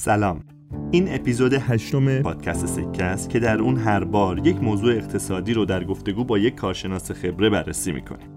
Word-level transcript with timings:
سلام. 0.00 0.40
این 0.90 1.14
اپیزود 1.14 1.52
هشتم 1.54 2.22
پادکست 2.22 2.66
سکه 2.66 3.04
است 3.04 3.30
که 3.30 3.38
در 3.38 3.58
اون 3.58 3.76
هر 3.76 4.04
بار 4.04 4.46
یک 4.46 4.62
موضوع 4.62 4.92
اقتصادی 4.94 5.54
رو 5.54 5.64
در 5.64 5.84
گفتگو 5.84 6.24
با 6.24 6.38
یک 6.38 6.54
کارشناس 6.54 7.12
خبره 7.12 7.50
بررسی 7.50 7.92
می‌کنیم 7.92 8.28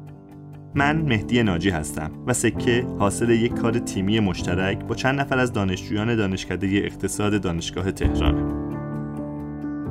من 0.75 1.01
مهدی 1.01 1.43
ناجی 1.43 1.69
هستم 1.69 2.11
و 2.27 2.33
سکه 2.33 2.85
حاصل 2.99 3.29
یک 3.29 3.53
کار 3.53 3.79
تیمی 3.79 4.19
مشترک 4.19 4.85
با 4.85 4.95
چند 4.95 5.19
نفر 5.19 5.39
از 5.39 5.53
دانشجویان 5.53 6.15
دانشکده 6.15 6.67
اقتصاد 6.67 7.41
دانشگاه 7.41 7.91
تهرانه 7.91 8.53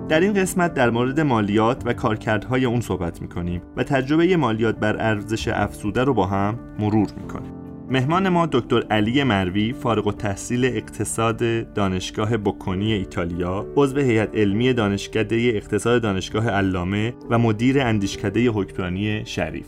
در 0.08 0.20
این 0.20 0.32
قسمت 0.32 0.74
در 0.74 0.90
مورد 0.90 1.20
مالیات 1.20 1.82
و 1.86 1.92
کارکردهای 1.92 2.64
اون 2.64 2.80
صحبت 2.80 3.22
می‌کنیم 3.22 3.62
و 3.76 3.82
تجربه 3.84 4.36
مالیات 4.36 4.78
بر 4.78 4.96
ارزش 4.96 5.48
افزوده 5.48 6.04
رو 6.04 6.14
با 6.14 6.26
هم 6.26 6.58
مرور 6.78 7.08
می‌کنیم. 7.20 7.59
مهمان 7.92 8.28
ما 8.28 8.46
دکتر 8.46 8.82
علی 8.90 9.24
مروی 9.24 9.72
فارغ 9.72 10.06
و 10.06 10.12
تحصیل 10.12 10.64
اقتصاد 10.64 11.72
دانشگاه 11.72 12.36
بوکونی 12.36 12.92
ایتالیا 12.92 13.66
عضو 13.76 14.00
هیئت 14.00 14.34
علمی 14.34 14.72
دانشکده 14.72 15.36
اقتصاد 15.36 16.02
دانشگاه 16.02 16.50
علامه 16.50 17.14
و 17.30 17.38
مدیر 17.38 17.80
اندیشکده 17.80 18.48
حکمرانی 18.48 19.22
شریف. 19.24 19.66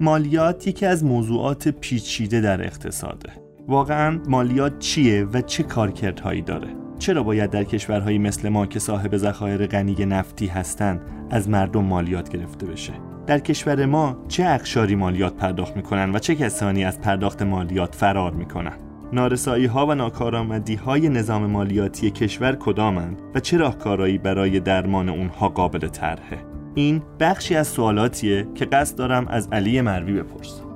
مالیات 0.00 0.66
یکی 0.66 0.86
از 0.86 1.04
موضوعات 1.04 1.68
پیچیده 1.68 2.40
در 2.40 2.66
اقتصاده. 2.66 3.32
واقعا 3.68 4.20
مالیات 4.28 4.78
چیه 4.78 5.24
و 5.24 5.40
چه 5.40 5.62
کارکردهایی 5.62 6.42
داره؟ 6.42 6.68
چرا 6.98 7.22
باید 7.22 7.50
در 7.50 7.64
کشورهایی 7.64 8.18
مثل 8.18 8.48
ما 8.48 8.66
که 8.66 8.78
صاحب 8.78 9.16
ذخایر 9.16 9.66
غنی 9.66 10.06
نفتی 10.06 10.46
هستند 10.46 11.00
از 11.30 11.48
مردم 11.48 11.84
مالیات 11.84 12.28
گرفته 12.28 12.66
بشه؟ 12.66 13.11
در 13.26 13.38
کشور 13.38 13.86
ما 13.86 14.16
چه 14.28 14.44
اقشاری 14.44 14.94
مالیات 14.94 15.34
پرداخت 15.34 15.76
می‌کنن 15.76 16.14
و 16.14 16.18
چه 16.18 16.34
کسانی 16.34 16.84
از 16.84 17.00
پرداخت 17.00 17.42
مالیات 17.42 17.94
فرار 17.94 18.32
می‌کنن؟ 18.32 18.72
نارسایی 19.12 19.66
ها 19.66 19.86
و 19.86 19.94
ناکارآمدی 19.94 20.74
های 20.74 21.08
نظام 21.08 21.46
مالیاتی 21.46 22.10
کشور 22.10 22.56
کدامند 22.60 23.22
و 23.34 23.40
چه 23.40 23.56
راهکارهایی 23.56 24.18
برای 24.18 24.60
درمان 24.60 25.08
اونها 25.08 25.48
قابل 25.48 25.88
طرحه؟ 25.88 26.38
این 26.74 27.02
بخشی 27.20 27.56
از 27.56 27.68
سوالاتیه 27.68 28.46
که 28.54 28.64
قصد 28.64 28.98
دارم 28.98 29.28
از 29.28 29.48
علی 29.52 29.80
مروی 29.80 30.22
بپرسم. 30.22 30.71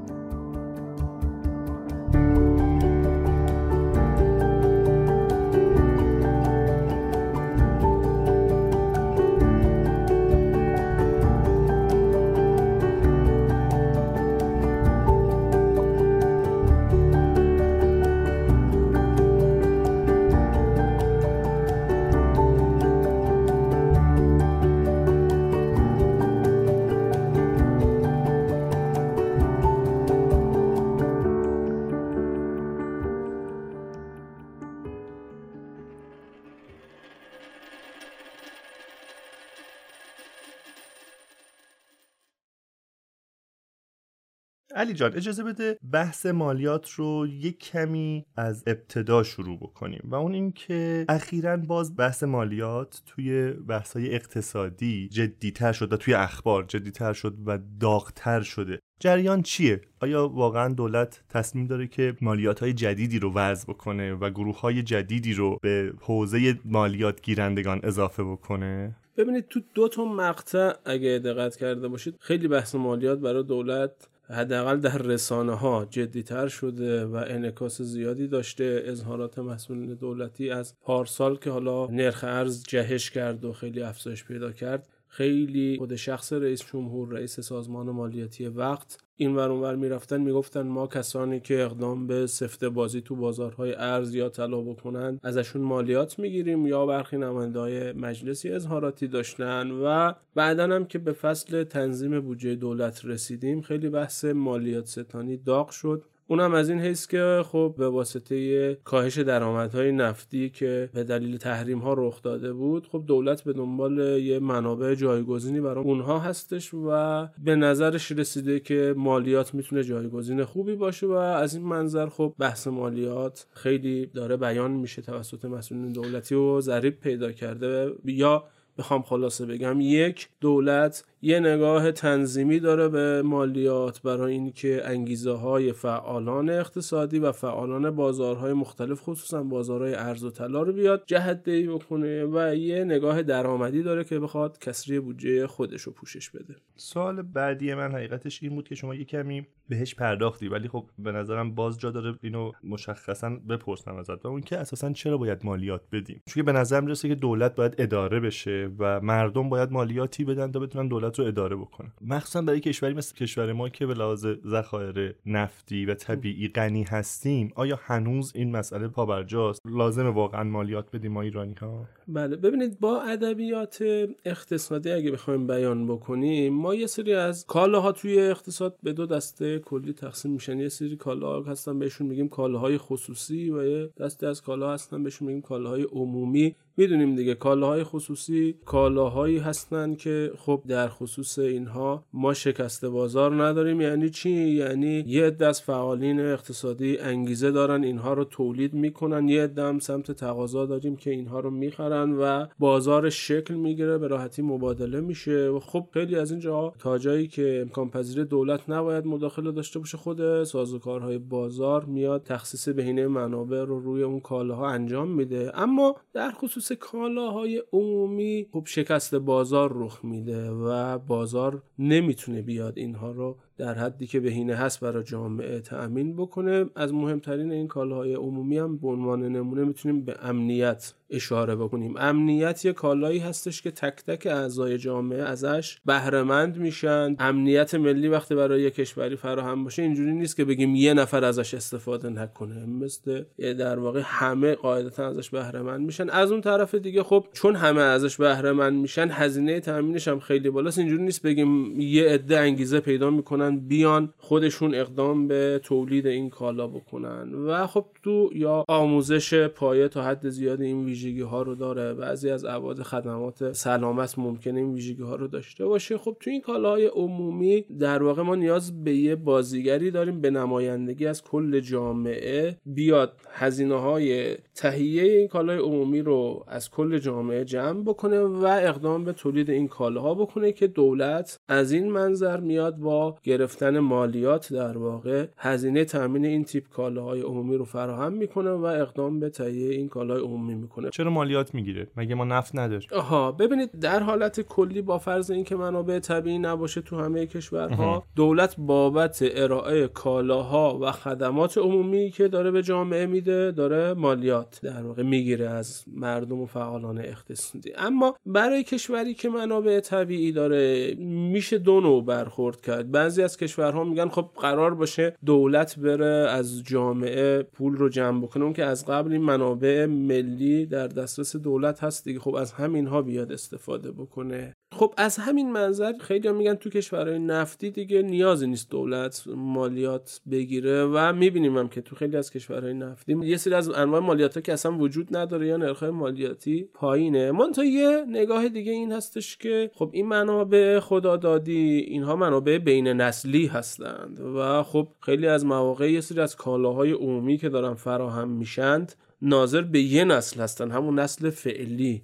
علی 44.86 44.94
جان 44.94 45.14
اجازه 45.14 45.42
بده 45.42 45.78
بحث 45.92 46.26
مالیات 46.26 46.90
رو 46.90 47.26
یک 47.26 47.58
کمی 47.58 48.26
از 48.36 48.64
ابتدا 48.66 49.22
شروع 49.22 49.58
بکنیم 49.58 50.00
و 50.04 50.14
اون 50.14 50.34
اینکه 50.34 51.04
اخیرا 51.08 51.56
باز 51.56 51.96
بحث 51.96 52.22
مالیات 52.22 53.02
توی 53.06 53.50
بحث‌های 53.50 54.14
اقتصادی 54.14 55.08
جدیتر 55.08 55.72
شد 55.72 55.92
و 55.92 55.96
توی 55.96 56.14
اخبار 56.14 56.64
جدیتر 56.64 57.12
شد 57.12 57.36
و 57.46 57.58
داغتر 57.80 58.40
شده 58.40 58.78
جریان 59.00 59.42
چیه؟ 59.42 59.80
آیا 60.00 60.28
واقعا 60.28 60.74
دولت 60.74 61.24
تصمیم 61.28 61.66
داره 61.66 61.86
که 61.86 62.16
مالیات 62.20 62.60
های 62.60 62.72
جدیدی 62.72 63.18
رو 63.18 63.32
وضع 63.34 63.64
بکنه 63.68 64.14
و 64.14 64.30
گروه 64.30 64.60
های 64.60 64.82
جدیدی 64.82 65.34
رو 65.34 65.58
به 65.62 65.92
حوزه 66.00 66.58
مالیات 66.64 67.22
گیرندگان 67.22 67.80
اضافه 67.82 68.24
بکنه؟ 68.24 68.96
ببینید 69.16 69.48
تو 69.48 69.60
دو 69.74 69.88
تا 69.88 70.04
مقطع 70.04 70.72
اگه 70.84 71.18
دقت 71.24 71.56
کرده 71.56 71.88
باشید 71.88 72.16
خیلی 72.20 72.48
بحث 72.48 72.74
مالیات 72.74 73.18
برای 73.18 73.42
دولت 73.42 74.08
حداقل 74.30 74.80
در 74.80 74.98
رسانه 74.98 75.54
ها 75.54 75.86
جدیتر 75.90 76.48
شده 76.48 77.04
و 77.04 77.14
انعکاس 77.14 77.82
زیادی 77.82 78.28
داشته 78.28 78.82
اظهارات 78.86 79.38
مسئولین 79.38 79.94
دولتی 79.94 80.50
از 80.50 80.74
پارسال 80.80 81.36
که 81.36 81.50
حالا 81.50 81.86
نرخ 81.86 82.24
ارز 82.24 82.64
جهش 82.64 83.10
کرد 83.10 83.44
و 83.44 83.52
خیلی 83.52 83.82
افزایش 83.82 84.24
پیدا 84.24 84.52
کرد. 84.52 84.88
خیلی 85.16 85.76
خود 85.78 85.96
شخص 85.96 86.32
رئیس 86.32 86.64
جمهور 86.72 87.08
رئیس 87.08 87.40
سازمان 87.40 87.90
مالیاتی 87.90 88.46
وقت 88.46 88.98
این 89.16 89.36
ور 89.36 89.50
اونور 89.50 89.76
می‌رفتن 89.76 90.20
می‌گفتن 90.20 90.62
ما 90.62 90.86
کسانی 90.86 91.40
که 91.40 91.62
اقدام 91.62 92.06
به 92.06 92.26
سفته 92.26 92.68
بازی 92.68 93.00
تو 93.00 93.16
بازارهای 93.16 93.74
ارز 93.74 94.14
یا 94.14 94.28
طلا 94.28 94.60
بکنن 94.60 95.20
ازشون 95.22 95.62
مالیات 95.62 96.18
می‌گیریم 96.18 96.66
یا 96.66 96.86
برخی 96.86 97.16
نماینده 97.16 97.92
مجلسی 97.92 98.50
اظهاراتی 98.50 99.08
داشتن 99.08 99.70
و 99.70 100.12
بعدا 100.34 100.64
هم 100.64 100.84
که 100.84 100.98
به 100.98 101.12
فصل 101.12 101.64
تنظیم 101.64 102.20
بودجه 102.20 102.54
دولت 102.54 103.04
رسیدیم 103.04 103.60
خیلی 103.60 103.88
بحث 103.88 104.24
مالیات 104.24 104.86
ستانی 104.86 105.36
داغ 105.36 105.70
شد. 105.70 106.02
اونم 106.28 106.54
از 106.54 106.68
این 106.68 106.80
حیث 106.80 107.06
که 107.06 107.42
خب 107.46 107.74
به 107.78 107.88
واسطه 107.88 108.74
کاهش 108.74 109.18
درآمدهای 109.18 109.92
نفتی 109.92 110.50
که 110.50 110.90
به 110.94 111.04
دلیل 111.04 111.36
تحریم 111.36 111.78
ها 111.78 111.94
رخ 111.94 112.22
داده 112.22 112.52
بود 112.52 112.86
خب 112.86 113.04
دولت 113.06 113.42
به 113.42 113.52
دنبال 113.52 113.98
یه 113.98 114.38
منابع 114.38 114.94
جایگزینی 114.94 115.60
برای 115.60 115.84
اونها 115.84 116.18
هستش 116.18 116.74
و 116.74 117.26
به 117.44 117.56
نظرش 117.56 118.12
رسیده 118.12 118.60
که 118.60 118.94
مالیات 118.96 119.54
می‌تونه 119.54 119.82
جایگزین 119.82 120.44
خوبی 120.44 120.74
باشه 120.74 121.06
و 121.06 121.12
از 121.12 121.54
این 121.54 121.64
منظر 121.64 122.08
خب 122.08 122.34
بحث 122.38 122.66
مالیات 122.66 123.46
خیلی 123.52 124.06
داره 124.06 124.36
بیان 124.36 124.70
میشه 124.70 125.02
توسط 125.02 125.44
مسئولین 125.44 125.92
دولتی 125.92 126.34
و 126.34 126.60
ضریب 126.60 127.00
پیدا 127.00 127.32
کرده 127.32 127.92
یا 128.04 128.44
بخوام 128.78 129.02
خلاصه 129.02 129.46
بگم 129.46 129.80
یک 129.80 130.28
دولت 130.40 131.04
یه 131.26 131.40
نگاه 131.40 131.92
تنظیمی 131.92 132.60
داره 132.60 132.88
به 132.88 133.22
مالیات 133.22 134.02
برای 134.02 134.32
اینکه 134.32 134.82
انگیزه 134.84 135.32
های 135.32 135.72
فعالان 135.72 136.50
اقتصادی 136.50 137.18
و 137.18 137.32
فعالان 137.32 137.90
بازارهای 137.90 138.52
مختلف 138.52 139.00
خصوصا 139.00 139.42
بازارهای 139.42 139.94
ارز 139.94 140.24
و 140.24 140.30
طلا 140.30 140.62
رو 140.62 140.72
بیاد 140.72 141.02
جهت 141.06 141.42
دهی 141.42 141.66
بکنه 141.66 142.24
و 142.24 142.54
یه 142.54 142.84
نگاه 142.84 143.22
درآمدی 143.22 143.82
داره 143.82 144.04
که 144.04 144.18
بخواد 144.18 144.58
کسری 144.58 145.00
بودجه 145.00 145.46
خودش 145.46 145.82
رو 145.82 145.92
پوشش 145.92 146.30
بده. 146.30 146.56
سوال 146.76 147.22
بعدی 147.22 147.74
من 147.74 147.92
حقیقتش 147.92 148.42
این 148.42 148.54
بود 148.54 148.68
که 148.68 148.74
شما 148.74 148.94
یه 148.94 149.04
کمی 149.04 149.46
بهش 149.68 149.94
پرداختی 149.94 150.48
ولی 150.48 150.68
خب 150.68 150.84
به 150.98 151.12
نظرم 151.12 151.54
باز 151.54 151.78
جا 151.78 151.90
داره 151.90 152.14
اینو 152.22 152.52
مشخصا 152.64 153.30
بپرسم 153.48 153.96
ازت. 153.96 154.24
و 154.24 154.28
اون 154.28 154.40
که 154.40 154.58
اساسا 154.58 154.92
چرا 154.92 155.18
باید 155.18 155.38
مالیات 155.44 155.82
بدیم؟ 155.92 156.22
چون 156.26 156.44
به 156.44 156.52
نظرم 156.52 156.84
می‌رسه 156.84 157.08
که 157.08 157.14
دولت 157.14 157.54
باید 157.54 157.74
اداره 157.78 158.20
بشه 158.20 158.70
و 158.78 159.00
مردم 159.00 159.48
باید 159.48 159.70
مالیاتی 159.70 160.24
بدن 160.24 160.52
تا 160.52 160.58
بتونن 160.58 160.88
دولت 160.88 161.15
رو 161.18 161.26
اداره 161.26 161.56
بکنن 161.56 161.92
مخصوصا 162.00 162.42
برای 162.42 162.60
کشوری 162.60 162.94
مثل 162.94 163.14
کشور 163.14 163.52
ما 163.52 163.68
که 163.68 163.86
به 163.86 163.94
لحاظ 163.94 164.26
ذخایر 164.46 165.14
نفتی 165.26 165.86
و 165.86 165.94
طبیعی 165.94 166.48
غنی 166.48 166.82
هستیم 166.82 167.52
آیا 167.54 167.80
هنوز 167.82 168.32
این 168.34 168.56
مسئله 168.56 168.88
پابرجاست؟ 168.88 169.62
لازمه 169.64 170.10
واقعا 170.10 170.44
مالیات 170.44 170.96
بدیم 170.96 171.12
ما 171.12 171.22
ایرانی 171.22 171.54
ها 171.54 171.86
بله 172.08 172.36
ببینید 172.36 172.80
با 172.80 173.02
ادبیات 173.02 173.84
اقتصادی 174.24 174.90
اگه 174.90 175.10
بخوایم 175.10 175.46
بیان 175.46 175.86
بکنیم 175.86 176.54
ما 176.54 176.74
یه 176.74 176.86
سری 176.86 177.14
از 177.14 177.46
کالاها 177.46 177.92
توی 177.92 178.18
اقتصاد 178.18 178.76
به 178.82 178.92
دو 178.92 179.06
دسته 179.06 179.58
کلی 179.58 179.92
تقسیم 179.92 180.32
میشن. 180.32 180.58
یه 180.58 180.68
سری 180.68 180.96
کالا 180.96 181.42
هستن 181.42 181.78
بهشون 181.78 182.06
میگیم 182.06 182.28
کالاهای 182.28 182.78
خصوصی 182.78 183.50
و 183.50 183.64
یه 183.64 183.90
دسته 184.00 184.26
از 184.26 184.42
کالا 184.42 184.72
هستن 184.72 185.02
بهشون 185.02 185.28
میگیم 185.28 185.42
کالاهای 185.42 185.82
عمومی. 185.82 186.56
می‌دونیم 186.76 187.14
دیگه 187.14 187.34
کالاهای 187.34 187.84
خصوصی 187.84 188.54
کالاهایی 188.64 189.38
هستند 189.38 189.98
که 189.98 190.32
خب 190.38 190.62
در 190.68 190.88
خصوص 190.96 191.38
اینها 191.38 192.04
ما 192.12 192.34
شکست 192.34 192.84
بازار 192.84 193.44
نداریم. 193.44 193.80
یعنی 193.80 194.10
چی؟ 194.10 194.30
یعنی 194.30 195.04
یه 195.06 195.36
از 195.40 195.62
فعالین 195.62 196.20
اقتصادی 196.20 196.98
انگیزه 196.98 197.50
دارن 197.50 197.84
اینها 197.84 198.12
رو 198.12 198.24
تولید 198.24 198.74
می‌کنن. 198.74 199.28
یه 199.28 199.50
هم 199.58 199.78
سمت 199.78 200.12
تقاضا 200.12 200.66
داریم 200.66 200.96
که 200.96 201.10
اینها 201.10 201.40
رو 201.40 201.50
می‌خرن 201.50 202.12
و 202.12 202.46
بازار 202.58 203.10
شکل 203.10 203.54
می‌گیره 203.54 203.98
به 203.98 204.08
راحتی 204.08 204.42
مبادله 204.42 205.00
میشه. 205.00 205.48
و 205.48 205.60
خب 205.60 205.86
خیلی 205.92 206.16
از 206.16 206.30
اینجا 206.30 206.72
تا 206.78 206.98
جایی 206.98 207.28
که 207.28 207.58
امکان 207.62 207.90
پذیر 207.90 208.24
دولت 208.24 208.70
نباید 208.70 209.06
مداخله 209.06 209.52
داشته 209.52 209.78
باشه 209.78 209.98
خود 209.98 210.44
سازوکارهای 210.44 211.18
بازار 211.18 211.84
میاد 211.84 212.22
تخصیص 212.22 212.68
بهینه 212.68 213.06
منابع 213.06 213.64
رو 213.64 213.80
روی 213.80 214.02
اون 214.02 214.20
کالاها 214.20 214.68
انجام 214.68 215.08
میده. 215.08 215.52
اما 215.54 215.96
در 216.12 216.30
خصوص 216.30 216.72
کالاهای 216.72 217.62
عمومی 217.72 218.46
خب 218.52 218.62
شکست 218.66 219.14
بازار 219.14 219.72
رخ 219.74 220.04
میده 220.04 220.50
و 220.50 220.66
بازار 221.06 221.62
نمی‌تونه 221.78 222.42
بیاد 222.42 222.78
اینها 222.78 223.10
رو 223.10 223.38
در 223.58 223.74
حدی 223.74 224.06
که 224.06 224.20
بهینه 224.20 224.54
هست 224.54 224.80
برای 224.80 225.04
جامعه 225.04 225.60
تأمین 225.60 226.16
بکنه. 226.16 226.64
از 226.74 226.94
مهمترین 226.94 227.52
این 227.52 227.68
کالاهای 227.68 228.14
عمومی 228.14 228.58
هم 228.58 228.76
به 228.76 228.88
عنوان 228.88 229.22
نمونه 229.22 229.64
می‌تونیم 229.64 230.04
به 230.04 230.16
امنیت 230.22 230.92
اشاره 231.10 231.56
بکنیم. 231.56 231.94
امنیت 231.96 232.64
یه 232.64 232.72
کالایی 232.72 233.18
هستش 233.18 233.62
که 233.62 233.70
تک 233.70 234.04
تک 234.06 234.26
اعضای 234.26 234.78
جامعه 234.78 235.22
ازش 235.22 235.78
بهرهمند 235.84 236.56
میشن. 236.56 237.16
امنیت 237.18 237.74
ملی 237.74 238.08
وقتی 238.08 238.34
برای 238.34 238.62
یه 238.62 238.70
کشوری 238.70 239.16
فراهم 239.16 239.64
باشه 239.64 239.82
اینجوری 239.82 240.12
نیست 240.12 240.36
که 240.36 240.44
بگیم 240.44 240.74
یه 240.74 240.94
نفر 240.94 241.24
ازش 241.24 241.54
استفاده 241.54 242.08
نکنه. 242.08 242.66
مثل 242.66 243.24
در 243.38 243.78
واقع 243.78 244.00
همه 244.04 244.54
قاعدتا 244.54 245.08
ازش 245.08 245.30
بهرهمند 245.30 245.86
میشن. 245.86 246.10
از 246.10 246.32
اون 246.32 246.40
طرف 246.40 246.74
دیگه 246.74 247.02
خب 247.02 247.26
چون 247.32 247.56
همه 247.56 247.80
ازش 247.80 248.16
بهرهمند 248.16 248.80
میشن 248.80 249.08
هزینه 249.10 249.60
تامینش 249.60 250.08
هم 250.08 250.20
خیلی 250.20 250.50
بالاست. 250.50 250.78
اینجوری 250.78 251.02
نیست 251.02 251.22
بگیم 251.22 251.80
یه 251.80 252.08
عده 252.08 252.38
انگیزه 252.38 252.80
پیدا 252.80 253.10
می‌کنن 253.10 253.45
بیان 253.50 254.14
خودشون 254.18 254.74
اقدام 254.74 255.28
به 255.28 255.60
تولید 255.64 256.06
این 256.06 256.30
کالا 256.30 256.66
بکنن. 256.66 257.34
و 257.34 257.66
خب 257.66 257.86
تو 258.02 258.30
یا 258.34 258.64
آموزش 258.68 259.46
پایه 259.48 259.88
تا 259.88 260.02
حد 260.02 260.28
زیاد 260.28 260.60
این 260.60 260.84
ویژگی 260.84 261.20
ها 261.20 261.42
رو 261.42 261.54
داره. 261.54 261.94
بعضی 261.94 262.30
از 262.30 262.44
ابعاد 262.44 262.82
خدمات 262.82 263.52
سلامت 263.52 264.18
ممکنه 264.18 264.60
این 264.60 264.74
ویژگی 264.74 265.02
ها 265.02 265.16
رو 265.16 265.28
داشته 265.28 265.66
باشه. 265.66 265.98
خب 265.98 266.16
تو 266.20 266.30
این 266.30 266.40
کالاهای 266.40 266.86
عمومی 266.86 267.64
در 267.80 268.02
واقع 268.02 268.22
ما 268.22 268.34
نیاز 268.34 268.84
به 268.84 268.96
یه 268.96 269.16
بازیگری 269.16 269.90
داریم. 269.90 270.20
به 270.20 270.30
نمایندگی 270.30 271.06
از 271.06 271.22
کل 271.22 271.60
جامعه. 271.60 272.56
بیاد 272.66 273.12
هزینه 273.30 273.80
های 273.80 274.36
تهیه 274.54 275.02
این 275.02 275.28
کالای 275.28 275.58
عمومی 275.58 276.02
رو 276.02 276.44
از 276.48 276.70
کل 276.70 276.98
جامعه 276.98 277.44
جمع 277.44 277.82
بکنه 277.82 278.20
و 278.20 278.44
اقدام 278.44 279.04
به 279.04 279.12
تولید 279.12 279.50
این 279.50 279.68
کالاها 279.68 280.14
بکنه 280.14 280.52
که 280.52 280.66
دولت 280.66 281.38
از 281.48 281.72
این 281.72 281.92
منظر 281.92 282.40
میاد 282.40 282.76
با 282.76 283.18
گرفتن 283.36 283.78
مالیات 283.78 284.52
در 284.52 284.78
واقع 284.78 285.26
هزینه 285.36 285.84
تامین 285.84 286.24
این 286.24 286.44
تیپ 286.44 286.68
کالاهای 286.68 287.20
عمومی 287.20 287.56
رو 287.56 287.64
فراهم 287.64 288.12
می‌کنه 288.12 288.50
و 288.50 288.64
اقدام 288.64 289.20
به 289.20 289.30
تهیه 289.30 289.70
این 289.70 289.88
کالای 289.88 290.20
عمومی 290.20 290.54
می‌کنه. 290.54 290.90
چرا 290.90 291.10
مالیات 291.10 291.54
می‌گیره؟ 291.54 291.86
مگه 291.96 292.14
ما 292.14 292.24
نفت 292.24 292.56
نداریم؟ 292.56 292.88
آها 292.92 293.32
ببینید 293.32 293.70
در 293.80 294.00
حالت 294.00 294.40
کلی 294.40 294.82
با 294.82 294.98
فرض 294.98 295.30
اینکه 295.30 295.56
منابع 295.56 295.98
طبیعی 295.98 296.38
نباشه 296.38 296.80
تو 296.80 296.96
همه 296.96 297.26
کشورها 297.26 298.04
دولت 298.16 298.54
بابت 298.58 299.24
ارائه 299.34 299.88
کالاها 299.88 300.78
و 300.82 300.92
خدمات 300.92 301.58
عمومی 301.58 302.10
که 302.10 302.28
داره 302.28 302.50
به 302.50 302.62
جامعه 302.62 303.06
میده 303.06 303.52
داره 303.52 303.94
مالیات 303.94 304.60
در 304.62 304.82
واقع 304.82 305.02
می‌گیره 305.02 305.48
از 305.48 305.84
مردم 305.86 306.40
و 306.40 306.46
فعالان 306.46 306.98
اقتصادی. 306.98 307.72
اما 307.76 308.16
برای 308.26 308.64
کشوری 308.64 309.14
که 309.14 309.28
منابع 309.28 309.80
طبیعی 309.80 310.32
داره 310.32 310.94
میشه 311.32 311.58
دو 311.58 311.80
نوع 311.80 312.04
برخورد 312.04 312.60
کرد. 312.60 312.90
بعضی 312.90 313.22
از 313.26 313.36
کشورها 313.36 313.84
میگن 313.84 314.08
خب 314.08 314.30
قرار 314.40 314.74
باشه 314.74 315.16
دولت 315.24 315.78
بره 315.78 316.30
از 316.30 316.62
جامعه 316.62 317.42
پول 317.42 317.76
رو 317.76 317.88
جمع 317.88 318.22
بکنه. 318.22 318.44
اون 318.44 318.52
که 318.52 318.64
از 318.64 318.86
قبل 318.86 319.12
این 319.12 319.22
منابع 319.22 319.86
ملی 319.86 320.66
در 320.66 320.86
دسترس 320.86 321.36
دولت 321.36 321.84
هست 321.84 322.04
دیگه. 322.04 322.20
خب 322.20 322.34
از 322.34 322.52
همین 322.52 322.86
ها 322.86 323.02
بیاد 323.02 323.32
استفاده 323.32 323.92
بکنه. 323.92 324.54
خب 324.76 324.94
از 324.96 325.16
همین 325.16 325.52
منظر 325.52 325.92
خیلی 326.00 326.32
میگن 326.32 326.54
تو 326.54 326.70
کشورهای 326.70 327.18
نفتی 327.18 327.70
دیگه 327.70 328.02
نیازی 328.02 328.46
نیست 328.46 328.70
دولت 328.70 329.24
مالیات 329.26 330.20
بگیره 330.30 330.84
و 330.84 331.12
می‌بینیم 331.12 331.58
هم 331.58 331.68
که 331.68 331.80
تو 331.80 331.96
خیلی 331.96 332.16
از 332.16 332.30
کشورهای 332.30 332.74
نفتی 332.74 333.16
یه 333.24 333.36
سری 333.36 333.54
از 333.54 333.68
انواع 333.68 334.00
مالیات 334.00 334.34
ها 334.34 334.40
که 334.40 334.52
اصلا 334.52 334.78
وجود 334.78 335.16
نداره 335.16 335.46
یا 335.46 335.56
نرخ 335.56 335.82
مالیاتی 335.82 336.68
پایینه. 336.74 337.32
من 337.32 337.52
تا 337.52 337.64
یه 337.64 338.04
نگاه 338.08 338.48
دیگه 338.48 338.72
این 338.72 338.92
هستش 338.92 339.36
که 339.36 339.70
خب 339.74 339.90
این 339.92 340.06
منابع 340.06 340.80
خدادادی 340.80 341.76
اینها 341.78 342.16
منابع 342.16 342.58
بین 342.58 342.88
نسلی 342.88 343.46
هستند 343.46 344.20
و 344.20 344.62
خب 344.62 344.88
خیلی 345.00 345.26
از 345.26 345.44
مواقع 345.44 345.92
یه 345.92 346.00
سری 346.00 346.20
از 346.20 346.36
کالاهای 346.36 346.92
عمومی 346.92 347.36
که 347.38 347.48
دارن 347.48 347.74
فراهم 347.74 348.28
میشند 348.28 348.94
ناظر 349.22 349.62
به 349.62 349.80
یه 349.80 350.04
نسل 350.04 350.40
هستن 350.40 350.70
همون 350.70 350.98
نسل 350.98 351.30
فعلی. 351.30 352.02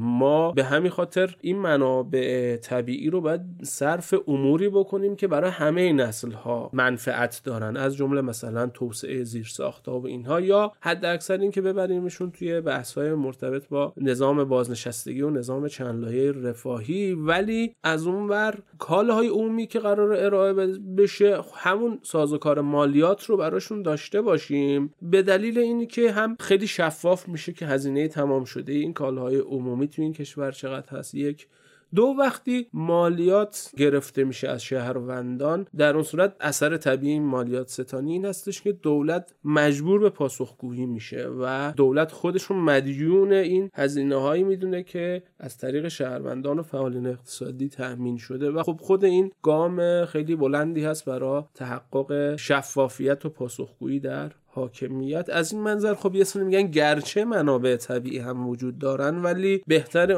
ما 0.00 0.52
به 0.52 0.64
همین 0.64 0.90
خاطر 0.90 1.36
این 1.40 1.58
منابع 1.58 2.56
طبیعی 2.56 3.10
رو 3.10 3.20
باید 3.20 3.40
صرف 3.62 4.14
اموری 4.28 4.68
بکنیم 4.68 5.16
که 5.16 5.28
برای 5.28 5.50
همه 5.50 5.92
نسل 5.92 6.32
ها 6.32 6.70
منفعت 6.72 7.40
دارن. 7.44 7.76
از 7.76 7.96
جمله 7.96 8.20
مثلا 8.20 8.66
توسعه 8.66 9.24
زیر 9.24 9.46
و 9.86 10.06
اینها 10.06 10.40
یا 10.40 10.72
حد 10.80 11.04
اکثر 11.04 11.38
این 11.38 11.50
که 11.50 11.60
ببریمشون 11.62 12.30
توی 12.30 12.60
بحث 12.60 12.98
های 12.98 13.14
مرتبط 13.14 13.68
با 13.68 13.92
نظام 13.96 14.44
بازنشستگی 14.44 15.22
و 15.22 15.30
نظام 15.30 15.68
چند 15.68 16.04
لایه 16.04 16.32
رفاهی. 16.32 17.14
ولی 17.14 17.74
از 17.82 18.06
اون 18.06 18.28
ور 18.28 18.58
کالاهای 18.78 19.28
عمومی 19.28 19.66
که 19.66 19.78
قرار 19.78 20.12
ارائه 20.12 20.52
بشه 20.98 21.40
همون 21.54 21.98
سازوکار 22.02 22.60
مالیات 22.60 23.24
رو 23.24 23.36
براشون 23.36 23.82
داشته 23.82 24.22
باشیم. 24.22 24.94
به 25.02 25.22
دلیل 25.22 25.58
اینی 25.58 25.86
که 25.86 26.12
هم 26.12 26.36
خیلی 26.40 26.66
شفاف 26.66 27.28
میشه 27.28 27.52
که 27.52 27.66
هزینه 27.66 28.08
تمام 28.08 28.44
شده 28.44 28.72
این 28.72 28.92
کالاهای 28.92 29.36
عمومی 29.56 29.88
تو 29.88 30.02
این 30.02 30.12
کشور 30.12 30.52
چقدر 30.52 30.98
هست؟ 30.98 31.14
یک. 31.14 31.48
دو 31.94 32.14
وقتی 32.18 32.66
مالیات 32.72 33.72
گرفته 33.76 34.24
میشه 34.24 34.48
از 34.48 34.62
شهروندان 34.62 35.66
در 35.76 35.94
اون 35.94 36.02
صورت 36.02 36.36
اثر 36.40 36.76
طبیعی 36.76 37.18
مالیات 37.18 37.68
ستانی 37.68 38.12
این 38.12 38.24
هستش 38.24 38.62
که 38.62 38.72
دولت 38.72 39.34
مجبور 39.44 40.00
به 40.00 40.10
پاسخگویی 40.10 40.86
میشه 40.86 41.28
و 41.40 41.72
دولت 41.76 42.12
خودشون 42.12 42.56
مدیون 42.56 43.32
این 43.32 43.70
هزینه 43.74 44.16
هایی 44.16 44.44
می‌دونه 44.44 44.82
که 44.82 45.22
از 45.38 45.58
طریق 45.58 45.88
شهروندان 45.88 46.58
و 46.58 46.62
فعالین 46.62 47.06
اقتصادی 47.06 47.68
تأمین 47.68 48.16
شده 48.16 48.50
و 48.50 48.62
خب 48.62 48.76
خود 48.80 49.04
این 49.04 49.32
گام 49.42 50.04
خیلی 50.04 50.36
بلندی 50.36 50.84
هست 50.84 51.04
برای 51.04 51.42
تحقق 51.54 52.36
شفافیت 52.36 53.26
و 53.26 53.28
پاسخگویی 53.28 54.00
در 54.00 54.32
حاکمیت. 54.56 55.30
از 55.30 55.52
این 55.52 55.62
منظر 55.62 55.94
خب 55.94 56.14
یه 56.14 56.24
سری 56.24 56.44
میگن 56.44 56.66
گرچه 56.66 57.24
منابع 57.24 57.76
طبیعی 57.76 58.18
هم 58.18 58.48
وجود 58.48 58.78
دارن 58.78 59.22
ولی 59.22 59.62
بهتر 59.66 60.12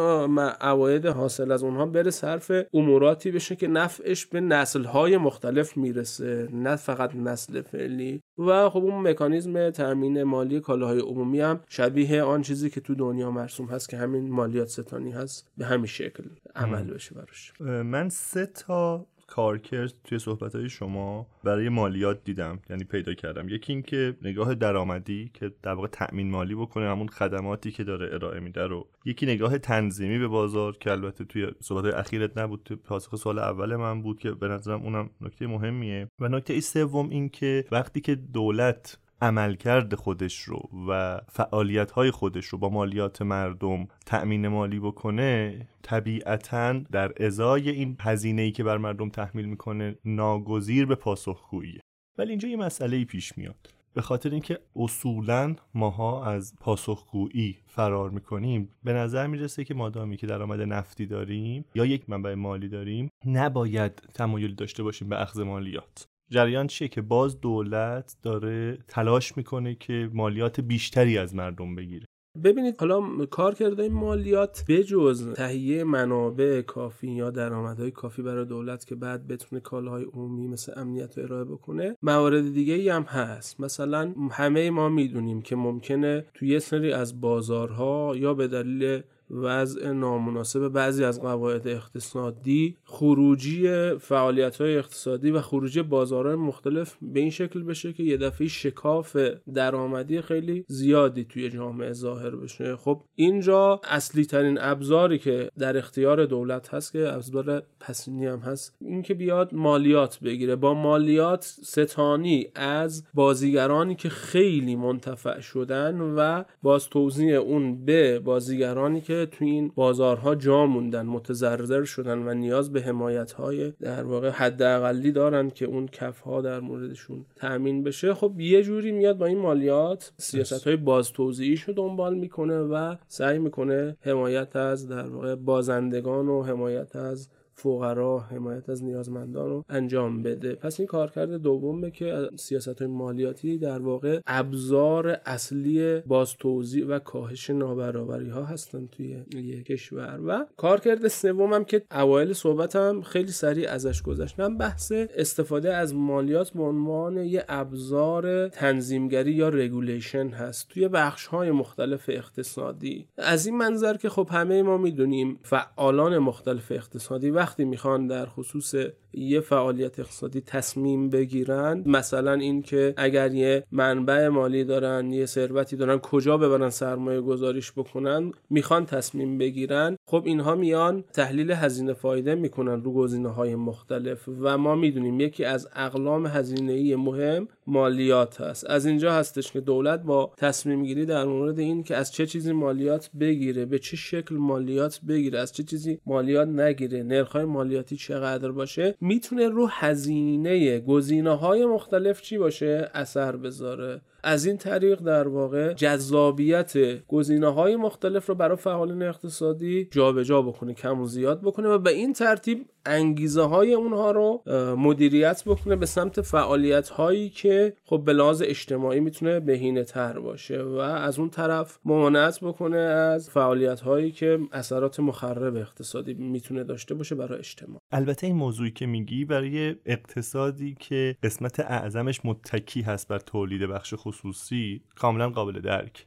عواید 0.61 1.07
حاصل 1.07 1.53
از 1.53 1.63
اونها 1.63 1.87
بره 1.87 2.11
صرف 2.11 2.53
اموراتی 2.75 3.31
بشه 3.31 3.57
که 3.57 3.67
نفعش 3.67 4.27
به 4.27 4.41
نسلهای 4.41 5.17
مختلف 5.17 5.77
می‌رسه 5.77 6.49
نه 6.53 6.77
فقط 6.77 7.15
نسل 7.15 7.63
فعلی. 7.63 8.23
و 8.39 8.71
خب 8.71 8.85
اون 8.85 9.09
مکانیزم 9.09 9.71
تامین 9.71 10.23
مالی 10.23 10.61
کالاهای 10.61 11.01
عمومی 11.01 11.41
هم 11.41 11.61
شبیه 11.69 12.23
آن 12.23 12.43
چیزی 12.43 12.71
که 12.71 12.81
تو 12.81 12.95
دنیا 12.95 13.31
مرسوم 13.31 13.67
هست 13.67 13.89
که 13.89 13.97
همین 13.97 14.31
مالیات 14.31 14.69
ستانی 14.69 15.11
هست 15.11 15.49
به 15.57 15.67
همین 15.67 15.87
شکل 15.87 16.25
عمل 16.57 16.85
بشه 16.85 17.15
براش. 17.15 17.53
من 17.83 18.09
سه 18.09 18.47
تا 18.47 19.07
کارکرد 19.29 19.95
توی 20.05 20.19
صحبت 20.19 20.55
های 20.55 20.69
شما 20.69 21.27
برای 21.45 21.69
مالیات 21.69 22.25
دیدم 22.25 22.59
یعنی 22.71 22.85
پیدا 22.85 23.15
کردم. 23.15 23.49
یکی 23.49 23.73
اینکه 23.73 24.17
نگاه 24.23 24.55
درآمدی 24.55 25.31
که 25.35 25.53
در 25.63 25.73
واقع 25.73 25.89
تأمین 25.89 26.31
مالی 26.31 26.55
بکنه 26.55 26.89
همون 26.89 27.09
خدماتی 27.09 27.71
که 27.71 27.85
داره 27.85 28.15
ارائه 28.15 28.41
میده 28.41 28.67
رو. 28.67 28.89
یکی 29.05 29.27
نگاه 29.27 29.59
تنظیمی 29.59 30.19
به 30.19 30.29
بازار 30.29 30.77
که 30.77 30.91
البته 30.91 31.25
توی 31.25 31.47
صحبت 31.61 31.85
های 31.85 31.93
اخیرت 31.93 32.39
نبود 32.39 32.63
توی 32.65 32.77
پاسخ 32.77 33.17
سال 33.17 33.39
اول 33.39 33.77
من 33.77 34.03
بود 34.03 34.19
که 34.19 34.31
به 34.31 34.49
نظرم 34.49 34.83
اونم 34.83 35.11
نکته 35.21 35.47
مهمیه. 35.47 36.09
و 36.21 36.29
نکته 36.29 36.61
سوم 36.61 37.09
این 37.09 37.29
که 37.29 37.65
وقتی 37.71 38.01
که 38.01 38.15
دولت 38.15 38.99
عملکرد 39.21 39.95
خودش 39.95 40.43
رو 40.43 40.69
و 40.89 41.21
فعالیت 41.29 41.91
های 41.91 42.11
خودش 42.11 42.47
رو 42.47 42.59
با 42.59 42.69
مالیات 42.69 43.23
مردم 43.23 43.89
تأمین 44.07 44.49
مالی 44.49 44.81
بکنه 44.81 45.67
طبیعتا 45.83 46.73
در 46.73 47.13
ازای 47.27 47.71
این 47.71 47.97
هزینه 48.01 48.51
که 48.51 48.65
بر 48.65 48.79
مردم 48.79 49.09
تحمیل 49.09 49.45
می‌کنه 49.45 49.99
ناگزیر 50.05 50.87
به 50.87 50.95
پاسخگویی 50.95 51.81
ولی 52.19 52.31
اینجا 52.31 52.49
یه 52.49 52.57
مسئله 52.57 52.97
ای 52.97 53.05
پیش 53.05 53.39
میاد. 53.39 53.71
به 53.95 54.03
خاطر 54.03 54.31
اینکه 54.31 54.59
اصولا 54.77 55.57
ماها 55.75 56.25
از 56.25 56.55
پاسخگویی 56.61 57.59
فرار 57.67 58.11
می‌کنیم 58.11 58.71
به 58.85 58.93
نظر 58.93 59.27
می‌رسه 59.27 59.65
که 59.65 59.75
مادامی 59.75 60.17
که 60.17 60.27
درآمد 60.27 60.61
نفتی 60.61 61.07
داریم 61.07 61.65
یا 61.75 61.87
یک 61.87 62.11
منبع 62.11 62.35
مالی 62.35 62.69
داریم 62.69 63.09
نباید 63.27 63.93
تمایلی 63.93 64.55
داشته 64.55 64.83
باشیم 64.83 65.09
به 65.09 65.23
اخذ 65.23 65.41
مالیات. 65.41 66.09
جریان 66.31 66.67
چیه 66.67 66.89
که 66.89 67.03
باز 67.03 67.41
دولت 67.41 68.17
داره 68.23 68.79
تلاش 68.89 69.37
می‌کنه 69.37 69.75
که 69.75 70.11
مالیات 70.13 70.61
بیشتری 70.61 71.19
از 71.19 71.35
مردم 71.35 71.75
بگیره؟ 71.75 72.07
ببینید 72.45 72.81
حالا 72.81 73.27
کار 73.27 73.55
کرده 73.55 73.89
مالیات 73.89 74.65
به 74.69 74.85
جز 74.85 75.33
تهیه 75.33 75.85
منابع 75.85 76.63
کافی 76.63 77.11
یا 77.11 77.31
درآمدهای 77.31 77.91
کافی 77.91 78.23
برای 78.23 78.45
دولت 78.45 78.87
که 78.87 78.95
بعد 78.95 79.27
بتونه 79.27 79.61
کالاهای 79.61 80.05
عمومی 80.05 80.49
مثل 80.49 80.73
امنیت 80.77 81.19
رو 81.19 81.25
ارائه 81.25 81.45
بکنه 81.45 81.97
موارد 82.03 82.53
دیگه 82.53 82.75
ای 82.75 82.89
هم 82.89 83.03
هست. 83.03 83.61
مثلا 83.61 84.15
همه 84.31 84.71
ما 84.71 84.89
می‌دونیم 84.89 85.43
که 85.43 85.57
ممکنه 85.57 86.25
توی 86.35 86.49
یه 86.49 86.59
سری 86.59 86.93
از 86.93 87.21
بازارها 87.21 88.13
یا 88.17 88.35
به 88.35 88.49
دلیل 88.49 89.03
وضع 89.31 89.93
نامناسب 89.93 90.69
بعضی 90.69 91.05
از 91.05 91.21
قواعد 91.21 91.69
اقتصادی 91.69 92.77
خروجی 92.85 93.69
فعالیت 93.99 94.61
های 94.61 94.79
اقتصادی 94.79 95.31
و 95.31 95.41
خروجی 95.41 95.83
بازارهای 95.83 96.37
مختلف 96.37 96.97
به 97.03 97.21
این 97.21 97.31
شکل 97.31 97.63
بشه 97.63 97.93
که 97.93 98.03
یه 98.03 98.17
دفعه 98.17 98.49
شکاف 98.49 99.17
درآمدی 99.55 100.21
خیلی 100.21 100.65
زیادی 100.69 101.25
توی 101.25 101.51
جامعه 101.51 101.93
ظاهر 101.93 102.31
بشه. 102.31 102.77
خب 102.77 103.03
اینجا 103.15 103.81
اصلی 103.85 104.25
ترین 104.25 104.59
ابزاری 104.61 105.19
که 105.19 105.51
در 105.59 105.77
اختیار 105.77 106.27
دولت 106.27 106.75
هست 106.75 106.93
که 106.93 107.13
ابزار 107.13 107.63
پسینی 107.81 108.27
هم 108.27 108.39
هست 108.39 108.77
اینکه 108.81 109.15
بیاد 109.15 109.55
مالیات 109.55 110.21
بگیره. 110.21 110.57
با 110.57 110.75
مالیات 110.75 111.45
ستانی 111.63 112.47
از 112.55 113.05
بازیگرانی 113.15 113.95
که 113.95 114.09
خیلی 114.09 114.77
منتفع 114.77 115.41
شدن 115.41 116.01
و 116.01 116.45
باز 116.63 116.89
توضیح 116.89 117.35
اون 117.35 117.85
به 117.85 118.19
بازیگرانی 118.19 119.01
که 119.01 119.18
تو 119.27 119.45
این 119.45 119.73
بازارها 119.75 120.35
جا 120.35 120.67
موندن 120.67 121.07
متضرر 121.07 121.85
شدن 121.85 122.19
و 122.19 122.35
نیاز 122.35 122.73
به 122.73 122.83
حمایت 122.83 123.33
های 123.33 123.73
در 123.81 124.05
واقع 124.05 124.31
حداقلی 124.31 125.13
دارن 125.13 125.51
که 125.51 125.65
اون 125.65 125.87
کف 125.87 126.21
ها 126.21 126.41
در 126.41 126.61
موردشون 126.61 127.25
تامین 127.37 127.83
بشه. 127.83 128.15
خب 128.15 128.41
یه 128.41 128.63
جوری 128.63 128.93
میاد 128.93 129.19
با 129.19 129.27
این 129.27 129.39
مالیات 129.39 130.13
سیاست 130.17 130.67
های 130.67 130.77
باز 130.77 131.13
رو 131.19 131.33
دنبال 131.77 132.15
می‌کنه 132.15 132.59
و 132.59 132.97
سعی 133.09 133.39
می‌کنه 133.39 133.97
حمایت 134.01 134.57
از 134.57 134.89
در 134.89 135.09
واقع 135.09 135.35
بازندگان 135.35 136.29
و 136.29 136.43
حمایت 136.43 136.97
از 136.97 137.29
فقرا 137.59 138.19
حمایت 138.19 138.69
از 138.69 138.85
نیازمندان 138.85 139.49
رو 139.49 139.65
انجام 139.69 140.23
بده. 140.23 140.55
پس 140.55 140.81
این 140.81 140.87
کارکرد 140.87 141.31
دومه 141.31 141.91
که 141.91 142.29
سیاست 142.37 142.83
های 142.83 142.91
مالیاتی 142.91 143.59
در 143.59 143.79
واقع 143.79 144.21
ابزار 144.27 145.21
اصلی 145.27 146.01
باز 146.01 146.37
توزیع 146.37 146.87
و 146.87 146.99
کاهش 146.99 147.51
نابرابری 147.51 148.29
ها 148.29 148.45
هستن 148.45 148.87
توی 148.87 149.25
یک 149.35 149.67
کشور. 149.67 150.21
و 150.27 150.47
کارکرد 150.57 151.09
سومم 151.09 151.65
که 151.65 151.83
اوایل 151.93 152.33
صحبتم 152.33 153.03
خیلی 153.03 153.33
سریع 153.33 153.71
ازش 153.71 154.03
گذشتم 154.03 154.57
بحث 154.57 154.93
استفاده 154.93 155.75
از 155.75 155.95
مالیات 155.95 156.51
به 156.51 156.63
عنوان 156.63 157.17
یه 157.17 157.45
ابزار 157.49 158.49
تنظیمگری 158.49 159.33
یا 159.33 159.49
رگولیشن 159.49 160.29
هست 160.29 160.69
توی 160.69 160.89
بخش 160.89 161.27
های 161.27 161.51
مختلف 161.51 162.05
اقتصادی. 162.09 163.07
از 163.19 163.47
این 163.47 163.57
منظر 163.57 163.97
که 163.97 164.09
خب 164.09 164.29
همه 164.31 164.63
ما 164.63 164.77
می‌دونیم 164.77 165.39
فعالان 165.43 166.19
مختلف 166.19 166.73
اقتصادی 166.73 167.31
و 167.31 167.48
وقتی 167.49 167.65
می‌خوان 167.65 168.07
در 168.07 168.27
خصوص 168.27 168.75
یه 169.13 169.41
فعالیت 169.41 169.99
اقتصادی 170.01 170.41
تصمیم 170.41 171.11
بگیرن 171.11 171.83
مثلا 171.87 172.33
اینکه 172.33 172.95
اگر 172.97 173.35
یه 173.35 173.65
منبع 173.73 174.29
مالی 174.29 174.65
دارن 174.65 175.11
یه 175.13 175.27
ثروتی 175.27 175.77
دارن 175.77 175.99
کجا 175.99 176.39
ببرن 176.39 176.71
سرمایه 176.71 177.21
گذاریش 177.21 177.73
بکنن 177.73 178.33
می‌خوان 178.51 178.87
تصمیم 178.87 179.39
بگیرن. 179.39 179.97
خب 180.07 180.23
اینها 180.27 180.55
میان 180.55 181.05
تحلیل 181.13 181.51
هزینه 181.51 181.93
فایده 181.93 182.35
می‌کنن 182.35 182.83
رو 182.83 182.93
گزینه 182.93 183.29
های 183.29 183.55
مختلف 183.55 184.29
و 184.41 184.59
ما 184.59 184.75
می‌دونیم 184.75 185.21
یکی 185.21 185.45
از 185.45 185.69
اقلام 185.77 186.27
هزینه 186.27 186.73
ای 186.73 186.97
مهم 186.97 187.49
مالیات 187.67 188.41
هست. 188.41 188.71
از 188.71 188.87
اینجا 188.87 189.13
هستش 189.13 189.53
که 189.53 189.61
دولت 189.61 190.03
با 190.03 190.33
تصمیم 190.37 190.85
گیری 190.85 191.07
در 191.07 191.25
مورد 191.25 191.59
این 191.59 191.83
که 191.83 191.97
از 191.97 192.13
چه 192.13 192.27
چیزی 192.27 192.53
مالیات 192.53 193.11
بگیره 193.21 193.65
به 193.65 193.79
چه 193.79 193.97
شکل 193.97 194.35
مالیات 194.35 195.01
بگیره 195.09 195.39
از 195.39 195.53
چه 195.53 195.63
چیزی 195.63 195.99
مالیات 196.07 196.49
نگیره. 196.49 197.03
نرخ 197.03 197.38
مالیاتی 197.45 197.97
چقدر 197.97 198.51
باشه 198.51 198.95
می‌تونه 199.01 199.49
رو 199.49 199.67
هزینه 199.67 200.79
گزینه 200.81 201.37
های 201.37 201.67
مختلف 201.67 202.23
چی 202.23 202.39
باشه؟ 202.39 202.91
اثر 202.95 203.37
بذاره. 203.37 204.01
از 204.25 204.47
این 204.47 204.57
طریق 204.57 205.01
در 205.01 205.29
واقع 205.29 205.73
جذابیت 205.73 206.73
گزینه 207.07 207.49
های 207.49 207.77
مختلف 207.77 208.27
رو 208.27 208.35
برای 208.35 208.57
فعالین 208.57 209.03
اقتصادی 209.03 209.89
جابجا 209.91 210.29
جا 210.29 210.43
بکنه 210.43 210.75
کم 210.75 211.01
و 211.01 211.07
زیاد 211.07 211.41
بکنه 211.43 211.69
و 211.69 211.79
به 211.79 211.91
این 211.91 212.13
ترتیب 212.13 212.67
انگیزه 212.87 213.43
های 213.43 213.75
اونها 213.75 214.11
رو 214.11 214.43
مدیریت 214.79 215.43
بکنه 215.47 215.77
به 215.77 215.87
سمت 215.87 216.21
فعالیت 216.21 216.89
هایی 216.89 217.31
که 217.31 217.77
خب 217.85 218.03
به 218.05 218.13
لحاظ 218.13 218.43
اجتماعی 218.47 219.01
می‌تونه 219.01 219.41
بهینه 219.41 219.85
تر 219.85 220.19
باشه 220.19 220.63
و 220.63 220.77
از 220.77 221.19
اون 221.19 221.31
طرف 221.31 221.79
ممانعت 221.85 222.41
بکنه 222.41 222.77
از 222.79 223.31
فعالیت 223.31 223.81
هایی 223.81 224.13
که 224.13 224.39
اثرات 224.53 225.01
مخرب 225.01 225.57
اقتصادی 225.57 226.15
می‌تونه 226.15 226.65
داشته 226.65 226.95
باشه 226.95 227.15
برای 227.15 227.39
اجتماع. 227.39 227.81
البته 227.93 228.27
این 228.27 228.37
موضوعی 228.37 228.71
که 228.71 228.87
میگی 228.87 229.25
برای 229.25 229.75
اقتصادی 229.87 230.77
که 230.81 231.17
قسمت 231.23 231.61
اعظمش 231.61 232.21
متکی 232.25 232.81
هست 232.83 233.09
بر 233.09 233.19
تولید 233.19 233.63
بخش 233.63 233.95
خصوصی 234.09 234.81
کاملا 234.95 235.31
قابل 235.31 235.61
درک. 235.61 236.07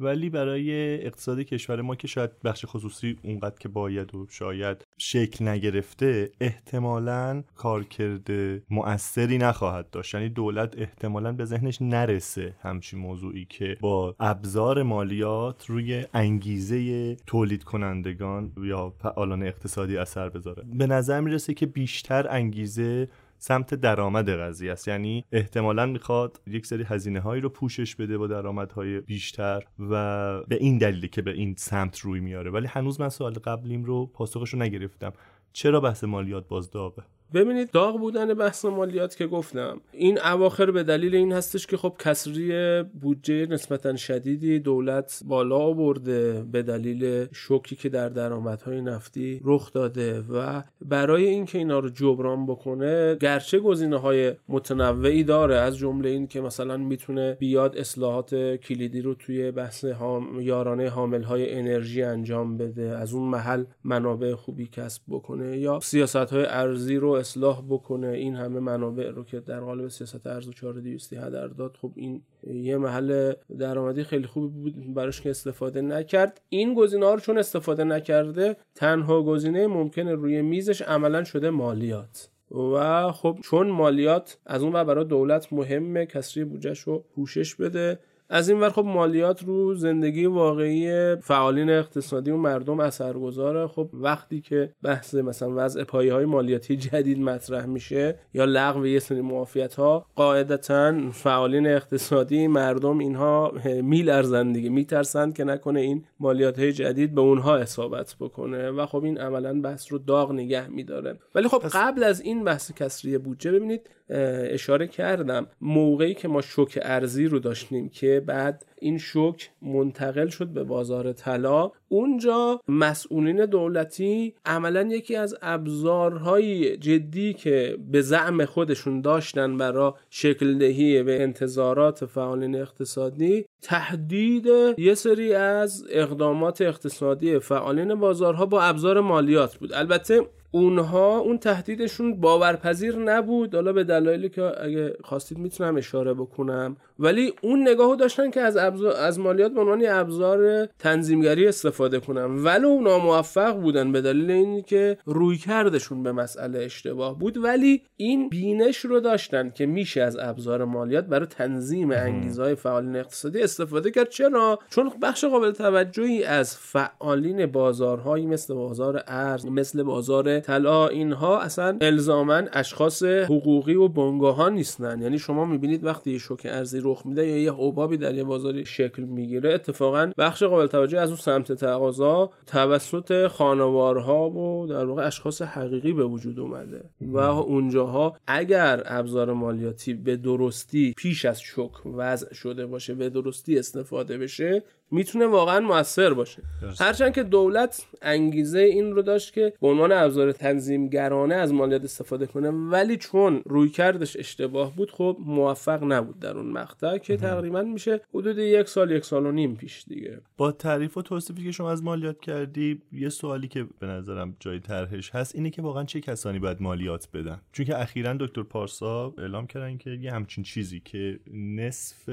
ولی 0.00 0.30
برای 0.30 0.94
اقتصاد 1.06 1.40
کشور 1.40 1.80
ما 1.80 1.94
که 1.94 2.08
شاید 2.08 2.30
بخش 2.44 2.64
خصوصی 2.68 3.16
اونقدر 3.22 3.58
که 3.58 3.68
باید 3.68 4.14
و 4.14 4.26
شاید 4.30 4.84
شکل 4.98 5.48
نگرفته 5.48 6.30
احتمالا 6.40 7.42
کارکرد 7.54 8.30
مؤثری 8.70 9.38
نخواهد 9.38 9.90
داشت. 9.90 10.14
یعنی 10.14 10.28
دولت 10.28 10.78
احتمالا 10.78 11.32
به 11.32 11.44
ذهنش 11.44 11.82
نرسه 11.82 12.54
همچین 12.60 12.98
موضوعی 12.98 13.44
که 13.44 13.76
با 13.80 14.16
ابزار 14.20 14.82
مالیات 14.82 15.66
روی 15.66 16.04
انگیزه 16.14 17.16
تولید 17.16 17.64
کنندگان 17.64 18.52
یا 18.64 18.90
فعالان 18.98 19.42
اقتصادی 19.42 19.96
اثر 19.96 20.28
بذاره. 20.28 20.62
به 20.74 20.86
نظر 20.86 21.20
می‌رسه 21.20 21.54
که 21.54 21.66
بیشتر 21.66 22.26
انگیزه 22.30 23.08
سمت 23.38 23.74
درآمد 23.74 24.30
قضیه 24.30 24.72
است. 24.72 24.88
یعنی 24.88 25.24
احتمالا 25.32 25.86
می‌خواد 25.86 26.40
یک 26.46 26.66
سری 26.66 26.84
هزینه 26.84 27.20
هایی 27.20 27.42
رو 27.42 27.48
پوشش 27.48 27.96
بده 27.96 28.18
با 28.18 28.26
درآمدهای 28.26 29.00
بیشتر 29.00 29.64
و 29.78 30.42
به 30.42 30.56
این 30.56 30.78
دلیلی 30.78 31.08
که 31.08 31.22
به 31.22 31.30
این 31.30 31.54
سمت 31.58 31.98
روی 31.98 32.20
میاره. 32.20 32.50
ولی 32.50 32.66
هنوز 32.66 33.00
من 33.00 33.08
سوال 33.08 33.32
قبلیم 33.32 33.84
رو 33.84 34.06
پاسخش 34.06 34.54
رو 34.54 34.58
نگرفتم. 34.58 35.12
چرا 35.52 35.80
بحث 35.80 36.04
مالیات 36.04 36.48
بازدابه 36.48 37.02
ببینید 37.34 37.70
داغ 37.70 37.98
بودن 37.98 38.34
بحث 38.34 38.64
مالیات 38.64 39.16
که 39.16 39.26
گفتم. 39.26 39.80
این 39.92 40.18
اواخر 40.18 40.70
به 40.70 40.82
دلیل 40.82 41.14
این 41.14 41.32
هستش 41.32 41.66
که 41.66 41.76
خب 41.76 41.94
کسری 41.98 42.82
بودجه 42.82 43.46
نسبتا 43.46 43.96
شدیدی 43.96 44.58
دولت 44.58 45.20
بالا 45.24 45.72
برده 45.72 46.44
به 46.52 46.62
دلیل 46.62 47.26
شوکی 47.32 47.76
که 47.76 47.88
در 47.88 48.08
درآمدهای 48.08 48.80
نفتی 48.80 49.40
رخ 49.44 49.72
داده 49.72 50.20
و 50.20 50.62
برای 50.84 51.26
اینکه 51.26 51.58
اینا 51.58 51.78
رو 51.78 51.88
جبران 51.88 52.46
بکنه 52.46 53.16
گرچه 53.20 53.58
گزینه 53.58 53.96
های 53.96 54.32
متنوعی 54.48 55.24
داره. 55.24 55.54
از 55.54 55.78
جمله 55.78 56.08
این 56.08 56.26
که 56.26 56.40
مثلا 56.40 56.76
می‌تونه 56.76 57.36
بیاد 57.40 57.76
اصلاحات 57.76 58.56
کلیدی 58.56 59.00
رو 59.00 59.14
توی 59.14 59.50
بحث 59.50 59.84
هام 59.84 60.40
یارانه 60.40 60.88
حامل 60.88 61.22
های 61.22 61.54
انرژی 61.54 62.02
انجام 62.02 62.56
بده 62.56 62.82
از 62.82 63.14
اون 63.14 63.28
محل 63.28 63.64
منابع 63.84 64.34
خوبی 64.34 64.66
کسب 64.66 65.02
بکنه 65.08 65.58
یا 65.58 65.80
سیاست 65.82 66.16
های 66.16 66.44
ارزی 66.46 66.96
رو 66.96 67.15
اصلاح 67.16 67.62
بکنه 67.68 68.08
این 68.08 68.34
همه 68.34 68.60
منابع 68.60 69.10
رو 69.10 69.24
که 69.24 69.40
در 69.40 69.60
قالب 69.60 69.88
سیاست 69.88 70.26
ارز 70.26 70.48
و 70.48 70.52
4200 70.52 71.12
هدر 71.12 71.46
داد 71.46 71.76
خب 71.82 71.92
این 71.94 72.22
یه 72.42 72.76
محل 72.78 73.32
درآمدی 73.58 74.04
خیلی 74.04 74.26
خوبی 74.26 74.48
بود 74.48 74.94
براش 74.94 75.20
که 75.20 75.30
استفاده 75.30 75.80
نکرد. 75.80 76.40
این 76.48 76.74
گزینه 76.74 77.06
ها 77.06 77.14
رو 77.14 77.20
چون 77.20 77.38
استفاده 77.38 77.84
نکرده 77.84 78.56
تنها 78.74 79.22
گزینه 79.22 79.66
ممکنه 79.66 80.14
روی 80.14 80.42
میزش 80.42 80.82
عملا 80.82 81.24
شده 81.24 81.50
مالیات. 81.50 82.30
و 82.50 83.12
خب 83.12 83.38
چون 83.44 83.70
مالیات 83.70 84.38
از 84.46 84.62
اون 84.62 84.72
و 84.72 84.84
برای 84.84 85.04
دولت 85.04 85.52
مهمه 85.52 86.06
کسری 86.06 86.44
بودجهش 86.44 86.80
رو 86.80 87.04
پوشش 87.14 87.54
بده. 87.54 87.98
از 88.30 88.48
این 88.48 88.60
ور 88.60 88.70
خب 88.70 88.84
مالیات 88.84 89.44
رو 89.44 89.74
زندگی 89.74 90.26
واقعی 90.26 91.16
فعالین 91.16 91.70
اقتصادی 91.70 92.30
و 92.30 92.36
مردم 92.36 92.80
اثرگذاره. 92.80 93.66
خب 93.66 93.90
وقتی 93.92 94.40
که 94.40 94.72
بحث 94.82 95.14
مثلا 95.14 95.52
وضع 95.56 95.84
پایه 95.84 96.12
های 96.12 96.24
مالیاتی 96.24 96.76
جدید 96.76 97.18
مطرح 97.18 97.66
میشه 97.66 98.18
یا 98.34 98.44
لغو 98.44 98.86
یه 98.86 98.98
سری 98.98 99.20
معافیت 99.20 99.74
ها 99.74 100.06
قاعدتا 100.14 101.10
فعالین 101.12 101.66
اقتصادی 101.66 102.46
مردم 102.46 102.98
اینها 102.98 103.52
میلرزن 103.82 104.52
دیگه 104.52 104.70
میترسند 104.70 105.34
که 105.34 105.44
نکنه 105.44 105.80
این 105.80 106.04
مالیات 106.20 106.58
های 106.58 106.72
جدید 106.72 107.14
به 107.14 107.20
اونها 107.20 107.56
اصابت 107.56 108.16
بکنه 108.20 108.70
و 108.70 108.86
خب 108.86 109.04
این 109.04 109.18
عملا 109.18 109.60
بحث 109.60 109.92
رو 109.92 109.98
داغ 109.98 110.32
نگه 110.32 110.68
میداره. 110.68 111.18
ولی 111.34 111.48
خب 111.48 111.62
قبل 111.72 112.04
از 112.04 112.20
این 112.20 112.44
بحث 112.44 112.72
کسری 112.72 113.18
بودجه 113.18 113.52
ببینید 113.52 113.90
اشاره 114.08 114.86
کردم 114.86 115.46
موقعی 115.60 116.14
که 116.14 116.28
ما 116.28 116.40
شوک 116.40 116.78
ارزی 116.82 117.26
رو 117.26 117.38
داشتیم 117.38 117.88
که 117.88 118.15
بعد 118.20 118.64
این 118.80 118.98
شوک 118.98 119.50
منتقل 119.62 120.28
شد 120.28 120.46
به 120.46 120.64
بازار 120.64 121.12
طلا. 121.12 121.70
اونجا 121.88 122.60
مسئولین 122.68 123.46
دولتی 123.46 124.34
عملا 124.44 124.82
یکی 124.82 125.16
از 125.16 125.36
ابزارهای 125.42 126.76
جدی 126.76 127.34
که 127.34 127.78
به 127.92 128.00
زعم 128.00 128.44
خودشون 128.44 129.00
داشتن 129.00 129.56
برای 129.56 129.92
شکل 130.10 130.58
دهی 130.58 131.02
به 131.02 131.22
انتظارات 131.22 132.04
فعالین 132.04 132.56
اقتصادی 132.56 133.44
تهدید 133.62 134.46
یه 134.78 134.94
سری 134.94 135.34
از 135.34 135.84
اقدامات 135.90 136.60
اقتصادی 136.60 137.38
فعالین 137.38 137.94
بازارها 137.94 138.46
با 138.46 138.62
ابزار 138.62 139.00
مالیات 139.00 139.56
بود. 139.56 139.72
البته 139.72 140.22
اونها 140.50 141.18
اون 141.18 141.38
تهدیدشون 141.38 142.20
باورپذیر 142.20 142.96
نبود. 142.96 143.54
حالا 143.54 143.72
به 143.72 143.84
دلایلی 143.84 144.28
که 144.28 144.64
اگه 144.64 144.96
خواستید 145.04 145.38
می‌تونم 145.38 145.76
اشاره 145.76 146.14
بکنم. 146.14 146.76
ولی 146.98 147.32
اون 147.42 147.68
نگاهو 147.68 147.96
داشتن 147.96 148.30
که 148.30 148.40
از 148.40 148.56
از 148.56 149.18
مالیات 149.18 149.52
به 149.52 149.60
عنوان 149.60 149.86
ابزار 149.88 150.66
تنظیمگری 150.66 151.48
استفاده 151.48 152.00
کنن 152.00 152.44
ولو 152.44 152.80
ناموفق 152.80 153.60
بودن 153.60 153.92
به 153.92 154.00
دلیل 154.00 154.30
اینکه 154.30 154.98
روی 155.06 155.36
کردشون 155.36 156.02
به 156.02 156.12
مسئله 156.12 156.58
اشتباه 156.58 157.18
بود 157.18 157.36
ولی 157.36 157.82
این 157.96 158.28
بینش 158.28 158.78
رو 158.78 159.00
داشتن 159.00 159.50
که 159.50 159.66
میشه 159.66 160.02
از 160.02 160.16
ابزار 160.16 160.64
مالیات 160.64 161.04
برای 161.04 161.26
تنظیم 161.26 161.90
انگیزهای 161.90 162.54
فعالین 162.54 162.96
اقتصادی 162.96 163.42
استفاده 163.42 163.90
کرد. 163.90 164.08
چرا؟ 164.08 164.58
چون 164.70 164.92
بخش 165.02 165.24
قابل 165.24 165.50
توجهی 165.52 166.24
از 166.24 166.56
فعالین 166.56 167.46
بازارهایی 167.46 168.26
مثل 168.26 168.54
بازار 168.54 169.02
ارز 169.06 169.46
مثل 169.46 169.82
بازار 169.82 170.40
طلا 170.40 170.88
اینها 170.88 171.40
اصلا 171.40 171.78
الزاما 171.80 172.42
اشخاص 172.52 173.02
حقوقی 173.02 173.74
و 173.74 173.88
بنگاه 173.88 174.50
نیستن. 174.50 175.02
یعنی 175.02 175.18
شما 175.18 175.44
می‌بینید 175.44 175.84
وقتی 175.84 176.18
شوک 176.18 176.42
ارزی 176.44 176.80
رخ 176.86 177.06
میده 177.06 177.26
یا 177.26 177.38
یه 177.38 177.52
حبابی 177.52 177.96
در 177.96 178.14
یه 178.14 178.24
بازاری 178.24 178.66
شکل 178.66 179.02
می‌گیره 179.02 179.54
اتفاقا 179.54 180.12
بخش 180.18 180.42
قابل 180.42 180.66
توجه 180.66 181.00
از 181.00 181.08
اون 181.08 181.18
سمت 181.18 181.52
تقاضا 181.52 182.30
توسط 182.46 183.26
خانوارها 183.26 184.30
و 184.30 184.66
در 184.66 184.84
واقع 184.84 185.06
اشخاص 185.06 185.42
حقیقی 185.42 185.92
به 185.92 186.04
وجود 186.04 186.40
اومده. 186.40 186.84
و 187.00 187.18
اونجاها 187.18 188.16
اگر 188.26 188.82
ابزار 188.86 189.32
مالیاتی 189.32 189.94
به 189.94 190.16
درستی 190.16 190.94
پیش 190.96 191.24
از 191.24 191.40
شک 191.40 191.86
وضع 191.86 192.34
شده 192.34 192.66
باشه 192.66 192.94
به 192.94 193.10
درستی 193.10 193.58
استفاده 193.58 194.18
بشه 194.18 194.62
می‌تونه 194.90 195.26
واقعا 195.26 195.60
موثر 195.60 196.14
باشه. 196.14 196.42
هرچند 196.80 197.14
که 197.14 197.22
دولت 197.22 197.86
انگیزه 198.02 198.58
این 198.58 198.92
رو 198.92 199.02
داشت 199.02 199.32
که 199.32 199.52
به 199.60 199.68
عنوان 199.68 199.92
ابزار 199.92 200.32
تنظیمگرانه 200.32 201.34
از 201.34 201.52
مالیات 201.52 201.84
استفاده 201.84 202.26
کنه 202.26 202.50
ولی 202.50 202.96
چون 202.96 203.42
روی 203.44 203.68
کردش 203.68 204.16
اشتباه 204.16 204.76
بود 204.76 204.90
خب 204.90 205.16
موفق 205.20 205.84
نبود 205.84 206.18
در 206.18 206.36
اون 206.36 206.46
مقطع 206.46 206.98
که 206.98 207.16
تقریبا 207.16 207.62
میشه 207.62 208.00
حدود 208.14 208.38
یک 208.38 208.68
سال 208.68 208.90
یک 208.90 209.04
سال 209.04 209.26
و 209.26 209.32
نیم 209.32 209.56
پیش 209.56 209.84
دیگه. 209.88 210.20
با 210.36 210.52
تعریف 210.52 210.96
و 210.96 211.02
توصیفی 211.02 211.44
که 211.44 211.50
شما 211.50 211.70
از 211.70 211.82
مالیات 211.82 212.20
کردی 212.20 212.82
یه 212.92 213.08
سوالی 213.08 213.48
که 213.48 213.66
به 213.78 213.86
نظرم 213.86 214.36
جای 214.40 214.60
طرحش 214.60 215.10
هست 215.10 215.34
اینه 215.34 215.50
که 215.50 215.62
واقعا 215.62 215.84
چه 215.84 216.00
کسانی 216.00 216.38
باید 216.38 216.62
مالیات 216.62 217.08
بدن؟ 217.14 217.40
چون 217.52 217.66
که 217.66 217.80
اخیرا 217.80 218.14
دکتر 218.20 218.42
پارسا 218.42 219.14
اعلام 219.18 219.46
کردن 219.46 219.76
که 219.76 219.90
یه 219.90 220.12
همچین 220.12 220.44
چیزی 220.44 220.80
که 220.80 221.18
نصف 221.32 222.08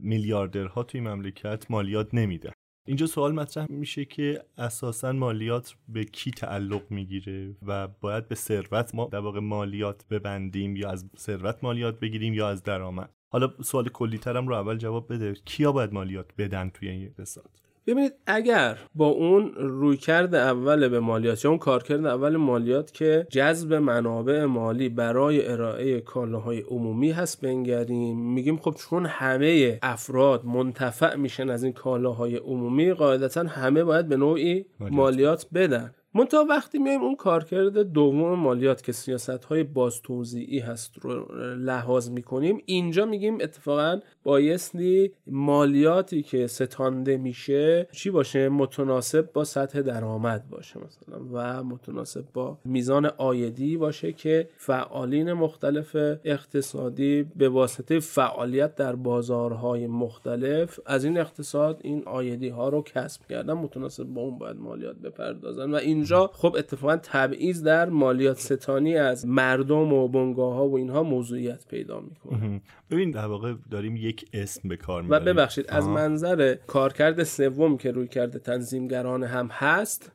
میلیاردرها 0.00 0.82
توی 0.82 1.00
مملکت 1.00 1.70
مالیات 1.70 2.14
نمیده. 2.18 2.52
اینجا 2.88 3.06
سوال 3.06 3.32
مطرح 3.32 3.66
میشه 3.70 4.04
که 4.04 4.44
اساسا 4.58 5.12
مالیات 5.12 5.74
به 5.88 6.04
کی 6.04 6.30
تعلق 6.30 6.90
می‌گیره 6.90 7.56
و 7.66 7.88
باید 7.88 8.28
به 8.28 8.34
ثروت 8.34 8.94
ما 8.94 9.08
در 9.12 9.18
واقع 9.18 9.40
مالیات 9.40 10.08
ببندیم 10.08 10.76
یا 10.76 10.90
از 10.90 11.10
ثروت 11.18 11.64
مالیات 11.64 12.00
بگیریم 12.00 12.34
یا 12.34 12.48
از 12.48 12.62
درآمد. 12.62 13.10
حالا 13.32 13.52
سوال 13.62 13.88
کلی 13.88 14.18
ترم 14.18 14.48
رو 14.48 14.54
اول 14.54 14.76
جواب 14.76 15.12
بده. 15.12 15.34
کیا 15.44 15.72
باید 15.72 15.92
مالیات 15.92 16.30
بدن 16.38 16.70
توی 16.70 16.88
این 16.88 17.04
اقتصاد؟ 17.06 17.65
ببینید 17.86 18.12
اگر 18.26 18.78
با 18.94 19.06
اون 19.06 19.52
رویکرد 19.56 20.34
اول 20.34 20.88
به 20.88 21.00
مالیات 21.00 21.44
یا 21.44 21.50
اون 21.50 21.58
کارکرد 21.58 22.06
اول 22.06 22.36
مالیات 22.36 22.92
که 22.92 23.26
جذب 23.30 23.74
منابع 23.74 24.44
مالی 24.44 24.88
برای 24.88 25.48
ارائه 25.48 26.00
کالاهای 26.00 26.60
عمومی 26.60 27.10
هست 27.10 27.40
بنگریم 27.40 28.32
میگیم 28.32 28.56
خب 28.56 28.74
چون 28.78 29.06
همه 29.06 29.78
افراد 29.82 30.44
منتفع 30.44 31.16
میشن 31.16 31.50
از 31.50 31.64
این 31.64 31.72
کالاهای 31.72 32.36
عمومی 32.36 32.92
قاعدتا 32.92 33.42
همه 33.42 33.84
باید 33.84 34.08
به 34.08 34.16
نوعی 34.16 34.66
مالیات. 34.80 35.46
بدن. 35.54 35.94
منتها 36.16 36.44
وقتی 36.44 36.78
میایم 36.78 37.02
اون 37.02 37.16
کارکرد 37.16 37.78
دوم 37.78 38.34
مالیات 38.34 38.82
که 38.82 38.92
سیاست 38.92 39.44
های 39.44 39.62
باز 39.62 40.02
توضیعی 40.02 40.58
هست 40.58 40.98
رو 40.98 41.34
لحاظ 41.56 42.10
می‌کنیم 42.10 42.62
اینجا 42.66 43.06
میگیم 43.06 43.38
اتفاقا 43.40 44.00
بایستی 44.24 45.12
مالیاتی 45.26 46.22
که 46.22 46.46
ستانده 46.46 47.16
میشه 47.16 47.88
چی 47.92 48.10
باشه؟ 48.10 48.48
متناسب 48.48 49.32
با 49.32 49.44
سطح 49.44 49.80
درآمد 49.80 50.48
باشه 50.50 50.80
مثلا 50.80 51.24
و 51.32 51.64
متناسب 51.64 52.24
با 52.32 52.58
میزان 52.64 53.06
آیدی 53.06 53.76
باشه 53.76 54.12
که 54.12 54.48
فعالین 54.56 55.32
مختلف 55.32 55.96
اقتصادی 56.24 57.26
به 57.36 57.48
واسطه 57.48 58.00
فعالیت 58.00 58.74
در 58.74 58.94
بازارهای 58.96 59.86
مختلف 59.86 60.80
از 60.86 61.04
این 61.04 61.18
اقتصاد 61.18 61.80
این 61.82 62.02
آیدی 62.06 62.48
ها 62.48 62.68
رو 62.68 62.82
کسب 62.82 63.26
کردن. 63.26 63.52
متناسب 63.52 64.04
با 64.04 64.20
اون 64.20 64.38
باید 64.38 64.56
مالیات 64.56 64.96
بپردازن 64.96 65.70
و 65.70 65.76
اینجا 66.12 66.30
خب 66.34 66.56
اتفاقا 66.58 66.96
تبعیض 66.96 67.62
در 67.62 67.88
مالیات 67.88 68.38
ستانی 68.38 68.96
از 68.96 69.26
مردم 69.26 69.92
و 69.92 70.08
بنگاه 70.08 70.54
ها 70.54 70.68
و 70.68 70.76
اینها 70.76 71.02
موضوعیت 71.02 71.66
پیدا 71.68 72.00
می‌کنه. 72.00 72.60
ببین 72.90 73.10
در 73.10 73.26
واقع 73.26 73.54
داریم 73.70 73.96
یک 73.96 74.28
اسم 74.32 74.68
به 74.68 74.76
کار 74.76 75.04
و 75.08 75.20
ببخشید 75.20 75.64
از 75.68 75.88
منظر 75.88 76.54
کارکرد 76.66 77.24
سوم 77.24 77.76
که 77.76 77.90
روی 77.90 78.08
کرده 78.08 78.38
تنظیمگران 78.38 79.24
هم 79.24 79.46
هست 79.52 80.12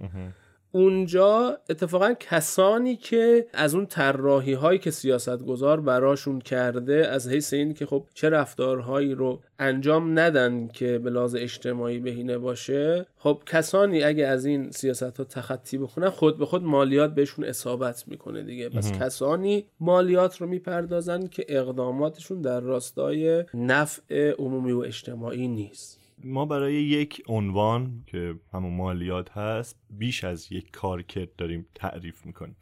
اونجا 0.72 1.58
اتفاقا 1.70 2.14
کسانی 2.20 2.96
که 2.96 3.48
از 3.54 3.76
اون 3.76 3.86
طراحی 3.86 4.54
هایی 4.54 4.80
که 4.80 4.92
سیاستگزار 4.92 5.82
براشون 5.82 6.40
کرده 6.40 7.08
از 7.08 7.30
حیث 7.30 7.54
این 7.54 7.74
که 7.74 7.86
خب 7.86 8.04
چه 8.14 8.30
رفتارهایی 8.30 9.14
رو 9.14 9.42
انجام 9.60 10.20
ندن 10.20 10.68
که 10.68 10.98
به 11.00 11.10
لحاظ 11.10 11.36
اجتماعی 11.36 12.00
بهینه 12.00 12.38
باشه 12.38 13.06
خب 13.18 13.42
کسانی 13.46 14.04
اگه 14.04 14.28
از 14.28 14.46
این 14.46 14.72
سیاست 14.72 15.18
ها 15.18 15.24
تخطی 15.24 15.78
بکنن 15.78 16.10
خود 16.10 16.38
به 16.38 16.46
خود 16.46 16.64
مالیات 16.64 17.16
بهشون 17.16 17.46
اصابت 17.46 18.04
می‌کنه 18.08 18.44
دیگه. 18.44 18.70
پس 18.70 18.92
کسانی 18.92 19.66
مالیات 19.80 20.42
رو 20.42 20.48
می‌پردازن 20.48 21.28
که 21.28 21.46
اقداماتشون 21.50 22.42
در 22.42 22.60
راستای 22.60 23.46
نفع 23.54 24.32
عمومی 24.32 24.72
و 24.72 24.80
اجتماعی 24.80 25.48
نیست. 25.48 26.01
ما 26.24 26.46
برای 26.46 26.74
یک 26.74 27.24
عنوان 27.28 28.04
که 28.08 28.36
همون 28.54 28.74
مالیات 28.74 29.32
هست 29.32 29.80
بیش 29.90 30.24
از 30.24 30.52
یک 30.52 30.72
کارکرد 30.72 31.36
داریم 31.36 31.66
تعریف 31.76 32.26
می‌کنیم. 32.26 32.56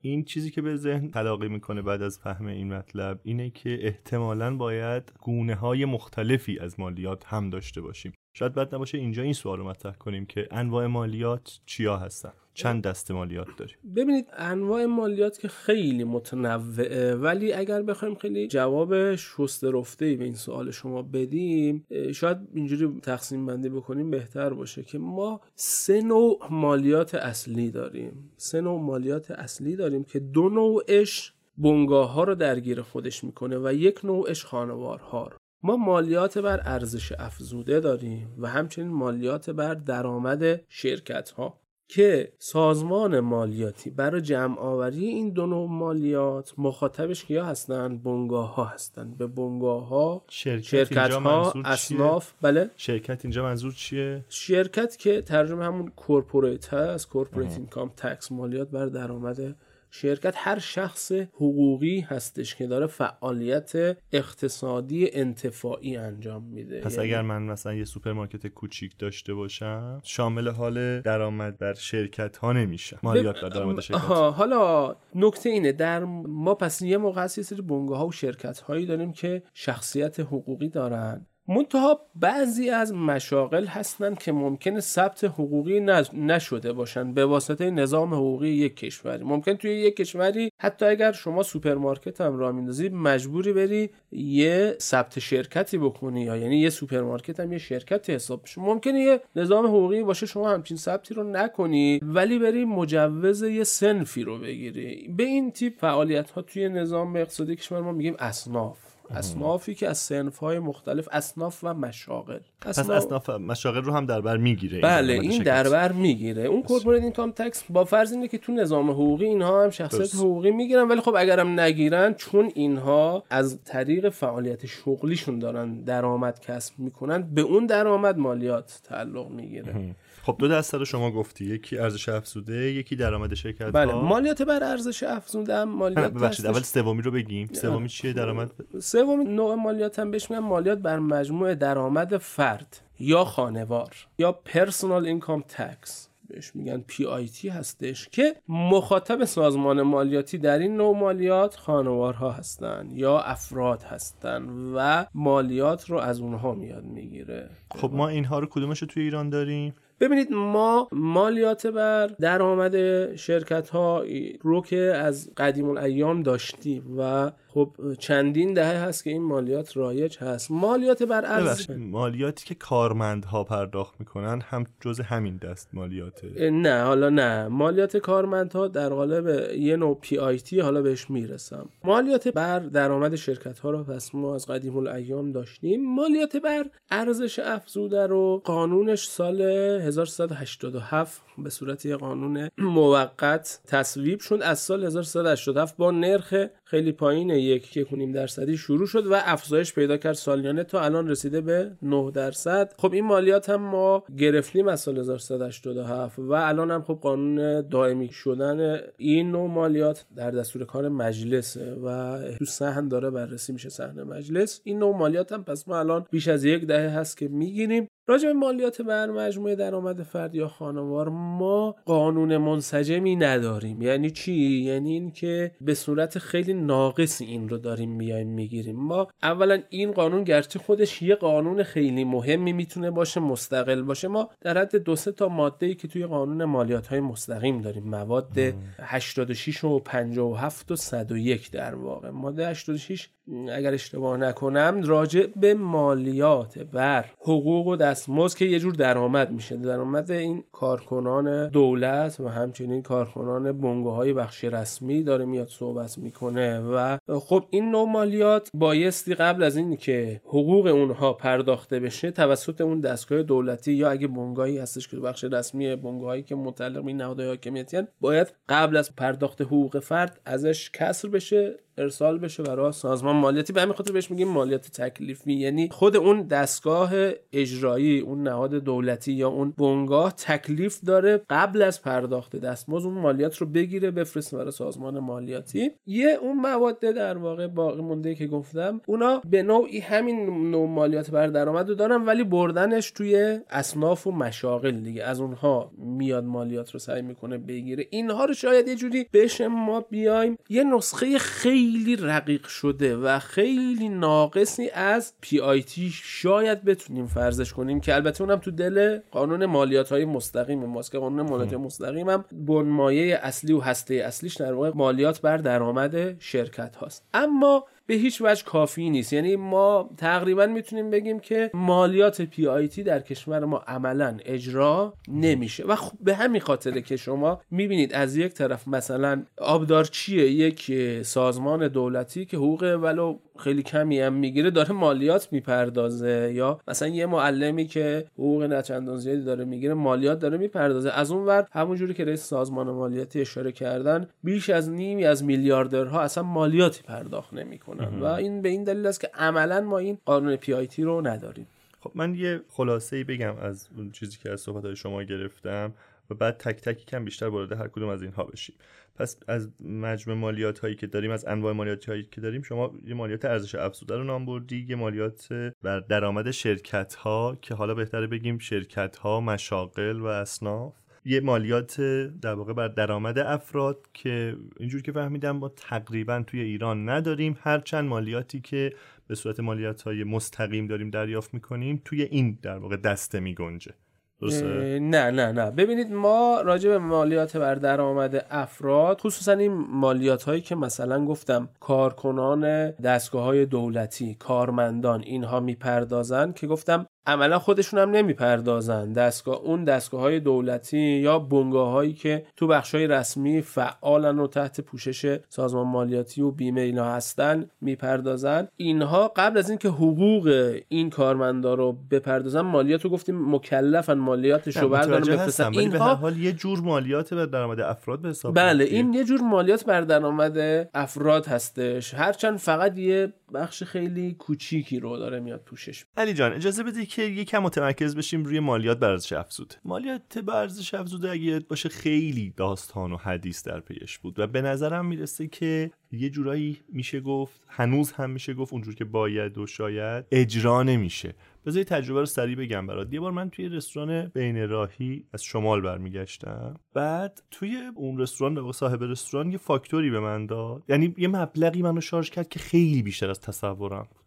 این 0.00 0.24
چیزی 0.24 0.50
که 0.50 0.62
به 0.62 0.76
ذهن 0.76 1.10
تلاقی 1.10 1.48
می‌کنه 1.48 1.82
بعد 1.82 2.02
از 2.02 2.18
فهم 2.18 2.46
این 2.46 2.72
مطلب 2.72 3.20
اینه 3.22 3.50
که 3.50 3.86
احتمالا 3.86 4.56
باید 4.56 5.12
گونه 5.20 5.54
های 5.54 5.84
مختلفی 5.84 6.58
از 6.58 6.80
مالیات 6.80 7.24
هم 7.26 7.50
داشته 7.50 7.80
باشیم. 7.80 8.12
شاید 8.32 8.54
بد 8.54 8.74
نباشه 8.74 8.98
اینجا 8.98 9.22
این 9.22 9.32
سوال 9.32 9.58
رو 9.58 9.68
مطرح 9.68 9.94
کنیم 9.94 10.26
که 10.26 10.48
انواع 10.50 10.86
مالیات 10.86 11.60
چیا 11.66 11.96
هستن؟ 11.96 12.32
چند 12.54 12.82
دست 12.82 13.10
مالیات 13.10 13.46
داریم؟ 13.56 13.76
ببینید 13.96 14.26
انواع 14.32 14.84
مالیات 14.84 15.38
که 15.38 15.48
خیلی 15.48 16.04
متنوعه 16.04 17.14
ولی 17.14 17.52
اگر 17.52 17.82
بخوایم 17.82 18.14
خیلی 18.14 18.48
جواب 18.48 19.14
شسته 19.14 19.70
رفته 19.70 20.14
به 20.14 20.24
این 20.24 20.34
سوال 20.34 20.70
شما 20.70 21.02
بدیم 21.02 21.86
شاید 22.14 22.38
اینجوری 22.54 23.00
تقسیم 23.00 23.46
بندی 23.46 23.68
بکنیم 23.68 24.10
بهتر 24.10 24.50
باشه 24.50 24.82
که 24.82 24.98
ما 24.98 25.40
سه 25.54 26.02
نوع 26.02 26.38
مالیات 26.50 27.14
اصلی 27.14 27.70
داریم. 27.70 28.30
سه 28.36 28.60
نوع 28.60 28.80
مالیات 28.80 29.30
اصلی 29.30 29.76
داریم 29.76 30.04
که 30.04 30.18
دو 30.18 30.48
نوعش 30.48 31.34
بنگاه 31.58 32.12
ها 32.12 32.24
رو 32.24 32.34
درگیر 32.34 32.82
خودش 32.82 33.24
می‌کنه 33.24 33.58
و 33.58 33.72
یک 33.72 34.04
نوعش 34.04 34.44
خانوارها 34.44 35.26
رو. 35.26 35.36
ما 35.62 35.76
مالیات 35.76 36.38
بر 36.38 36.60
ارزش 36.64 37.12
افزوده 37.18 37.80
داریم 37.80 38.34
و 38.38 38.48
همچنین 38.48 38.88
مالیات 38.88 39.50
بر 39.50 39.74
درآمد 39.74 40.60
شرکت 40.68 41.30
ها 41.30 41.62
که 41.88 42.32
سازمان 42.38 43.20
مالیاتی 43.20 43.90
برای 43.90 44.20
جمع 44.20 44.58
آوری 44.58 45.06
این 45.06 45.30
دو 45.30 45.46
نوع 45.46 45.68
مالیات 45.68 46.54
مخاطبش 46.58 47.24
کیا 47.24 47.44
هستن 47.44 47.98
بنگاه 47.98 48.54
ها 48.54 48.64
هستن 48.64 49.14
به 49.14 49.26
بنگاه 49.26 49.88
ها 49.88 50.24
شرکت, 50.28 50.64
شرکت 50.64 51.12
ها 51.12 51.52
اصناف 51.64 52.32
بله. 52.42 52.70
شرکت 52.76 53.24
اینجا 53.24 53.42
منظور 53.42 53.72
چیه؟ 53.72 54.24
شرکت 54.28 54.96
که 54.96 55.22
ترجمه 55.22 55.64
همون 55.64 55.92
corporate 55.96 56.74
هست 56.74 57.08
corporate 57.08 57.52
income 57.52 57.88
tax 57.96 58.32
مالیات 58.32 58.68
بر 58.68 58.86
درآمد 58.86 59.56
شرکت 59.94 60.34
هر 60.36 60.58
شخص 60.58 61.12
حقوقی 61.12 62.00
هستش 62.00 62.54
که 62.54 62.66
داره 62.66 62.86
فعالیت 62.86 63.72
اقتصادی 64.12 65.10
انتفاعی 65.12 65.96
انجام 65.96 66.44
میده. 66.44 66.80
پس 66.80 66.96
یعنی 66.96 67.08
اگر 67.08 67.22
من 67.22 67.42
مثلا 67.42 67.74
یه 67.74 67.84
سوپرمارکت 67.84 68.46
کوچیک 68.46 68.98
داشته 68.98 69.34
باشم 69.34 70.00
شامل 70.04 70.48
حال 70.48 71.00
درآمد 71.00 71.58
بر 71.58 71.74
شرکت 71.74 72.36
ها 72.36 72.52
نمیشه 72.52 72.98
مالیات 73.02 73.40
بر 73.40 73.48
درآمد 73.48 73.80
شرکت. 73.80 74.00
حالا 74.00 74.96
نکته 75.14 75.50
اینه 75.50 75.72
در 75.72 76.04
ما 76.04 76.54
پس 76.54 76.82
یه 76.82 76.96
موقع 76.96 77.22
یه 77.22 77.26
سری 77.26 77.62
بنگاه 77.62 77.98
ها 77.98 78.06
و 78.06 78.12
شرکت 78.12 78.60
هایی 78.60 78.86
داریم 78.86 79.12
که 79.12 79.42
شخصیت 79.54 80.20
حقوقی 80.20 80.68
دارن. 80.68 81.26
منتها 81.48 82.00
بعضی 82.14 82.70
از 82.70 82.94
مشاغل 82.94 83.66
هستند 83.66 84.18
که 84.18 84.32
ممکنه 84.32 84.80
ثبت 84.80 85.24
حقوقی 85.24 85.80
نشده 86.12 86.72
باشند 86.72 87.14
به 87.14 87.26
واسطه 87.26 87.70
نظام 87.70 88.14
حقوقی 88.14 88.48
یک 88.48 88.76
کشوری. 88.76 89.24
ممکن 89.24 89.54
توی 89.54 89.70
یک 89.70 89.96
کشوری 89.96 90.50
حتی 90.60 90.84
اگر 90.84 91.12
شما 91.12 91.42
سوپرمارکت 91.42 92.20
هم 92.20 92.38
را 92.38 92.52
میندازی 92.52 92.88
مجبوری 92.88 93.52
بری 93.52 93.90
یه 94.12 94.76
ثبت 94.80 95.18
شرکتی 95.18 95.78
بکنی 95.78 96.22
یا 96.22 96.36
یعنی 96.36 96.58
یه 96.58 96.70
سوپرمارکت 96.70 97.40
هم 97.40 97.52
یه 97.52 97.58
شرکتی 97.58 98.12
حساب 98.12 98.42
بشه. 98.42 98.60
ممکنه 98.60 99.00
یه 99.00 99.20
نظام 99.36 99.66
حقوقی 99.66 100.02
باشه 100.02 100.26
شما 100.26 100.50
همچین 100.50 100.76
ثبتی 100.76 101.14
رو 101.14 101.24
نکنی 101.24 102.00
ولی 102.02 102.38
بری 102.38 102.64
مجوز 102.64 103.42
یه 103.42 103.64
صنفی 103.64 104.22
رو 104.22 104.38
بگیری. 104.38 105.14
به 105.16 105.22
این 105.22 105.52
تیپ 105.52 105.78
فعالیت 105.78 106.30
ها 106.30 106.42
توی 106.42 106.68
نظام 106.68 107.16
اقتصادی 107.16 107.56
کشور 107.56 107.80
ما 107.80 107.92
میگیم 107.92 108.16
اصناف. 108.18 108.91
اصنافی 109.10 109.74
که 109.74 109.88
از 109.88 109.98
صنف 109.98 110.38
های 110.38 110.58
مختلف 110.58 111.08
اصناف 111.12 111.58
و 111.62 111.74
مشاغل. 111.74 112.38
پس 112.60 112.90
اصناف 112.90 113.30
مشاغل 113.30 113.82
رو 113.82 113.92
هم 113.92 114.06
در 114.06 114.20
بر 114.20 114.36
می‌گیره 114.36 114.80
بله 114.80 115.12
این 115.12 115.42
در 115.42 115.68
بر 115.68 115.92
می‌گیره. 115.92 116.42
اون 116.42 116.62
corporate 116.62 117.02
income 117.02 117.30
tax 117.30 117.64
با 117.70 117.84
فرض 117.84 118.12
اینه 118.12 118.28
که 118.28 118.38
تو 118.38 118.52
نظام 118.52 118.90
حقوقی 118.90 119.24
اینها 119.24 119.64
هم 119.64 119.70
شخصیت 119.70 120.14
حقوقی 120.14 120.50
می‌گیرن 120.50 120.88
ولی 120.88 121.00
خب 121.00 121.14
اگرم 121.18 121.60
نگیرن 121.60 122.14
چون 122.14 122.52
اینها 122.54 123.24
از 123.30 123.58
طریق 123.64 124.08
فعالیت 124.08 124.66
شغلیشون 124.66 125.38
دارن 125.38 125.72
درآمد 125.74 126.40
کسب 126.40 126.78
می‌کنن 126.78 127.22
به 127.22 127.40
اون 127.40 127.66
درآمد 127.66 128.18
مالیات 128.18 128.80
تعلق 128.84 129.30
می‌گیره. 129.30 129.94
خب 130.22 130.36
دو 130.38 130.48
دسته 130.48 130.78
رو 130.78 130.84
شما 130.84 131.10
گفتی. 131.10 131.44
یکی 131.44 131.78
ارزش 131.78 132.08
افزوده 132.08 132.72
یکی 132.72 132.96
درآمد 132.96 133.34
شرکت 133.34 133.72
بله 133.72 133.94
مالیات 133.94 134.42
بر 134.42 134.64
ارزش 134.64 135.02
افزوده 135.02 135.56
هم 135.56 135.68
مالیات 135.68 136.12
ببخشید 136.12 136.46
اول 136.46 136.60
سومی 136.60 137.02
رو 137.02 137.10
بگیم. 137.10 137.48
سومی 137.52 137.88
چیه؟ 137.88 138.12
درآمد؟ 138.12 138.50
سومی 138.80 139.24
نوع 139.24 139.54
مالیات 139.54 139.98
هم 139.98 140.10
بهش 140.10 140.30
میگن 140.30 140.42
مالیات 140.42 140.78
بر 140.78 140.98
مجموع 140.98 141.54
درآمد 141.54 142.16
فرد 142.16 142.80
یا 142.98 143.24
خانوار 143.24 143.96
یا 144.18 144.32
پرسونال 144.32 145.06
اینکام 145.06 145.44
تکس 145.48 146.08
بهش 146.28 146.56
میگن 146.56 146.84
PIT 146.90 147.44
هستش 147.44 148.08
که 148.08 148.36
مخاطب 148.48 149.24
سازمان 149.24 149.82
مالیاتی 149.82 150.38
در 150.38 150.58
این 150.58 150.76
نوع 150.76 150.96
مالیات 150.96 151.56
خانوارها 151.56 152.30
هستن 152.30 152.88
یا 152.92 153.20
افراد 153.20 153.82
هستن 153.82 154.48
و 154.74 155.04
مالیات 155.14 155.90
رو 155.90 155.98
از 155.98 156.20
اونها 156.20 156.54
میاد 156.54 156.84
می‌گیره. 156.84 157.50
خب 157.74 157.92
ما 157.92 158.08
اینها 158.08 158.38
رو 158.38 158.46
کدومش 158.46 158.82
رو 158.82 158.88
توی 158.88 159.02
ایران 159.02 159.30
داریم؟ 159.30 159.74
ببینید 160.02 160.32
ما 160.32 160.88
مالیات 160.92 161.66
بر 161.66 162.06
درآمد 162.06 163.16
شرکت 163.16 163.70
ها 163.70 164.04
رو 164.40 164.62
که 164.62 164.76
از 164.76 165.30
قدیم 165.36 165.68
الایام 165.68 166.22
داشتیم 166.22 166.98
و 166.98 167.32
خب 167.54 167.72
چندین 167.98 168.54
دهه 168.54 168.88
هست 168.88 169.04
که 169.04 169.10
این 169.10 169.22
مالیات 169.22 169.76
رایج 169.76 170.18
هست. 170.18 170.50
مالیات 170.50 171.02
بر 171.02 171.24
ارزش 171.26 171.70
مالیاتی 171.70 172.44
که 172.46 172.54
کارمندها 172.54 173.44
پرداخت 173.44 173.94
می‌کنن 174.00 174.40
هم 174.40 174.64
جز 174.80 175.00
همین 175.00 175.36
دست 175.36 175.68
مالیات؟ 175.72 176.20
نه 176.40 176.82
حالا 176.82 177.10
نه. 177.10 177.48
مالیات 177.48 177.96
کارمندها 177.96 178.68
در 178.68 178.88
قالب 178.88 179.52
یه 179.54 179.76
نوع 179.76 179.98
پی 180.00 180.18
آی 180.18 180.38
تی 180.38 180.60
حالا 180.60 180.82
بهش 180.82 181.10
می‌رسم. 181.10 181.68
مالیات 181.84 182.28
بر 182.28 182.58
درآمد 182.58 183.14
شرکت 183.14 183.58
ها 183.58 183.70
رو 183.70 183.84
پس 183.84 184.14
ما 184.14 184.34
از 184.34 184.46
قدیم 184.46 184.76
الایام 184.76 185.32
داشتیم. 185.32 185.94
مالیات 185.94 186.36
بر 186.36 186.64
ارزش 186.90 187.38
افزوده 187.38 188.06
رو 188.06 188.42
قانونش 188.44 189.06
سال 189.06 189.40
1387 189.40 191.22
به 191.38 191.50
صورت 191.50 191.86
یه 191.86 191.96
قانون 191.96 192.48
موقت 192.58 193.60
تصویب 193.66 194.20
شد. 194.20 194.40
از 194.42 194.58
سال 194.58 194.84
1387 194.84 195.76
با 195.76 195.90
نرخ 195.90 196.34
خیلی 196.64 196.92
پایین 196.92 197.30
یک 197.30 197.76
یک 197.76 197.90
کنیم 197.90 198.12
درصدی 198.12 198.56
شروع 198.56 198.86
شد 198.86 199.06
و 199.06 199.14
افزایش 199.14 199.74
پیدا 199.74 199.96
کرد 199.96 200.12
سالیانه 200.12 200.64
تا 200.64 200.80
الان 200.80 201.08
رسیده 201.08 201.40
به 201.40 201.70
9 201.82 202.10
درصد. 202.10 202.72
خب 202.78 202.92
این 202.92 203.04
مالیات 203.04 203.50
هم 203.50 203.60
ما 203.60 204.04
گرفتیم 204.18 204.68
از 204.68 204.80
سال 204.80 204.98
1387 204.98 206.18
و 206.18 206.32
الان 206.32 206.70
هم 206.70 206.82
خب 206.82 206.98
قانون 207.02 207.68
دائمی 207.68 208.08
شدن 208.12 208.80
این 208.96 209.30
نوع 209.30 209.50
مالیات 209.50 210.06
در 210.16 210.30
دستور 210.30 210.64
کار 210.64 210.88
مجلسه 210.88 211.74
و 211.74 212.18
تو 212.38 212.44
سهن 212.44 212.88
داره 212.88 213.10
بررسی 213.10 213.52
میشه 213.52 213.68
سهن 213.68 214.02
مجلس. 214.02 214.60
این 214.64 214.78
نوع 214.78 214.96
مالیات 214.96 215.32
هم 215.32 215.44
پس 215.44 215.68
ما 215.68 215.78
الان 215.78 216.06
بیش 216.10 216.28
از 216.28 216.44
یک 216.44 216.64
دهه 216.64 216.98
هست 216.98 217.16
که 217.16 217.28
می‌گیریم. 217.28 217.88
راجع 218.06 218.28
به 218.28 218.34
مالیات 218.34 218.82
بر 218.82 219.10
مجموعه 219.10 219.54
درآمد 219.54 220.02
فرد 220.02 220.34
یا 220.34 220.48
خانوار 220.48 221.08
ما 221.08 221.76
قانون 221.84 222.36
منسجمی 222.36 223.16
نداریم. 223.16 223.82
یعنی 223.82 224.10
چی؟ 224.10 224.32
یعنی 224.32 224.92
اینکه 224.92 225.52
به 225.60 225.74
صورت 225.74 226.18
خیلی 226.18 226.54
ناقصی 226.54 227.24
این 227.24 227.48
رو 227.48 227.58
داریم 227.58 227.90
میایم 227.90 228.28
می‌گیریم. 228.28 228.76
ما 228.76 229.08
اولا 229.22 229.62
این 229.70 229.92
قانون 229.92 230.24
گرچه 230.24 230.58
خودش 230.58 231.02
یه 231.02 231.14
قانون 231.14 231.62
خیلی 231.62 232.04
مهمی 232.04 232.52
می‌تونه 232.52 232.90
باشه 232.90 233.20
مستقل 233.20 233.82
باشه. 233.82 234.08
ما 234.08 234.30
در 234.40 234.58
حد 234.58 234.76
دو 234.76 234.96
سه 234.96 235.12
تا 235.12 235.28
ماده 235.28 235.66
ای 235.66 235.74
که 235.74 235.88
توی 235.88 236.06
قانون 236.06 236.44
مالیات 236.44 236.86
های 236.86 237.00
مستقیم 237.00 237.60
داریم. 237.60 237.84
مواد 237.84 238.38
86 238.78 239.64
و 239.64 239.78
57 239.78 240.70
و 240.70 240.76
101 240.76 241.50
در 241.50 241.74
واقع. 241.74 242.10
ماده 242.10 242.48
86 242.48 243.08
اگر 243.52 243.74
اشتباه 243.74 244.16
نکنم 244.16 244.82
راجع 244.84 245.26
به 245.36 245.54
مالیات 245.54 246.58
بر 246.58 247.04
حقوق 247.20 247.66
و 247.66 247.76
دستمزد 247.76 248.36
که 248.36 248.44
یه 248.44 248.58
جور 248.58 248.74
درآمد 248.74 249.30
میشه. 249.30 249.56
درآمد 249.56 250.10
این 250.10 250.44
کارکنان 250.52 251.48
دولت 251.48 252.20
و 252.20 252.28
همچنین 252.28 252.82
کارکنان 252.82 253.52
بنگاه 253.52 253.94
های 253.94 254.12
بخش 254.12 254.44
رسمی 254.44 255.02
داره 255.02 255.24
میاد 255.24 255.48
صحبت 255.48 255.98
می‌کنه 255.98 256.60
و 256.60 256.98
خب 257.20 257.44
این 257.50 257.70
نوع 257.70 257.88
مالیات 257.88 258.50
بایستی 258.54 259.14
قبل 259.14 259.42
از 259.42 259.56
این 259.56 259.76
که 259.76 260.20
حقوق 260.24 260.66
اونها 260.66 261.12
پرداخته 261.12 261.80
بشه 261.80 262.10
توسط 262.10 262.60
اون 262.60 262.80
دستگاه 262.80 263.22
دولتی 263.22 263.72
یا 263.72 263.90
اگه 263.90 264.08
بنگاهی 264.08 264.58
هستش 264.58 264.88
که 264.88 264.96
بخش 264.96 265.24
رسمی 265.24 265.76
بنگاهی 265.76 266.22
که 266.22 266.34
متعلق 266.34 266.84
به 266.84 266.92
نهادهای 266.92 267.28
حاکمیتی 267.28 267.82
باید 268.00 268.34
قبل 268.48 268.76
از 268.76 268.96
پرداخت 268.96 269.40
حقوق 269.40 269.78
فرد 269.78 270.20
ازش 270.24 270.70
کسر 270.70 271.08
بشه 271.08 271.56
ارسال 271.78 272.18
بشه 272.18 272.42
برای 272.42 272.72
سازمان 272.72 273.16
مالیاتی. 273.16 273.52
به 273.52 273.62
همین 273.62 273.74
خاطر 273.74 273.92
بهش 273.92 274.10
میگیم 274.10 274.28
مالیات 274.28 274.70
تکلیفی. 274.70 275.32
یعنی 275.32 275.68
خود 275.68 275.96
اون 275.96 276.22
دستگاه 276.22 276.90
اجرایی 277.32 278.00
اون 278.00 278.22
نهاد 278.22 278.54
دولتی 278.54 279.12
یا 279.12 279.28
اون 279.28 279.54
بنگاه 279.58 280.12
تکلیف 280.12 280.80
داره 280.80 281.20
قبل 281.30 281.62
از 281.62 281.82
پرداخت 281.82 282.36
دستمزد. 282.36 282.86
اون 282.86 282.98
مالیات 282.98 283.36
رو 283.36 283.46
بگیره 283.46 283.90
بفرسته 283.90 284.36
برای 284.36 284.50
سازمان 284.50 284.98
مالیاتی. 284.98 285.70
یه 285.86 286.18
اون 286.20 286.36
مواد 286.36 286.78
در 286.78 287.18
واقع 287.18 287.46
باقی 287.46 287.82
مونده 287.82 288.14
که 288.14 288.26
گفتم 288.26 288.80
اونا 288.86 289.22
به 289.30 289.42
نوعی 289.42 289.78
همین 289.78 290.50
نوع 290.50 290.68
مالیات 290.68 291.10
بر 291.10 291.26
درآمد 291.26 291.68
رو 291.68 291.74
دارن 291.74 292.04
ولی 292.04 292.24
بردنش 292.24 292.90
توی 292.90 293.38
اصناف 293.50 294.06
و 294.06 294.12
مشاغل 294.12 294.70
دیگه. 294.70 295.04
از 295.04 295.20
اونها 295.20 295.70
میاد 295.78 296.24
مالیات 296.24 296.70
رو 296.70 296.78
سعی 296.78 297.02
می‌کنه 297.02 297.38
بگیره. 297.38 297.86
اینها 297.90 298.24
رو 298.24 298.34
شاید 298.34 298.68
یه 298.68 298.74
جوری 298.74 299.06
بشه 299.12 299.48
ما 299.48 299.80
بیایم 299.80 300.38
یه 300.48 300.64
نسخه 300.64 301.18
خیلی 301.18 301.61
خیلی 301.62 301.96
رقیق 301.96 302.46
شده 302.46 302.96
و 302.96 303.18
خیلی 303.18 303.88
ناقصی 303.88 304.70
از 304.70 305.12
پی 305.20 305.40
آی 305.40 305.62
تی 305.62 305.90
شاید 305.94 306.64
بتونیم 306.64 307.06
فرضش 307.06 307.52
کنیم 307.52 307.80
که 307.80 307.94
البته 307.94 308.22
اونم 308.22 308.38
تو 308.38 308.50
دل 308.50 308.98
قانون 309.10 309.46
مالیات 309.46 309.92
های 309.92 310.04
مستقیم 310.04 310.64
ماست 310.64 310.92
که 310.92 310.98
قانون 310.98 311.30
مالیات 311.30 311.54
مستقیم 311.54 312.08
هم 312.08 312.24
بنمایه 312.32 313.20
اصلی 313.22 313.52
و 313.52 313.60
هسته 313.60 313.94
اصلیش 313.94 314.36
در 314.36 314.52
واقع 314.52 314.70
مالیات 314.74 315.20
بر 315.20 315.36
درآمد 315.36 316.20
شرکت 316.20 316.76
هاست. 316.76 317.04
اما 317.14 317.64
به 317.86 317.94
هیچ 317.94 318.22
وجه 318.22 318.44
کافی 318.44 318.90
نیست. 318.90 319.12
یعنی 319.12 319.36
ما 319.36 319.90
تقریبا 319.96 320.46
می‌تونیم 320.46 320.90
بگیم 320.90 321.20
که 321.20 321.50
مالیات 321.54 322.22
پی 322.22 322.46
آی 322.46 322.68
تی 322.68 322.82
در 322.82 323.00
کشور 323.00 323.44
ما 323.44 323.58
عملا 323.58 324.16
اجرا 324.24 324.94
نمیشه. 325.08 325.64
و 325.64 325.76
خب 325.76 325.98
به 326.00 326.14
همین 326.14 326.40
خاطره 326.40 326.82
که 326.82 326.96
شما 326.96 327.40
می‌بینید 327.50 327.94
از 327.94 328.16
یک 328.16 328.32
طرف 328.32 328.68
مثلا 328.68 329.22
آبدارچیه 329.38 330.30
یک 330.30 330.72
سازمان 331.02 331.68
دولتی 331.68 332.24
که 332.24 332.36
حقوق 332.36 332.78
ولو 332.82 333.18
خیلی 333.38 333.62
کمی 333.62 334.00
هم 334.00 334.12
می‌گیره 334.12 334.50
داره 334.50 334.72
مالیات 334.72 335.28
می‌پردازه. 335.32 336.32
یا 336.34 336.60
مثلا 336.68 336.88
یه 336.88 337.06
معلمی 337.06 337.66
که 337.66 338.04
حقوق 338.14 338.42
نچندان 338.42 338.96
زیادی 338.96 339.22
داره 339.22 339.44
می‌گیره 339.44 339.74
مالیات 339.74 340.18
داره 340.18 340.38
می‌پردازه. 340.38 340.90
از 340.90 341.10
اون 341.10 341.26
ور 341.26 341.46
همونجوری 341.52 341.94
که 341.94 342.04
رئیس 342.04 342.22
سازمان 342.22 342.70
مالیاتی 342.70 343.20
اشاره 343.20 343.52
کردن 343.52 344.06
بیش 344.24 344.50
از 344.50 344.70
نیمی 344.70 345.04
از 345.04 345.24
میلیاردرها 345.24 346.00
اصلا 346.00 346.22
مالیاتی 346.22 346.82
پرداخت 346.82 347.34
نمی‌کنن. 347.34 348.00
و 348.00 348.04
این 348.04 348.42
به 348.42 348.48
این 348.48 348.64
دلیل 348.64 348.86
است 348.86 349.00
که 349.00 349.10
عملا 349.14 349.60
ما 349.60 349.78
این 349.78 349.98
قانون 350.04 350.36
پی 350.36 350.54
آی 350.54 350.66
تی 350.66 350.82
رو 350.82 351.06
نداریم. 351.06 351.46
خب 351.80 351.90
من 351.94 352.14
یه 352.14 352.40
خلاصه 352.48 352.96
ای 352.96 353.04
بگم 353.04 353.36
از 353.42 353.68
اون 353.76 353.90
چیزی 353.90 354.18
که 354.22 354.30
از 354.30 354.40
صحبت 354.40 354.74
شما 354.74 355.02
گرفتم. 355.02 355.72
بعد 356.14 356.36
تک 356.36 356.60
تک 356.60 356.86
کم 356.86 357.04
بیشتر 357.04 357.26
وارد 357.26 357.52
هر 357.52 357.68
کدوم 357.68 357.88
از 357.88 358.02
اینها 358.02 358.24
بشیم. 358.24 358.56
پس 358.96 359.16
از 359.28 359.48
مجموع 359.60 360.16
مالیات 360.16 360.58
هایی 360.58 360.74
که 360.74 360.86
داریم 360.86 361.10
از 361.10 361.24
انواع 361.24 361.52
مالیات 361.52 361.88
هایی 361.88 362.02
که 362.02 362.20
داریم 362.20 362.42
شما 362.42 362.74
یه 362.86 362.94
مالیات 362.94 363.24
ارزش 363.24 363.54
افزوده 363.54 363.96
رو 363.96 364.04
نام 364.04 364.26
بردی 364.26 364.66
یه 364.68 364.76
مالیات 364.76 365.32
بر 365.62 365.80
درآمد 365.80 366.30
شرکت 366.30 366.94
ها 366.94 367.38
که 367.42 367.54
حالا 367.54 367.74
بهتره 367.74 368.06
بگیم 368.06 368.38
شرکت 368.38 368.96
ها 368.96 369.20
مشاغل 369.20 370.00
و 370.00 370.06
اصناف. 370.06 370.74
یه 371.04 371.20
مالیات 371.20 371.80
در 372.22 372.34
واقع 372.34 372.52
بر 372.52 372.68
درآمد 372.68 373.18
افراد 373.18 373.88
که 373.94 374.36
اینجور 374.56 374.82
که 374.82 374.92
فهمیدم 374.92 375.36
ما 375.36 375.48
تقریبا 375.48 376.24
توی 376.26 376.40
ایران 376.40 376.88
نداریم. 376.88 377.38
هرچند 377.40 377.88
مالیاتی 377.88 378.40
که 378.40 378.72
به 379.06 379.14
صورت 379.14 379.40
مالیات 379.40 379.82
های 379.82 380.04
مستقیم 380.04 380.66
داریم 380.66 380.90
دریافت 380.90 381.34
می‌کنیم 381.34 381.82
توی 381.84 382.02
این 382.02 382.38
در 382.42 382.58
واقع 382.58 382.76
دسته 382.76 383.20
میگنجه. 383.20 383.74
نه 384.22 385.10
نه 385.10 385.32
نه. 385.32 385.50
ببینید 385.50 385.92
ما 385.92 386.40
راجع 386.40 386.70
به 386.70 386.78
مالیات 386.78 387.36
بر 387.36 387.54
درآمد 387.54 388.26
افراد 388.30 389.00
خصوصا 389.00 389.32
این 389.32 389.52
مالیات 389.52 390.22
هایی 390.22 390.40
که 390.40 390.54
مثلا 390.54 391.04
گفتم 391.04 391.48
کارکنان 391.60 392.70
دستگاه 392.70 393.24
های 393.24 393.46
دولتی 393.46 394.14
کارمندان 394.14 395.02
اینها 395.06 395.40
می‌پردازن 395.40 396.32
که 396.32 396.46
گفتم 396.46 396.86
عملا 397.06 397.38
خودشون 397.38 397.80
هم 397.80 397.90
نمی‌پردازن. 397.90 398.92
دستگاه 398.92 399.36
اون 399.36 399.64
دستگاه 399.64 400.00
های 400.00 400.20
دولتی 400.20 400.78
یا 400.78 401.18
بنگاه 401.18 401.70
هایی 401.70 401.92
که 401.92 402.24
تو 402.36 402.46
بخش 402.46 402.74
های 402.74 402.86
رسمی 402.86 403.42
فعالن 403.42 404.18
و 404.18 404.26
تحت 404.26 404.60
پوشش 404.60 405.18
سازمان 405.28 405.66
مالیاتی 405.66 406.22
و 406.22 406.30
بیمه 406.30 406.60
اینا 406.60 406.84
هستن 406.84 407.46
می‌پردازن. 407.60 408.48
اینها 408.56 409.12
قبل 409.16 409.38
از 409.38 409.48
اینکه 409.48 409.68
حقوق 409.68 410.56
این 410.68 410.90
کارمندا 410.90 411.54
رو 411.54 411.78
بپردازن 411.90 412.40
مالیات 412.40 412.84
رو 412.84 412.90
گفتیم 412.90 413.34
مکلفن 413.34 413.98
مالیاتش 413.98 414.56
رو 414.56 414.68
بردارن 414.68 415.04
بفرستن 415.04 415.52
اینها 415.52 415.94
حال 415.94 416.16
یه 416.16 416.32
جور 416.32 416.60
مالیات 416.60 417.14
بر 417.14 417.24
درآمد 417.26 417.60
افراد 417.60 418.00
به 418.00 418.08
حساب 418.08 418.34
بله 418.34 418.64
این 418.64 418.94
یه 418.94 419.04
جور 419.04 419.20
مالیات 419.20 419.64
بر 419.64 419.80
درآمد 419.80 420.68
افراد 420.74 421.26
هستش. 421.26 421.94
هرچند 421.94 422.38
فقط 422.38 422.78
یه 422.78 423.12
بخش 423.34 423.62
خیلی 423.62 424.14
کوچیکی 424.14 424.80
رو 424.80 424.96
داره 424.96 425.20
میاد 425.20 425.42
پوشش 425.44 425.84
علی 425.96 426.14
جان 426.14 426.32
اجازه 426.32 426.62
بدید 426.62 426.88
که 426.88 427.02
یکم 427.02 427.38
متمرکز 427.38 427.96
بشیم 427.96 428.24
روی 428.24 428.40
مالیات 428.40 428.78
بر 428.78 428.90
ارزش 428.90 429.12
افزوده. 429.12 429.54
مالیات 429.64 430.18
بر 430.18 430.36
ارزش 430.36 430.74
افزوده 430.74 431.10
اگه 431.10 431.40
باشه 431.40 431.68
خیلی 431.68 432.34
داستان 432.36 432.92
و 432.92 432.96
حدیث 432.96 433.42
در 433.42 433.60
پیش 433.60 433.98
بود 433.98 434.18
و 434.18 434.26
به 434.26 434.42
نظرم 434.42 434.86
می‌رسه 434.86 435.26
که 435.26 435.70
یه 435.92 436.10
جورایی 436.10 436.60
میشه 436.68 437.00
گفت 437.00 437.40
هنوز 437.48 437.92
هم 437.92 438.10
میشه 438.10 438.34
گفت 438.34 438.52
اونجور 438.52 438.74
که 438.74 438.84
باید 438.84 439.38
و 439.38 439.46
شاید 439.46 440.04
اجرا 440.10 440.62
نمیشه. 440.62 441.14
بذاری 441.46 441.64
تجربه 441.64 442.00
رو 442.00 442.06
سریع 442.06 442.36
بگم 442.36 442.66
برات. 442.66 442.92
یه 442.92 443.00
بار 443.00 443.12
من 443.12 443.30
توی 443.30 443.48
رستوران 443.48 444.06
بین 444.06 444.48
راهی 444.48 445.06
از 445.12 445.24
شمال 445.24 445.60
برمیگشتم. 445.60 446.54
بعد 446.74 447.22
توی 447.30 447.56
اون 447.74 447.98
رستوران 447.98 448.34
به 448.34 448.52
صاحب 448.52 448.82
رستوران 448.82 449.32
یه 449.32 449.38
فاکتوری 449.38 449.90
به 449.90 450.00
من 450.00 450.26
داد. 450.26 450.62
یعنی 450.68 450.94
یه 450.98 451.08
مبلغی 451.08 451.62
منو 451.62 451.80
شارژ 451.80 452.10
کرد 452.10 452.28
که 452.28 452.38
خیلی 452.38 452.82
بیشتر 452.82 453.10
از 453.10 453.20
تصورم 453.20 453.88
بود. 453.90 454.02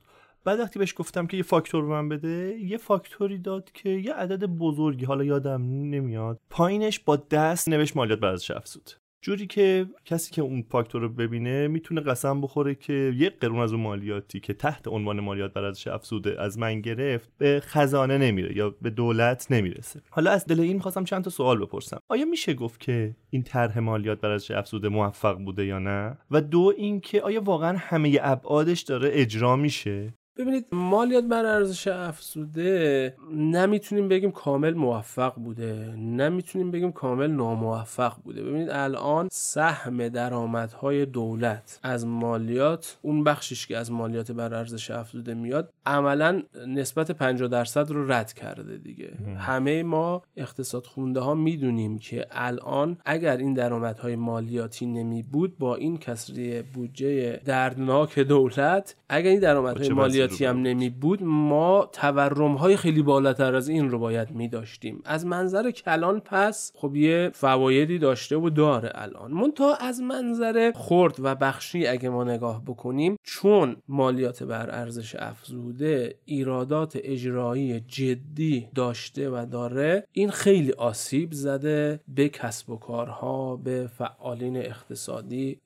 بعد 0.45 0.59
وقتی 0.59 0.79
بهش 0.79 0.93
گفتم 0.97 1.27
که 1.27 1.37
یه 1.37 1.43
فاکتور 1.43 1.81
به 1.81 1.87
من 1.87 2.09
بده 2.09 2.57
یه 2.59 2.77
فاکتوری 2.77 3.37
داد 3.37 3.71
که 3.71 3.89
یه 3.89 4.13
عدد 4.13 4.45
بزرگی 4.45 5.05
حالا 5.05 5.23
یادم 5.23 5.61
نمیاد 5.61 6.39
پایینش 6.49 6.99
با 6.99 7.15
دست 7.15 7.69
نوشت 7.69 7.97
مالیات 7.97 8.19
بر 8.19 8.27
ارزش 8.27 8.51
افزوده 8.51 8.91
جوری 9.25 9.47
که 9.47 9.85
کسی 10.05 10.31
که 10.31 10.41
اون 10.41 10.65
فاکتور 10.69 11.01
رو 11.01 11.09
ببینه 11.09 11.67
می‌تونه 11.67 12.01
قسم 12.01 12.41
بخوره 12.41 12.75
که 12.75 12.93
یک 13.15 13.39
قرون 13.39 13.59
از 13.59 13.73
اون 13.73 13.81
مالیاتی 13.81 14.39
که 14.39 14.53
تحت 14.53 14.87
عنوان 14.87 15.19
مالیات 15.19 15.53
بر 15.53 15.63
ارزش 15.63 15.87
افزوده 15.87 16.41
از 16.41 16.59
من 16.59 16.81
گرفت 16.81 17.29
به 17.37 17.61
خزانه 17.63 18.17
نمیره 18.17 18.57
یا 18.57 18.75
به 18.81 18.89
دولت 18.89 19.51
نمی‌رسه. 19.51 20.01
حالا 20.09 20.31
از 20.31 20.45
دل 20.45 20.59
این 20.59 20.73
می‌خواستم 20.73 21.03
چند 21.03 21.23
تا 21.23 21.29
سوال 21.29 21.65
بپرسم. 21.65 21.97
آیا 22.09 22.25
میشه 22.25 22.53
گفت 22.53 22.79
که 22.79 23.15
این 23.29 23.43
طرح 23.43 23.79
مالیات 23.79 24.21
بر 24.21 24.29
ارزش 24.29 24.51
افزوده 24.51 24.89
موفق 24.89 25.37
بوده 25.37 25.65
یا 25.65 25.79
نه؟ 25.79 26.17
و 26.31 26.41
دو 26.41 26.73
اینکه 26.77 27.21
آیا 27.21 27.41
واقعا 27.41 27.77
همه 27.77 28.19
ابعادش 28.21 28.81
داره 28.81 29.09
اجرا 29.13 29.55
میشه؟ 29.55 30.13
ببینید 30.37 30.65
مالیات 30.71 31.23
بر 31.23 31.45
ارزش 31.45 31.87
افزوده 31.87 33.13
نمی‌تونیم 33.33 34.07
بگیم 34.07 34.31
کامل 34.31 34.73
موفق 34.73 35.35
بوده 35.35 35.93
نمی‌تونیم 35.97 36.71
بگیم 36.71 36.91
کامل 36.91 37.27
ناموفق 37.31 38.13
بوده. 38.23 38.43
ببینید 38.43 38.69
الان 38.69 39.27
سهم 39.31 40.07
درآمدهای 40.07 41.05
دولت 41.05 41.79
از 41.83 42.05
مالیات 42.05 42.97
اون 43.01 43.23
بخشش 43.23 43.67
که 43.67 43.77
از 43.77 43.91
مالیات 43.91 44.31
بر 44.31 44.53
ارزش 44.53 44.91
افزوده 44.91 45.33
میاد 45.33 45.73
عملا 45.85 46.41
نسبت 46.67 47.11
50 47.11 47.47
درصد 47.47 47.91
رو 47.91 48.11
رد 48.11 48.33
کرده 48.33 48.77
دیگه. 48.77 49.13
همه 49.37 49.83
ما 49.83 50.21
اقتصاد 50.37 50.85
خونده 50.85 51.19
ها 51.19 51.33
می‌دونیم 51.33 51.97
که 51.99 52.25
الان 52.31 52.97
اگر 53.05 53.37
این 53.37 53.53
درآمدهای 53.53 54.15
مالیاتی 54.15 54.85
نمی 54.85 55.23
بود 55.23 55.57
با 55.57 55.75
این 55.75 55.97
کسری 55.97 56.61
بودجه 56.61 57.41
دردناک 57.45 58.19
دولت 58.19 58.95
اگر 59.09 59.29
این 59.29 59.39
درآمدهای 59.39 59.89
مالیاتی 59.89 60.24
عملیاتی 60.25 60.45
هم 60.45 60.61
نمی 60.61 60.89
بود 60.89 61.23
ما 61.23 61.89
تورم 61.93 62.55
های 62.55 62.77
خیلی 62.77 63.01
بالاتر 63.01 63.55
از 63.55 63.69
این 63.69 63.89
رو 63.89 63.99
باید 63.99 64.31
می 64.31 64.47
داشتیم 64.47 65.01
از 65.05 65.25
منظر 65.25 65.71
کلان 65.71 66.19
پس 66.19 66.71
خب 66.75 66.95
یه 66.95 67.31
فوایدی 67.33 67.99
داشته 67.99 68.37
و 68.37 68.49
داره 68.49 68.91
الان. 68.95 69.51
تا 69.51 69.73
از 69.73 70.01
منظر 70.01 70.71
خرد 70.75 71.15
و 71.19 71.35
بخشی 71.35 71.87
اگه 71.87 72.09
ما 72.09 72.23
نگاه 72.23 72.63
بکنیم 72.65 73.17
چون 73.23 73.75
مالیات 73.87 74.43
بر 74.43 74.69
ارزش 74.69 75.15
افزوده 75.15 76.15
ایرادات 76.25 76.97
اجرایی 77.03 77.79
جدی 77.79 78.67
داشته 78.75 79.29
و 79.29 79.45
داره 79.51 80.07
این 80.11 80.29
خیلی 80.29 80.71
آسیب 80.71 81.31
زده 81.31 81.99
به 82.07 82.29
کسب 82.29 82.69
و 82.69 82.77
کارها 82.77 83.55
به 83.55 83.89
فعالین 83.97 84.57
اقتصادی 84.57 85.59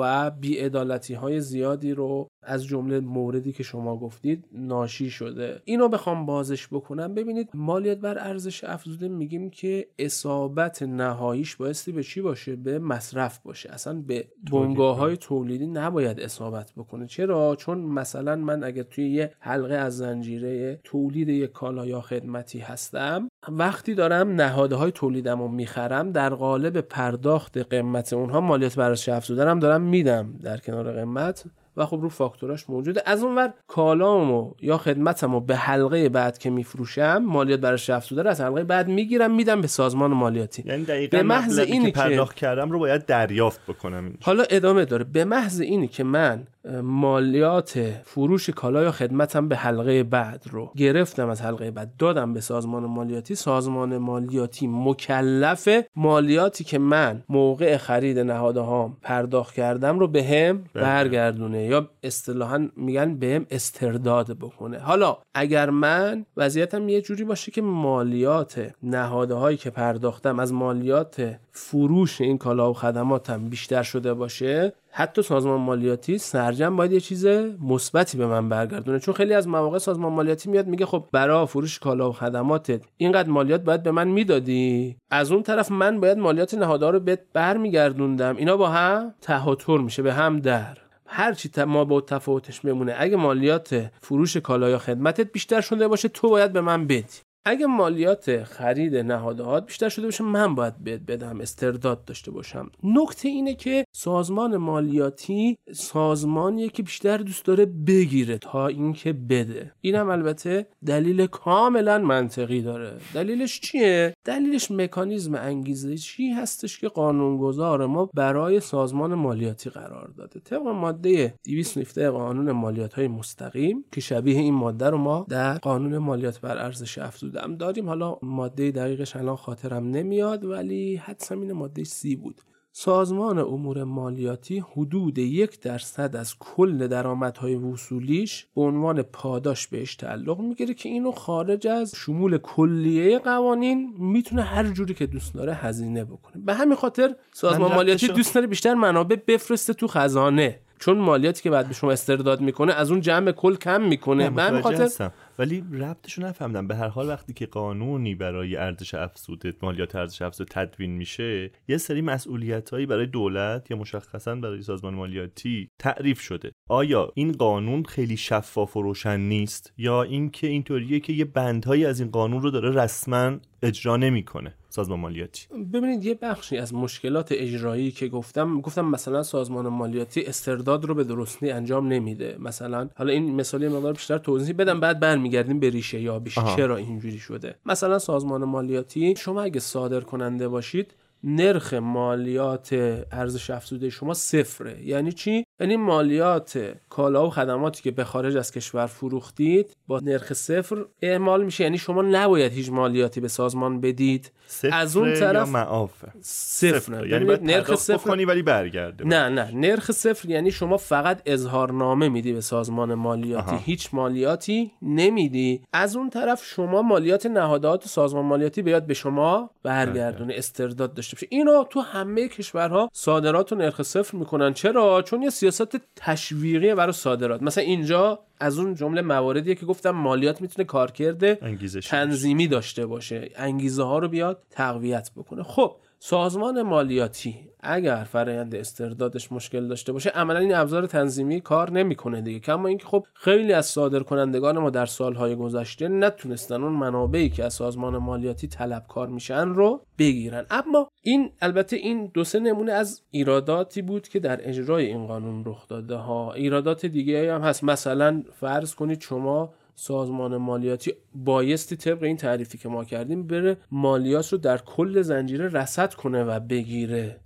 و 0.00 0.30
بیعدالتی 0.30 1.14
های 1.14 1.40
زیادی 1.40 1.92
رو 1.92 2.28
از 2.46 2.66
جمله 2.66 3.00
موردی 3.00 3.52
که 3.52 3.62
شما 3.62 3.96
گفتید 3.96 4.44
ناشی 4.52 5.10
شده. 5.10 5.62
اینو 5.64 5.88
بخوام 5.88 6.26
بازش 6.26 6.68
بکنم. 6.68 7.14
ببینید 7.14 7.48
مالیات 7.54 7.98
بر 7.98 8.18
ارزش 8.18 8.64
افزوده 8.64 9.08
میگیم 9.08 9.50
که 9.50 9.88
اصابت 9.98 10.82
نهاییش 10.82 11.56
بایستی 11.56 11.92
به 11.92 12.02
چی 12.02 12.20
باشه؟ 12.20 12.56
به 12.56 12.78
مصرف 12.78 13.38
باشه. 13.38 13.72
اصلا 13.72 14.02
به 14.06 14.28
بنگاه 14.52 14.96
های 14.96 15.16
تولیدی 15.16 15.66
نباید 15.66 16.20
اصابت 16.20 16.72
بکنه. 16.76 17.06
چرا؟ 17.06 17.56
چون 17.56 17.78
مثلا 17.78 18.36
من 18.36 18.64
اگر 18.64 18.82
توی 18.82 19.08
یه 19.08 19.32
حلقه 19.40 19.74
از 19.74 19.96
زنجیره 19.96 20.80
تولید 20.84 21.28
یک 21.28 21.52
کالا 21.52 21.86
یا 21.86 22.00
خدمتی 22.00 22.58
هستم 22.58 23.28
وقتی 23.48 23.94
دارم 23.94 24.28
نهاده 24.28 24.76
های 24.76 24.92
تولیدم 24.92 25.42
رو 25.42 25.48
می‌خرم 25.48 26.12
در 26.12 26.34
قالب 26.34 26.80
پرداخت 26.80 27.58
قیمت 27.58 28.12
اونها 28.12 28.40
مالیات 28.40 28.76
بر 28.76 28.88
ارزش 28.88 29.08
افزوده 29.08 29.54
دارم 29.54 29.82
میدم 29.82 30.38
در 30.42 30.56
کنار 30.56 30.92
قیمت. 30.92 31.44
و 31.76 31.86
خب 31.86 31.98
رو 32.02 32.08
فاکتوراش 32.08 32.70
موجوده. 32.70 33.02
از 33.06 33.22
اونور 33.22 33.52
کالامو 33.68 34.52
یا 34.60 34.78
خدمتمو 34.78 35.40
به 35.40 35.56
حلقه 35.56 36.08
بعد 36.08 36.38
که 36.38 36.50
میفروشم 36.50 37.18
مالیات 37.18 37.60
برای 37.60 37.78
افزوده 37.88 38.28
از 38.28 38.40
حلقه 38.40 38.64
بعد 38.64 38.88
می‌گیرم 38.88 39.34
میدم 39.34 39.60
به 39.60 39.66
سازمان 39.66 40.10
مالیاتی. 40.10 40.62
یعنی 40.66 41.06
به 41.06 41.22
محض 41.22 41.58
اینی 41.58 41.86
که 41.86 41.92
پرداخت 41.92 42.36
کردم 42.36 42.70
رو 42.70 42.78
باید 42.78 43.06
دریافت 43.06 43.60
بکنم 43.68 44.14
حالا 44.22 44.44
ادامه 44.50 44.84
داره. 44.84 45.04
به 45.04 45.24
محض 45.24 45.60
اینی 45.60 45.88
که 45.88 46.04
من 46.04 46.46
مالیات 46.82 47.80
فروش 48.04 48.50
کالا 48.50 48.82
یا 48.82 48.92
خدمتم 48.92 49.48
به 49.48 49.56
حلقه 49.56 50.02
بعد 50.02 50.44
رو 50.50 50.72
گرفتم 50.76 51.28
از 51.28 51.42
حلقه 51.42 51.70
بعد 51.70 51.96
دادم 51.98 52.32
به 52.32 52.40
سازمان 52.40 52.86
مالیاتی 52.86 53.34
سازمان 53.34 53.98
مالیاتی 53.98 54.66
مکلف 54.66 55.68
مالیاتی 55.96 56.64
که 56.64 56.78
من 56.78 57.22
موقع 57.28 57.76
خرید 57.76 58.18
نهادهام 58.18 58.96
پرداخت 59.02 59.54
کردم 59.54 59.98
رو 59.98 60.08
به 60.08 60.24
هم. 60.24 60.64
برگردونه 60.74 61.64
یا 61.64 61.90
اصطلاحا 62.02 62.68
میگن 62.76 63.14
بهم 63.14 63.46
استرداد 63.50 64.38
بکنه 64.38 64.78
حالا 64.78 65.16
اگر 65.34 65.70
من 65.70 66.26
وضعیتم 66.36 66.88
یه 66.88 67.00
جوری 67.00 67.24
باشه 67.24 67.52
که 67.52 67.62
مالیات 67.62 68.70
نهاده 68.82 69.34
هایی 69.34 69.56
که 69.56 69.70
پرداختم 69.70 70.38
از 70.38 70.52
مالیات 70.52 71.36
فروش 71.50 72.20
این 72.20 72.38
کالا 72.38 72.70
و 72.70 72.74
خدماتم 72.74 73.48
بیشتر 73.48 73.82
شده 73.82 74.14
باشه 74.14 74.72
حتی 74.98 75.22
سازمان 75.22 75.60
مالیاتی 75.60 76.18
سرجم 76.18 76.76
باید 76.76 76.92
یه 76.92 77.00
چیز 77.00 77.26
مثبتی 77.62 78.18
به 78.18 78.26
من 78.26 78.48
برگردونه. 78.48 78.98
چون 78.98 79.14
خیلی 79.14 79.34
از 79.34 79.48
مواقع 79.48 79.78
سازمان 79.78 80.12
مالیاتی 80.12 80.50
میاد 80.50 80.66
میگه 80.66 80.86
خب 80.86 81.04
برای 81.12 81.46
فروش 81.46 81.78
کالا 81.78 82.08
و 82.10 82.12
خدماتت. 82.12 82.84
اینقدر 82.96 83.30
مالیات 83.30 83.60
باید 83.60 83.82
به 83.82 83.90
من 83.90 84.08
می‌دادی؟ 84.08 84.96
از 85.10 85.32
اون 85.32 85.42
طرف 85.42 85.70
من 85.70 86.00
باید 86.00 86.18
مالیات 86.18 86.54
نهادار 86.54 86.92
رو 86.92 87.00
بهت 87.00 87.20
برمیگردوندم. 87.32 88.36
اینا 88.36 88.56
با 88.56 88.68
هم 88.68 89.14
تهاتر 89.20 89.78
میشه 89.78 90.02
به 90.02 90.12
هم 90.12 90.40
در. 90.40 90.78
هرچی 91.06 91.50
ما 91.66 91.84
با 91.84 92.00
تفاوتش 92.00 92.60
بمونه 92.60 92.94
اگه 92.98 93.16
مالیات 93.16 93.90
فروش 94.00 94.36
کالا 94.36 94.70
یا 94.70 94.78
خدمتت 94.78 95.32
بیشتر 95.32 95.60
شده 95.60 95.88
باشه 95.88 96.08
تو 96.08 96.30
باید 96.30 96.52
به 96.52 96.60
من 96.60 96.86
بدی. 96.86 97.04
اگه 97.48 97.66
مالیات 97.66 98.44
خرید 98.44 98.96
نهادهات 98.96 99.66
بیشتر 99.66 99.88
شده 99.88 100.06
باشه 100.06 100.24
من 100.24 100.54
باید 100.54 100.84
بهت 100.84 101.00
بدم 101.00 101.40
استرداد 101.40 102.04
داشته 102.04 102.30
باشم. 102.30 102.70
نکته 102.84 103.28
اینه 103.28 103.54
که 103.54 103.84
سازمان 103.96 104.56
مالیاتی 104.56 105.58
سازمانیه 105.72 106.68
که 106.68 106.82
بیشتر 106.82 107.18
دوست 107.18 107.44
داره 107.44 107.66
بگیره 107.66 108.38
تا 108.38 108.66
اینکه 108.66 109.12
بده. 109.12 109.72
اینم 109.80 110.10
البته 110.10 110.66
دلیل 110.86 111.26
کاملا 111.26 111.98
منطقی 111.98 112.62
داره. 112.62 112.92
دلیلش 113.14 113.60
چیه؟ 113.60 114.14
دلیلش 114.24 114.70
مکانیزم 114.70 115.34
انگیزه 115.34 115.96
چی 115.96 116.30
هستش 116.30 116.78
که 116.78 116.88
قانونگذار 116.88 117.86
ما 117.86 118.10
برای 118.14 118.60
سازمان 118.60 119.14
مالیاتی 119.14 119.70
قرار 119.70 120.08
داده. 120.16 120.40
طبق 120.40 120.66
ماده 120.66 121.34
217 121.44 122.10
قانون 122.10 122.52
مالیات 122.52 122.94
های 122.94 123.08
مستقیم 123.08 123.84
که 123.92 124.00
شبیه 124.00 124.38
این 124.38 124.54
ماده 124.54 124.90
رو 124.90 124.98
ما 124.98 125.26
در 125.28 125.58
قانون 125.58 125.98
مالیات 125.98 126.40
بر 126.40 126.58
ارزش 126.58 126.98
افزوده 126.98 127.35
داریم 127.58 127.88
حالا 127.88 128.16
ماده 128.22 128.70
دقیقش 128.70 129.16
الان 129.16 129.36
خاطرم 129.36 129.90
نمیاد 129.90 130.44
ولی 130.44 130.96
حدسم 130.96 131.40
اینه 131.40 131.52
ماده 131.52 131.84
سی 131.84 132.16
بود. 132.16 132.40
سازمان 132.72 133.38
امور 133.38 133.84
مالیاتی 133.84 134.58
حدود 134.58 135.18
یک 135.18 135.60
درصد 135.60 136.16
از 136.16 136.34
کل 136.38 136.86
درآمدهای 136.86 137.54
وصولیش 137.54 138.46
به 138.54 138.62
عنوان 138.62 139.02
پاداش 139.02 139.66
بهش 139.66 139.96
تعلق 139.96 140.40
می‌گیره 140.40 140.74
که 140.74 140.88
اینو 140.88 141.12
خارج 141.12 141.66
از 141.66 141.94
شمول 141.96 142.38
کلیه 142.38 143.18
قوانین 143.18 143.94
می‌تونه 143.98 144.42
هر 144.42 144.64
جوری 144.68 144.94
که 144.94 145.06
دوست 145.06 145.34
داره 145.34 145.54
هزینه 145.54 146.04
بکنه. 146.04 146.42
به 146.44 146.54
همین 146.54 146.74
خاطر 146.74 147.14
سازمان 147.32 147.74
مالیاتی 147.74 148.08
دوست 148.08 148.34
داره 148.34 148.46
بیشتر 148.46 148.74
منابع 148.74 149.16
بفرسته 149.26 149.72
تو 149.72 149.86
خزانه. 149.86 150.60
چون 150.78 150.98
مالیاتی 150.98 151.42
که 151.42 151.50
بعد 151.50 151.68
به 151.68 151.74
شما 151.74 151.92
استرداد 151.92 152.40
می‌کنه 152.40 152.72
از 152.72 152.90
اون 152.90 153.00
جمع 153.00 153.32
کل 153.32 153.54
کم 153.54 153.82
می‌کنه. 153.82 154.30
به 154.30 154.42
همین 154.42 154.62
خاطر 154.62 155.10
ولی 155.38 155.64
ربطشو 155.72 156.22
نفهمیدم. 156.22 156.66
به 156.66 156.76
هر 156.76 156.88
حال 156.88 157.08
وقتی 157.08 157.32
که 157.32 157.46
قانونی 157.46 158.14
برای 158.14 158.56
ارزش 158.56 158.94
افزوده 158.94 159.52
مالیات 159.62 159.94
ارزش 159.94 160.22
افزوده 160.22 160.50
تدوین 160.52 160.90
میشه 160.90 161.50
یه 161.68 161.76
سری 161.76 162.00
مسئولیت 162.00 162.70
هایی 162.70 162.86
برای 162.86 163.06
دولت 163.06 163.70
یا 163.70 163.76
مشخصا 163.76 164.34
برای 164.34 164.62
سازمان 164.62 164.94
مالیاتی 164.94 165.70
تعریف 165.78 166.20
شده. 166.20 166.52
آیا 166.68 167.12
این 167.14 167.32
قانون 167.32 167.84
خیلی 167.84 168.16
شفاف 168.16 168.76
و 168.76 168.82
روشن 168.82 169.20
نیست؟ 169.20 169.72
یا 169.78 170.02
اینکه 170.02 170.46
اینطوریه 170.46 171.00
که 171.00 171.12
یه 171.12 171.24
بندهایی 171.24 171.86
از 171.86 172.00
این 172.00 172.10
قانون 172.10 172.42
رو 172.42 172.50
داره 172.50 172.70
رسما 172.70 173.36
اجرا 173.62 173.96
نمی‌کنه؟ 173.96 174.54
سازمان 174.76 175.00
مالیاتی. 175.00 175.46
ببینید 175.72 176.04
یه 176.04 176.14
بخشی 176.14 176.58
از 176.58 176.74
مشکلات 176.74 177.28
اجرایی 177.32 177.90
که 177.90 178.08
گفتم 178.08 178.60
گفتم 178.60 178.84
مثلا 178.84 179.22
سازمان 179.22 179.68
مالیاتی 179.68 180.22
استرداد 180.24 180.84
رو 180.84 180.94
به 180.94 181.04
درستی 181.04 181.50
انجام 181.50 181.88
نمیده. 181.88 182.36
مثلا 182.40 182.88
حالا 182.96 183.12
این 183.12 183.34
مثالی 183.34 183.68
مقدار 183.68 183.92
بیشتر 183.92 184.18
توضیح 184.18 184.56
بدم 184.56 184.80
بعد 184.80 185.00
برمیگردیم 185.00 185.60
به 185.60 185.70
ریشه 185.70 186.00
یا 186.00 186.18
بیش. 186.18 186.38
چرا 186.56 186.76
اینجوری 186.76 187.18
شده؟ 187.18 187.54
مثلا 187.66 187.98
سازمان 187.98 188.44
مالیاتی 188.44 189.14
شما 189.16 189.42
اگه 189.42 189.60
صادر 189.60 190.00
کننده 190.00 190.48
باشید 190.48 190.94
نرخ 191.24 191.74
مالیات 191.74 192.72
ارزش 193.12 193.50
افزوده 193.50 193.90
شما 193.90 194.14
صفره. 194.14 194.86
یعنی 194.86 195.12
چی؟ 195.12 195.44
یعنی 195.60 195.76
مالیات 195.76 196.74
کالا 196.88 197.26
و 197.26 197.30
خدماتی 197.30 197.82
که 197.82 197.90
به 197.90 198.04
خارج 198.04 198.36
از 198.36 198.52
کشور 198.52 198.86
فروختید 198.86 199.76
با 199.88 200.00
نرخ 200.00 200.32
صفر 200.32 200.84
اعمال 201.02 201.44
میشه. 201.44 201.64
یعنی 201.64 201.78
شما 201.78 202.02
نباید 202.02 202.52
هیچ 202.52 202.70
مالیاتی 202.70 203.20
به 203.20 203.28
سازمان 203.28 203.80
بدید. 203.80 204.32
از 204.72 204.96
اون 204.96 205.14
طرف 205.14 205.48
معافه 205.48 206.08
صفر. 206.20 207.06
یعنی 207.06 207.24
باید 207.24 207.42
نرخ 207.42 207.74
صفر 207.74 208.10
کنی 208.10 208.24
ولی 208.24 208.42
برگرده 208.42 209.04
نه 209.04 209.28
نه. 209.28 209.50
نرخ 209.54 209.90
صفر 209.92 210.28
یعنی 210.28 210.50
شما 210.50 210.76
فقط 210.76 211.22
اظهارنامه 211.26 212.08
میدی 212.08 212.32
به 212.32 212.40
سازمان 212.40 212.94
مالیاتی. 212.94 213.50
آها. 213.50 213.56
هیچ 213.56 213.88
مالیاتی 213.92 214.72
نمیدی. 214.82 215.62
از 215.72 215.96
اون 215.96 216.10
طرف 216.10 216.44
شما 216.44 216.82
مالیات 216.82 217.26
نهادات 217.26 217.88
سازمان 217.88 218.24
مالیاتی 218.24 218.62
بیاد 218.62 218.86
به 218.86 218.94
شما 218.94 219.50
برگردونه. 219.62 220.34
استرداد 220.36 220.94
داشته 220.94 221.16
باشه. 221.16 221.26
اینو 221.30 221.64
تو 221.70 221.80
همه 221.80 222.28
کشورها 222.28 222.90
صادرات 222.92 223.52
رو 223.52 223.58
نرخ 223.58 223.82
صفر 223.82 224.16
می‌کنن. 224.16 224.52
چرا؟ 224.52 225.02
چون 225.02 225.22
یه 225.22 225.30
سیاست 225.50 225.76
تشویقی 225.96 226.74
برای 226.74 226.92
صادرات. 226.92 227.42
مثلا 227.42 227.64
اینجا 227.64 228.18
از 228.40 228.58
اون 228.58 228.74
جمله 228.74 229.02
مواردیه 229.02 229.54
که 229.54 229.66
گفتم 229.66 229.90
مالیات 229.90 230.40
می‌تونه 230.40 230.64
کارکرد 230.64 231.34
تنظیمی 231.80 232.48
داشته 232.48 232.86
باشه. 232.86 233.30
انگیزه 233.36 233.82
ها 233.82 233.98
رو 233.98 234.08
بیاد 234.08 234.42
تقویت 234.50 235.10
بکنه. 235.16 235.42
خب 235.42 235.76
سازمان 235.98 236.62
مالیاتی 236.62 237.46
اگر 237.60 238.06
فرایند 238.12 238.54
استردادش 238.54 239.32
مشکل 239.32 239.68
داشته 239.68 239.92
باشه 239.92 240.10
عملا 240.10 240.38
این 240.38 240.54
ابزار 240.54 240.86
تنظیمی 240.86 241.40
کار 241.40 241.70
نمی‌کنه 241.70 242.20
دیگه. 242.20 242.38
کما 242.38 242.68
اینکه 242.68 242.86
خب 242.86 243.06
خیلی 243.14 243.52
از 243.52 243.66
صادرکنندگان 243.66 244.58
ما 244.58 244.70
در 244.70 244.86
سالهای 244.86 245.36
گذشته 245.36 245.88
نتونستن 245.88 246.62
اون 246.62 246.72
منابعی 246.72 247.28
که 247.28 247.44
از 247.44 247.54
سازمان 247.54 247.96
مالیاتی 247.96 248.48
طلبکار 248.48 249.08
میشن 249.08 249.48
رو 249.48 249.84
بگیرن. 249.98 250.46
اما 250.50 250.90
این 251.02 251.30
البته 251.40 251.76
این 251.76 252.10
دو 252.14 252.24
سه 252.24 252.40
نمونه 252.40 252.72
از 252.72 253.02
ایراداتی 253.10 253.82
بود 253.82 254.08
که 254.08 254.20
در 254.20 254.48
اجرای 254.48 254.86
این 254.86 255.06
قانون 255.06 255.44
رخ 255.46 255.68
داده. 255.68 255.94
ها 255.94 256.32
ایرادات 256.32 256.86
دیگه 256.86 257.34
هم 257.34 257.40
هست. 257.40 257.64
مثلا 257.64 258.22
فرض 258.32 258.74
کنید 258.74 259.00
شما 259.00 259.52
سازمان 259.78 260.36
مالیاتی 260.36 260.92
بایستی 261.14 261.76
طبق 261.76 262.02
این 262.02 262.16
تعریفی 262.16 262.58
که 262.58 262.68
ما 262.68 262.84
کردیم 262.84 263.26
بره 263.26 263.56
مالیات 263.70 264.32
رو 264.32 264.38
در 264.38 264.58
کل 264.58 265.02
زنجیره 265.02 265.48
رسد 265.48 265.94
کنه 265.94 266.24
و 266.24 266.40
بگیره. 266.40 267.16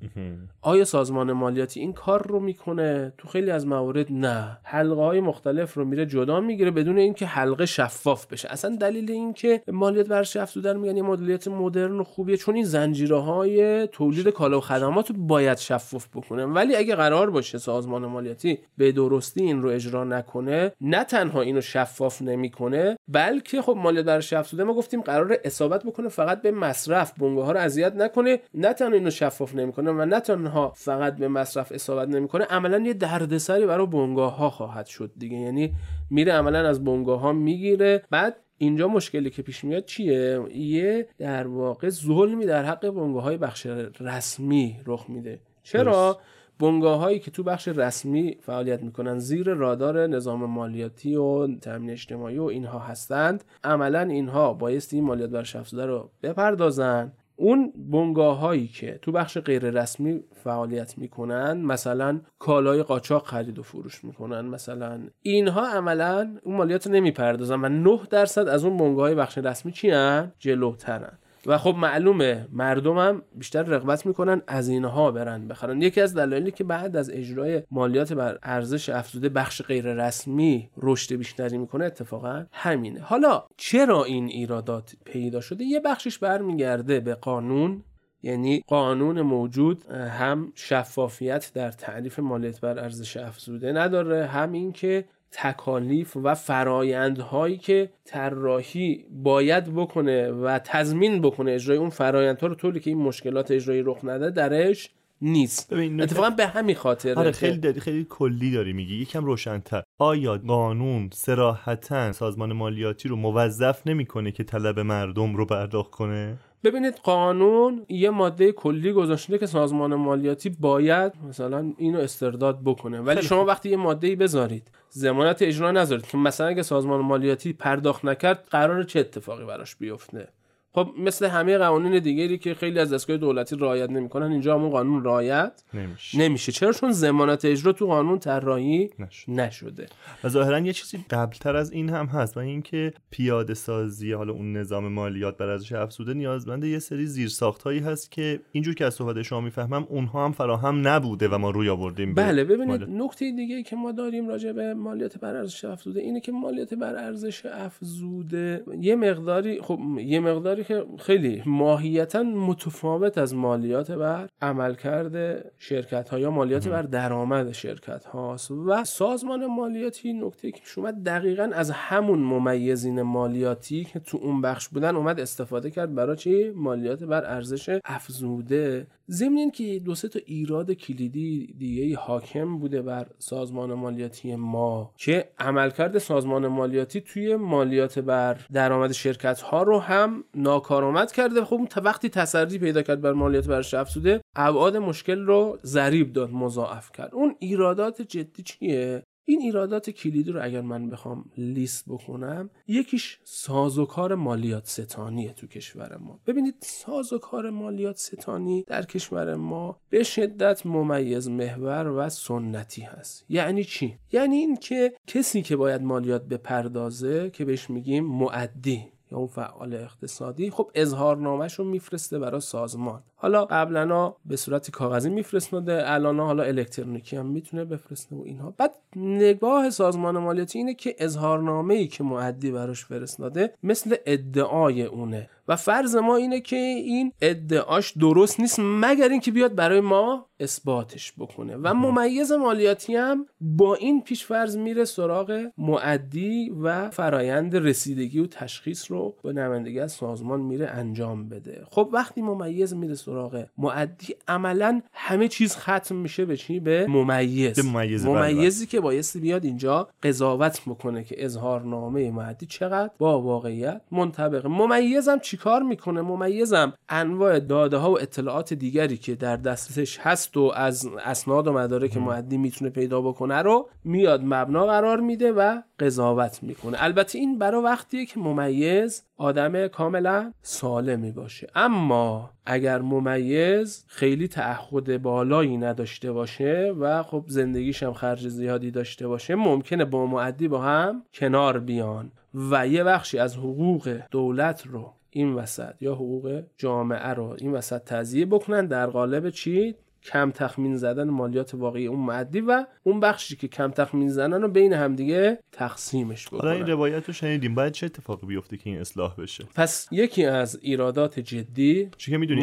آیا 0.62 0.84
سازمان 0.84 1.32
مالیاتی 1.32 1.80
این 1.80 1.92
کار 1.92 2.26
رو 2.26 2.40
می‌کنه؟ 2.40 3.12
تو 3.18 3.28
خیلی 3.28 3.50
از 3.50 3.66
موارد 3.66 4.06
نه. 4.10 4.58
حلقه 4.62 5.00
های 5.00 5.20
مختلف 5.20 5.74
رو 5.74 5.84
میره 5.84 6.06
جدا 6.06 6.40
می‌گیره 6.40 6.70
بدون 6.70 6.98
اینکه 6.98 7.26
حلقه 7.26 7.66
شفاف 7.66 8.26
بشه. 8.26 8.48
اصلا 8.52 8.76
دلیل 8.76 9.10
اینکه 9.10 9.62
مالیات 9.68 10.08
بر 10.08 10.20
افزوده 10.20 10.72
میگن 10.72 10.96
یه 10.96 11.02
مدلیت 11.02 11.48
مدرن 11.48 12.00
و 12.00 12.04
خوبیه 12.04 12.36
چون 12.36 12.54
این 12.54 12.64
زنجیره 12.64 13.20
های 13.20 13.86
تولید 13.86 14.28
کالا 14.28 14.58
و 14.58 14.60
خدمات 14.60 15.10
رو 15.10 15.16
باید 15.16 15.58
شفاف 15.58 16.08
بکنه. 16.14 16.44
ولی 16.44 16.76
اگه 16.76 16.94
قرار 16.94 17.30
باشه 17.30 17.58
سازمان 17.58 18.06
مالیاتی 18.06 18.58
به 18.78 18.92
درستی 18.92 19.42
این 19.42 19.62
رو 19.62 19.68
اجرا 19.68 20.04
نکنه 20.04 20.72
نه 20.80 21.04
تنها 21.04 21.40
اینو 21.40 21.60
شفاف 21.60 22.22
نمی‌کنه 22.40 22.96
بلکه 23.08 23.62
خب 23.62 23.76
مالیات 23.76 24.06
بر 24.06 24.16
افزوده. 24.16 24.64
ما 24.64 24.74
گفتیم 24.74 25.00
قرار 25.00 25.36
اصابت 25.44 25.84
بکنه 25.84 26.08
فقط 26.08 26.42
به 26.42 26.50
مصرف. 26.50 27.12
بنگاه 27.18 27.46
ها 27.46 27.52
رو 27.52 27.60
اذیت 27.60 27.96
نکنه. 27.96 28.38
نه 28.54 28.72
تنها 28.72 28.92
اینو 28.92 29.10
شفاف 29.10 29.54
نمی‌کنه 29.54 29.90
و 29.90 30.04
نه 30.04 30.20
تنها 30.20 30.72
فقط 30.76 31.16
به 31.16 31.28
مصرف 31.28 31.72
اصابت 31.72 32.08
نمی‌کنه 32.08 32.44
عملا 32.44 32.78
یه 32.78 32.92
دردسری 32.92 33.66
برای 33.66 33.86
بنگاه 33.86 34.36
ها 34.36 34.50
خواهد 34.50 34.86
شد 34.86 35.12
دیگه. 35.16 35.36
یعنی 35.36 35.72
میره 36.10 36.32
عملا 36.32 36.68
از 36.68 36.84
بنگاه 36.84 37.20
ها 37.20 37.32
می‌گیره. 37.32 38.02
بعد 38.10 38.36
اینجا 38.58 38.88
مشکلی 38.88 39.30
که 39.30 39.42
پیش 39.42 39.64
میاد 39.64 39.84
چیه؟ 39.84 40.40
یه 40.54 41.08
در 41.18 41.46
واقع 41.46 41.88
ظلمی 41.88 42.46
در 42.46 42.64
حق 42.64 42.90
بنگاه 42.90 43.22
های 43.22 43.36
بخش 43.36 43.66
رسمی 44.00 44.80
رخ 44.86 45.04
میده. 45.08 45.40
چرا؟ 45.62 46.20
بنگاه 46.60 47.18
که 47.18 47.30
تو 47.30 47.42
بخش 47.42 47.68
رسمی 47.68 48.36
فعالیت 48.40 48.82
می‌کنن 48.82 49.18
زیر 49.18 49.54
رادار 49.54 50.06
نظام 50.06 50.44
مالیاتی 50.44 51.16
و 51.16 51.56
تامین 51.56 51.90
اجتماعی 51.90 52.38
و 52.38 52.44
اینها 52.44 52.78
هستند. 52.78 53.44
عملا 53.64 54.00
اینها 54.00 54.52
بایستی 54.52 54.96
این 54.96 55.04
مالیات 55.04 55.30
بر 55.30 55.38
افزوده 55.38 55.86
رو 55.86 56.10
بپردازن. 56.22 57.12
اون 57.36 57.72
بنگاه 57.76 58.38
هایی 58.38 58.66
که 58.66 58.98
تو 59.02 59.12
بخش 59.12 59.38
غیر 59.38 59.70
رسمی 59.70 60.24
فعالیت 60.44 60.98
می‌کنن 60.98 61.52
مثلا 61.52 62.20
کالای 62.38 62.82
قاچاق 62.82 63.26
خرید 63.26 63.58
و 63.58 63.62
فروش 63.62 64.04
می‌کنن 64.04 64.40
مثلا 64.40 65.00
اینها 65.22 65.68
عملا 65.68 66.36
اون 66.42 66.56
مالیات 66.56 66.86
نمی‌پردازن 66.86 67.64
و 67.64 67.68
9 67.68 68.00
درصد 68.10 68.48
از 68.48 68.64
اون 68.64 68.76
بنگاه 68.76 69.04
های 69.04 69.14
بخش 69.14 69.38
رسمی 69.38 69.72
چی؟ 69.72 69.92
جلوترن. 70.38 71.18
و 71.46 71.58
خب 71.58 71.74
معلومه 71.78 72.48
مردم 72.52 72.98
هم 72.98 73.22
بیشتر 73.34 73.62
رغبت 73.62 74.06
می‌کنن 74.06 74.42
از 74.46 74.68
اینها 74.68 75.10
برن 75.10 75.48
بخرن. 75.48 75.82
یکی 75.82 76.00
از 76.00 76.14
دلایلی 76.14 76.50
که 76.50 76.64
بعد 76.64 76.96
از 76.96 77.10
اجرای 77.10 77.62
مالیات 77.70 78.12
بر 78.12 78.38
ارزش 78.42 78.88
افزوده 78.88 79.28
بخش 79.28 79.62
غیر 79.62 79.94
رسمی 79.94 80.70
رشد 80.76 81.14
بیشتری 81.14 81.58
می‌کنه 81.58 81.84
اتفاقا 81.84 82.44
همینه. 82.52 83.00
حالا 83.00 83.44
چرا 83.56 84.04
این 84.04 84.26
ایرادات 84.26 84.96
پیدا 85.04 85.40
شده؟ 85.40 85.64
یه 85.64 85.80
بخشش 85.80 86.18
برمیگرده 86.18 87.00
به 87.00 87.14
قانون 87.14 87.82
یعنی 88.22 88.64
قانون 88.66 89.20
موجود 89.20 89.90
هم 89.90 90.52
شفافیت 90.54 91.50
در 91.54 91.70
تعریف 91.70 92.18
مالیات 92.18 92.60
بر 92.60 92.78
ارزش 92.78 93.16
افزوده 93.16 93.72
نداره 93.72 94.26
هم 94.26 94.52
اینکه 94.52 95.04
تکالیف 95.32 96.16
و 96.22 96.34
فرایندهایی 96.34 97.56
که 97.58 97.90
طراحی 98.04 99.04
باید 99.10 99.74
بکنه 99.74 100.30
و 100.30 100.58
تضمین 100.64 101.20
بکنه 101.20 101.52
اجرای 101.52 101.78
اون 101.78 101.90
فرایندها 101.90 102.46
رو 102.46 102.54
طوری 102.54 102.80
که 102.80 102.90
این 102.90 102.98
مشکلات 102.98 103.50
اجرایی 103.50 103.82
رخ 103.82 104.04
نده 104.04 104.30
درش 104.30 104.90
نیست. 105.22 105.72
اتفاقا 105.72 106.30
به 106.30 106.46
همین 106.46 106.74
خاطر 106.74 107.18
آره 107.18 107.32
خیلی 107.32 107.58
داری 107.58 107.80
خیلی 107.80 108.06
کلی 108.10 108.50
داری 108.50 108.72
میگی. 108.72 108.94
یکم 108.94 109.24
روشنتر. 109.24 109.82
آیا 109.98 110.38
قانون 110.46 111.10
سراحتا 111.12 112.12
سازمان 112.12 112.52
مالیاتی 112.52 113.08
رو 113.08 113.16
موظف 113.16 113.86
نمی‌کنه 113.86 114.32
که 114.32 114.44
طلب 114.44 114.80
مردم 114.80 115.36
رو 115.36 115.46
پرداخت 115.46 115.90
کنه؟ 115.90 116.36
ببینید 116.64 116.94
قانون 116.94 117.86
یه 117.88 118.10
ماده 118.10 118.52
کلی 118.52 118.92
گذاشته 118.92 119.38
که 119.38 119.46
سازمان 119.46 119.94
مالیاتی 119.94 120.50
باید 120.50 121.12
مثلا 121.28 121.72
اینو 121.76 121.98
استرداد 121.98 122.60
بکنه. 122.64 123.00
ولی 123.00 123.22
شما 123.22 123.44
وقتی 123.44 123.70
یه 123.70 123.76
ماده 123.76 124.06
ای 124.06 124.16
بذارید 124.16 124.70
زمانت 124.88 125.42
اجرا 125.42 125.70
نذارید 125.70 126.06
که 126.06 126.16
مثلا 126.16 126.46
اگه 126.46 126.62
سازمان 126.62 127.00
مالیاتی 127.00 127.52
پرداخت 127.52 128.04
نکرد 128.04 128.46
قرار 128.50 128.82
چه 128.82 129.00
اتفاقی 129.00 129.44
براش 129.44 129.76
بیفته؟ 129.76 130.28
خب 130.72 130.88
مثل 130.98 131.26
همه 131.26 131.58
قوانین 131.58 131.98
دیگری 131.98 132.38
که 132.38 132.54
خیلی 132.54 132.78
از 132.78 132.92
دستگاه 132.92 133.16
دولتی 133.16 133.56
رعایت 133.56 133.90
نمی‌کنن 133.90 134.32
اینجا 134.32 134.54
همون 134.54 134.70
قانون 134.70 135.04
رعایت 135.04 135.62
نمیشه. 135.74 136.18
نمیشه. 136.18 136.52
چرا؟ 136.52 136.72
چون 136.72 136.92
ضمانت 136.92 137.44
اجرا 137.44 137.72
تو 137.72 137.86
قانون 137.86 138.18
طراحی 138.18 138.90
نشده. 139.28 139.86
و 140.24 140.28
ظاهرا 140.28 140.58
یه 140.58 140.72
چیزی 140.72 141.04
قبلتر 141.10 141.56
از 141.56 141.72
این 141.72 141.88
هم 141.88 142.06
هست 142.06 142.36
و 142.36 142.40
اینکه 142.40 142.92
پیاده 143.10 143.54
سازی 143.54 144.12
حالا 144.12 144.32
اون 144.32 144.56
نظام 144.56 144.88
مالیات 144.88 145.36
بر 145.36 145.46
ارزش 145.46 145.72
افزوده 145.72 146.14
نیازمند 146.14 146.64
یه 146.64 146.78
سری 146.78 147.06
زیرساخت 147.06 147.62
هایی 147.62 147.80
هست 147.80 148.10
که 148.10 148.40
اینجور 148.52 148.74
که 148.74 148.84
از 148.84 148.94
صحبت 148.94 149.22
شما 149.22 149.40
می‌فهمم 149.40 149.86
اونها 149.88 150.24
هم 150.24 150.32
فراهم 150.32 150.88
نبوده 150.88 151.28
و 151.28 151.38
ما 151.38 151.50
روی 151.50 151.68
آوردیم 151.68 152.14
بله 152.14 152.44
ببینید 152.44 152.82
نکته 152.82 153.32
دیگه 153.32 153.62
که 153.62 153.76
ما 153.76 153.92
داریم 153.92 154.28
راجع 154.28 154.52
به 154.52 154.74
مالیات 154.74 155.18
بر 155.18 155.36
ارزش 155.36 155.64
افزوده 155.64 156.00
اینه 156.00 156.20
که 156.20 156.32
مالیات 156.32 156.74
بر 156.74 156.96
ارزش 156.96 157.46
افزوده 157.46 158.64
یه 158.80 158.96
مقداری 158.96 159.60
خب 159.62 159.80
یه 159.98 160.20
مقداری 160.20 160.59
مقداری 160.60 160.64
که 160.64 161.02
خیلی 161.02 161.42
ماهیتا 161.46 162.22
متفاوت 162.22 163.18
از 163.18 163.34
مالیات 163.34 163.90
بر 163.90 164.28
عملکرد 164.42 165.44
شرکت 165.58 166.08
ها 166.08 166.18
یا 166.18 166.30
مالیات 166.30 166.68
بر 166.68 166.82
درآمد 166.82 167.52
شرکت 167.52 168.04
هاست 168.04 168.50
و 168.50 168.84
سازمان 168.84 169.46
مالیاتی 169.46 170.12
نکته 170.12 170.52
که 170.52 170.60
شما 170.64 170.90
دقیقا 170.90 171.50
از 171.54 171.70
همون 171.70 172.18
ممیزین 172.18 173.02
مالیاتی 173.02 173.84
که 173.84 173.98
تو 173.98 174.18
اون 174.22 174.40
بخش 174.40 174.68
بودن 174.68 174.96
اومد 174.96 175.20
استفاده 175.20 175.70
کرد 175.70 175.94
برای 175.94 176.16
چی؟ 176.16 176.50
مالیات 176.50 177.04
بر 177.04 177.24
ارزش 177.24 177.78
افزوده 177.84 178.86
ضمن 179.10 179.50
که 179.50 179.78
دو 179.78 179.94
سه 179.94 180.08
تا 180.08 180.20
ایراد 180.26 180.72
کلیدی 180.72 181.54
دیگه 181.58 181.96
حاکم 181.96 182.58
بوده 182.58 182.82
بر 182.82 183.06
سازمان 183.18 183.74
مالیاتی 183.74 184.36
ما 184.36 184.92
که 184.96 185.30
عملکرد 185.38 185.98
سازمان 185.98 186.46
مالیاتی 186.46 187.00
توی 187.00 187.36
مالیات 187.36 187.98
بر 187.98 188.40
درآمد 188.52 188.92
شرکت 188.92 189.40
ها 189.40 189.62
رو 189.62 189.78
هم 189.78 190.24
ناکارآمد 190.34 191.12
کرده. 191.12 191.44
خب 191.44 191.60
وقتی 191.84 192.08
تسری 192.08 192.58
پیدا 192.58 192.82
کرد 192.82 193.00
بر 193.00 193.12
مالیات 193.12 193.46
بر 193.46 193.62
افزوده 193.72 194.20
ابعاد 194.36 194.76
مشکل 194.76 195.18
رو 195.18 195.58
ضریب 195.64 196.12
داد 196.12 196.30
مضاعف 196.30 196.92
کرد. 196.92 197.14
اون 197.14 197.36
ایرادات 197.38 198.02
جدی 198.02 198.42
چیه؟ 198.42 199.02
این 199.30 199.40
ایرادات 199.40 199.90
کلیدی 199.90 200.32
رو 200.32 200.44
اگر 200.44 200.60
من 200.60 200.90
بخوام 200.90 201.24
لیست 201.36 201.84
بکنم 201.88 202.50
یکیش 202.66 203.18
سازوکار 203.24 204.14
مالیات 204.14 204.66
ستانیه 204.66 205.32
تو 205.32 205.46
کشور 205.46 205.96
ما. 205.96 206.20
ببینید 206.26 206.54
سازوکار 206.60 207.50
مالیات 207.50 207.96
ستانی 207.96 208.64
در 208.66 208.82
کشور 208.82 209.34
ما 209.34 209.80
به 209.90 210.02
شدت 210.02 210.66
ممیز 210.66 211.28
محور 211.28 211.88
و 211.88 212.08
سنتی 212.08 212.82
هست. 212.82 213.24
یعنی 213.28 213.64
چی؟ 213.64 213.98
یعنی 214.12 214.36
اینکه 214.36 214.92
کسی 215.06 215.42
که 215.42 215.56
باید 215.56 215.82
مالیات 215.82 216.22
بپردازه 216.24 217.30
که 217.30 217.44
بهش 217.44 217.70
میگیم 217.70 218.04
معدی 218.04 218.84
یا 219.12 219.18
اون 219.18 219.26
فعال 219.26 219.74
اقتصادی 219.74 220.50
خب 220.50 220.70
اظهارنامهش 220.74 221.54
رو 221.54 221.64
میفرسته 221.64 222.18
برای 222.18 222.40
سازمان. 222.40 223.02
حالا 223.22 223.44
قبلا 223.44 224.14
به 224.26 224.36
صورت 224.36 224.70
کاغذی 224.70 225.10
میفرستاده 225.10 225.90
الان 225.90 226.20
حالا 226.20 226.42
الکترونیکی 226.42 227.16
هم 227.16 227.26
می‌تونه 227.26 227.64
بفرسته 227.64 228.16
و 228.16 228.22
اینها. 228.24 228.54
بعد 228.58 228.74
نگاه 228.96 229.70
سازمان 229.70 230.18
مالیاتی 230.18 230.58
اینه 230.58 230.74
که 230.74 230.94
اظهارنامه 230.98 231.74
ای 231.74 231.86
که 231.86 232.04
معدی 232.04 232.50
براش 232.50 232.84
فرستاده 232.84 233.54
مثل 233.62 233.96
ادعای 234.06 234.82
اونه. 234.82 235.28
و 235.48 235.56
فرض 235.56 235.96
ما 235.96 236.16
اینه 236.16 236.40
که 236.40 236.56
این 236.56 237.12
ادعاش 237.20 237.98
درست 237.98 238.40
نیست 238.40 238.60
مگر 238.62 239.08
اینکه 239.08 239.30
بیاد 239.30 239.54
برای 239.54 239.80
ما 239.80 240.26
اثباتش 240.40 241.12
بکنه. 241.18 241.56
و 241.56 241.74
ممیز 241.74 242.32
مالیاتی 242.32 242.96
هم 242.96 243.26
با 243.40 243.74
این 243.74 244.02
پیش 244.02 244.24
فرض 244.24 244.56
میره 244.56 244.84
سراغ 244.84 245.46
معدی 245.58 246.50
و 246.62 246.90
فرایند 246.90 247.56
رسیدگی 247.56 248.20
و 248.20 248.26
تشخیص 248.26 248.90
رو 248.90 249.14
به 249.22 249.32
نمایندگی 249.32 249.80
از 249.80 249.92
سازمان 249.92 250.40
میره 250.40 250.66
انجام 250.66 251.28
بده. 251.28 251.64
خب 251.70 251.90
وقتی 251.92 252.22
ممیز 252.22 252.74
میره 252.74 252.94
سراغ 252.94 253.09
معدی. 253.58 254.14
عملا 254.28 254.80
همه 254.92 255.28
چیز 255.28 255.56
ختم 255.56 255.96
میشه 255.96 256.24
به 256.24 256.36
چی؟ 256.36 256.60
به 256.60 256.86
ممیز. 256.86 257.56
به 257.56 257.62
ممیز 257.62 258.06
ممیزی 258.06 258.66
که 258.66 258.80
بایستی 258.80 259.20
بیاد 259.20 259.44
اینجا 259.44 259.88
قضاوت 260.02 260.60
بکنه 260.66 261.04
که 261.04 261.24
اظهارنامه 261.24 262.10
معدی 262.10 262.46
چقدر 262.46 262.90
با 262.98 263.20
واقعیت 263.20 263.80
منطبقه. 263.92 264.48
ممیزم 264.48 265.18
چیکار 265.18 265.62
می‌کنه؟ 265.62 266.00
ممیزم 266.00 266.72
انواع 266.88 267.38
داده 267.38 267.76
ها 267.76 267.90
و 267.90 268.00
اطلاعات 268.00 268.54
دیگری 268.54 268.96
که 268.96 269.14
در 269.14 269.36
دستش 269.36 269.98
هست 269.98 270.36
و 270.36 270.52
از 270.56 270.88
اسناد 271.04 271.46
و 271.46 271.52
مدارک 271.52 271.96
معدی 271.96 272.38
می‌تونه 272.38 272.70
پیدا 272.70 273.00
بکنه 273.00 273.42
رو 273.42 273.68
میاد 273.84 274.20
مبنا 274.24 274.66
قرار 274.66 275.00
میده 275.00 275.32
و 275.32 275.60
قضاوت 275.80 276.42
می‌کنه. 276.42 276.76
البته 276.80 277.18
این 277.18 277.38
برای 277.38 277.62
وقتیه 277.62 278.06
که 278.06 278.20
ممیز 278.20 279.02
آدم 279.16 279.68
کاملا 279.68 280.32
سالمی 280.42 281.12
باشه 281.12 281.48
اما 281.54 282.30
اگر 282.46 282.80
ممیز 282.80 283.84
خیلی 283.88 284.28
تعهد 284.28 285.02
بالایی 285.02 285.56
نداشته 285.56 286.12
باشه 286.12 286.74
و 286.80 287.02
خب 287.02 287.24
زندگیش 287.28 287.82
هم 287.82 287.92
خرج 287.92 288.28
زیادی 288.28 288.70
داشته 288.70 289.08
باشه 289.08 289.34
ممکنه 289.34 289.84
با 289.84 290.06
معدی 290.06 290.48
با 290.48 290.60
هم 290.60 291.02
کنار 291.14 291.58
بیان 291.58 292.12
و 292.50 292.68
یه 292.68 292.84
بخشی 292.84 293.18
از 293.18 293.36
حقوق 293.36 294.00
دولت 294.10 294.66
رو 294.66 294.94
این 295.10 295.34
وسط 295.34 295.74
یا 295.80 295.94
حقوق 295.94 296.42
جامعه 296.56 297.08
رو 297.08 297.36
این 297.38 297.52
وسط 297.52 297.84
تضییع 297.84 298.24
بکنن. 298.24 298.66
در 298.66 298.86
قالب 298.86 299.30
چی؟ 299.30 299.74
کم 300.02 300.30
تخمین 300.30 300.76
زدن 300.76 301.10
مالیات 301.10 301.54
واقعی 301.54 301.86
اون 301.86 302.00
معدی 302.00 302.40
و 302.40 302.66
اون 302.82 303.00
بخشی 303.00 303.36
که 303.36 303.48
کم 303.48 303.70
تخمین 303.70 304.08
زدن 304.08 304.42
رو 304.42 304.48
بین 304.48 304.72
همدیگه 304.72 305.38
تقسیمش 305.52 306.26
بکنن. 306.26 306.40
حالا 306.40 306.52
این 306.52 306.66
روایت 306.66 307.06
رو 307.06 307.12
شنیدیم. 307.12 307.54
باید 307.54 307.72
چه 307.72 307.86
اتفاقی 307.86 308.26
بیفته 308.26 308.56
که 308.56 308.70
این 308.70 308.80
اصلاح 308.80 309.14
بشه؟ 309.14 309.44
پس 309.54 309.88
یکی 309.90 310.24
از 310.24 310.58
ایرادات 310.62 311.20
جدی 311.20 311.90
چون 311.96 312.12
که 312.12 312.18
می‌دونی؟ 312.18 312.42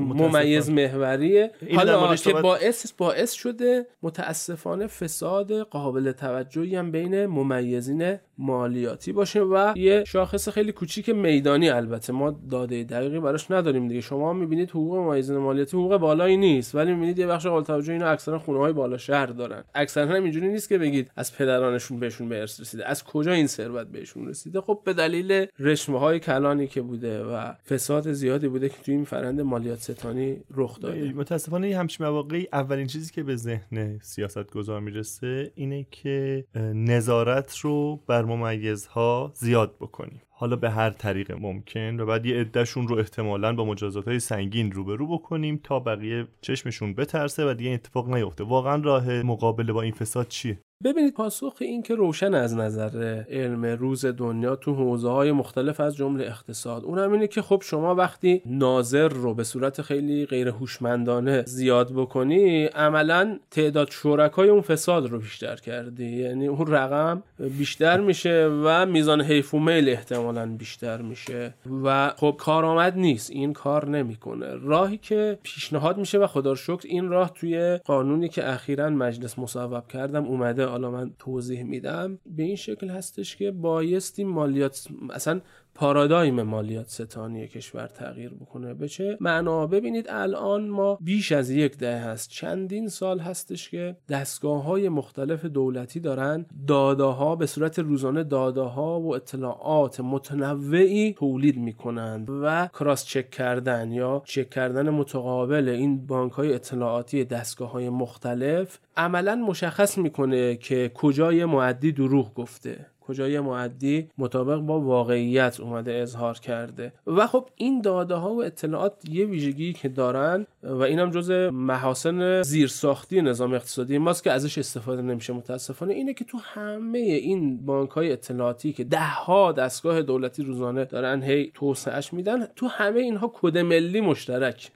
ممیز 0.00 0.70
محوریه 0.70 1.50
حالا 1.74 2.16
که 2.16 2.32
باعث 2.32 2.92
باعث 2.92 3.32
شده 3.32 3.86
متاسفانه 4.02 4.86
فساد 4.86 5.52
قابل 5.52 6.12
توجهی 6.12 6.76
هم 6.76 6.90
بین 6.90 7.26
ممیزین 7.26 8.18
مالیاتی 8.38 9.12
باشه 9.12 9.40
و 9.40 9.72
یه 9.76 10.04
شاخص 10.06 10.48
خیلی 10.48 10.72
کوچیک 10.72 11.08
میدانی 11.08 11.68
البته. 11.68 12.12
ما 12.12 12.40
داده 12.50 12.84
دقیقی 12.84 13.20
براش 13.20 13.50
نداریم 13.50 13.88
دیگه. 13.88 14.00
شما 14.00 14.32
می‌بینید 14.32 14.70
حقوق 14.70 14.96
ممیزین 14.96 15.36
مالیاتی 15.36 15.76
حقوق 15.76 15.96
بالایی 15.96 16.36
نیست 16.36 16.74
ولی 16.74 16.92
می‌بینید 16.94 17.18
یه 17.18 17.26
بخش 17.26 17.46
قابل 17.46 17.64
توجه 17.64 17.92
اینا 17.92 18.06
اکثرا 18.08 18.38
خونه 18.38 18.58
های 18.58 18.72
بالا 18.72 18.98
شهر 18.98 19.26
دارن. 19.26 19.64
اکثرا 19.74 20.06
هم 20.06 20.22
اینجوری 20.22 20.48
نیست 20.48 20.68
که 20.68 20.78
بگید 20.78 21.10
از 21.16 21.36
پدرانشون 21.36 22.00
بهشون 22.00 22.28
به 22.28 22.40
ارث 22.40 22.60
رسیده. 22.60 22.88
از 22.88 23.04
کجا 23.04 23.32
این 23.32 23.46
ثروت 23.46 23.86
بهشون 23.86 24.28
رسیده؟ 24.28 24.60
خب 24.60 24.80
به 24.84 24.92
دلیل 24.92 25.46
رشمه 25.58 25.98
های 25.98 26.20
کلانی 26.20 26.66
که 26.66 26.82
بوده 26.82 27.24
و 27.24 27.52
فساد 27.68 28.12
زیادی 28.12 28.48
بوده 28.48 28.68
که 28.68 28.76
توی 28.84 28.94
این 28.94 29.04
فرند 29.04 29.40
مالیات 29.40 29.78
ستانی 29.78 30.36
رخ 30.54 30.80
داده. 30.80 31.12
متاسفانه 31.12 31.76
همچین 31.76 32.06
مواقعی 32.06 32.48
اولین 32.52 32.86
چیزی 32.86 33.12
که 33.12 33.22
به 33.22 33.36
ذهن 33.36 33.98
سیاست 34.02 34.50
گذار 34.50 34.80
می‌رسه 34.80 35.52
اینه 35.54 35.86
که 35.90 36.44
نظارت 36.74 37.56
رو 37.58 38.00
بر 38.06 38.27
ممیزها 38.28 39.32
زیاد 39.34 39.76
بکنیم. 39.80 40.22
حالا 40.30 40.56
به 40.56 40.70
هر 40.70 40.90
طریق 40.90 41.32
ممکن 41.32 42.00
و 42.00 42.06
بعد 42.06 42.26
یه 42.26 42.40
عدهشون 42.40 42.88
رو 42.88 42.98
احتمالا 42.98 43.52
با 43.52 43.64
مجازات 43.64 44.08
های 44.08 44.18
سنگین 44.18 44.72
روبرو 44.72 45.18
بکنیم 45.18 45.60
تا 45.64 45.80
بقیه 45.80 46.28
چشمشون 46.40 46.94
بترسه 46.94 47.50
و 47.50 47.54
دیگه 47.54 47.70
اتفاق 47.70 48.08
نیفته. 48.08 48.44
واقعا 48.44 48.82
راه 48.82 49.22
مقابله 49.22 49.72
با 49.72 49.82
این 49.82 49.92
فساد 49.92 50.28
چیه؟ 50.28 50.58
ببینید 50.84 51.14
پاسخ 51.14 51.56
این 51.60 51.82
که 51.82 51.94
روشن 51.94 52.34
از 52.34 52.56
نظر 52.56 53.22
علم 53.30 53.64
روز 53.64 54.06
دنیا 54.06 54.56
تو 54.56 54.74
حوزه 54.74 55.08
های 55.08 55.32
مختلف 55.32 55.80
از 55.80 55.96
جمله 55.96 56.24
اقتصاد 56.24 56.84
اونم 56.84 57.12
اینه 57.12 57.26
که 57.26 57.42
خب 57.42 57.62
شما 57.64 57.94
وقتی 57.94 58.42
ناظر 58.46 59.08
رو 59.08 59.34
به 59.34 59.44
صورت 59.44 59.82
خیلی 59.82 60.26
غیر 60.26 60.48
هوشمندانه 60.48 61.42
زیاد 61.46 61.92
بکنی 61.92 62.64
عملا 62.64 63.38
تعداد 63.50 63.90
شرکای 63.90 64.48
اون 64.48 64.60
فساد 64.60 65.06
رو 65.10 65.18
بیشتر 65.18 65.56
کردی. 65.56 66.06
یعنی 66.06 66.46
اون 66.46 66.66
رقم 66.66 67.22
بیشتر 67.58 68.00
میشه 68.00 68.50
و 68.64 68.86
میزان 68.86 69.20
حیف 69.20 69.54
و 69.54 69.58
میل 69.58 69.88
احتمالا 69.88 70.46
بیشتر 70.46 71.02
میشه. 71.02 71.54
و 71.84 72.12
خب 72.16 72.34
کارآمد 72.38 72.96
نیست 72.96 73.30
این 73.30 73.52
کار 73.52 73.88
نمی‌کنه. 73.88 74.54
راهی 74.54 74.96
که 74.96 75.38
پیشنهاد 75.42 75.98
میشه 75.98 76.18
و 76.18 76.26
خدا 76.26 76.54
شکر 76.54 76.84
این 76.84 77.08
راه 77.08 77.32
توی 77.34 77.76
قانونی 77.84 78.28
که 78.28 78.50
اخیرا 78.50 78.90
مجلس 78.90 79.38
مصوب 79.38 79.88
کردم 79.88 80.24
اومده 80.24 80.67
حالا 80.68 80.90
من 80.90 81.14
توضیح 81.18 81.62
میدم. 81.62 82.18
به 82.26 82.42
این 82.42 82.56
شکل 82.56 82.88
هستش 82.88 83.36
که 83.36 83.50
بایستی 83.50 84.24
مالیات 84.24 84.88
اصلا 85.10 85.40
پارادایم 85.78 86.42
مالیات 86.42 86.88
ستانی 86.88 87.48
کشور 87.48 87.86
تغییر 87.86 88.34
بکنه. 88.34 88.74
به 88.74 88.88
چه 88.88 89.16
معنا؟ 89.20 89.66
ببینید 89.66 90.06
الان 90.08 90.68
ما 90.68 90.98
بیش 91.00 91.32
از 91.32 91.50
یک 91.50 91.78
دهه 91.78 92.08
هست. 92.08 92.30
چندین 92.30 92.88
سال 92.88 93.18
هستش 93.18 93.70
که 93.70 93.96
دستگاه 94.08 94.62
های 94.62 94.88
مختلف 94.88 95.44
دولتی 95.44 96.00
دارن. 96.00 96.46
داده 96.66 97.02
ها 97.02 97.36
به 97.36 97.46
صورت 97.46 97.78
روزانه 97.78 98.24
داده 98.24 98.60
ها 98.60 99.00
و 99.00 99.14
اطلاعات 99.14 100.00
متنوعی 100.00 101.12
تولید 101.12 101.56
می‌کنند 101.56 102.28
و 102.42 102.68
کراس 102.78 103.04
چک 103.04 103.30
کردن 103.30 103.92
یا 103.92 104.22
چک 104.24 104.50
کردن 104.50 104.90
متقابل 104.90 105.68
این 105.68 106.06
بانک 106.06 106.32
های 106.32 106.54
اطلاعاتی 106.54 107.24
دستگاه 107.24 107.70
های 107.70 107.88
مختلف 107.88 108.78
عملا 108.96 109.36
مشخص 109.36 109.98
می‌کنه 109.98 110.56
که 110.56 110.90
کجای 110.94 111.44
معدی 111.44 111.92
دروغ 111.92 112.34
گفته. 112.34 112.86
کجای 113.08 113.40
معدی 113.40 114.08
مطابق 114.18 114.58
با 114.58 114.80
واقعیت 114.80 115.60
اومده 115.60 115.92
اظهار 115.92 116.34
کرده. 116.34 116.92
و 117.06 117.26
خب 117.26 117.48
این 117.56 117.80
داده 117.80 118.14
ها 118.14 118.34
و 118.34 118.44
اطلاعات 118.44 118.94
یه 119.10 119.26
ویژگی 119.26 119.72
که 119.72 119.88
دارن 119.88 120.46
و 120.62 120.82
اینم 120.82 121.10
جز 121.10 121.30
محاسن 121.52 122.42
زیرساختی 122.42 123.22
نظام 123.22 123.54
اقتصادی 123.54 123.98
ماست 123.98 124.24
که 124.24 124.32
ازش 124.32 124.58
استفاده 124.58 125.02
نمیشه. 125.02 125.32
متاسفانه 125.32 125.94
اینه 125.94 126.14
که 126.14 126.24
تو 126.24 126.38
همه 126.38 126.98
این 126.98 127.66
بانک 127.66 127.90
های 127.90 128.12
اطلاعاتی 128.12 128.72
که 128.72 128.84
ده 128.84 129.00
ها 129.00 129.52
دستگاه 129.52 130.02
دولتی 130.02 130.42
روزانه 130.42 130.84
دارن 130.84 131.22
هی 131.22 131.50
توسعهش 131.54 132.12
میدن 132.12 132.46
تو 132.56 132.66
همه 132.66 133.00
اینها 133.00 133.32
کد 133.34 133.58
ملی 133.58 134.00
مشترک. 134.00 134.70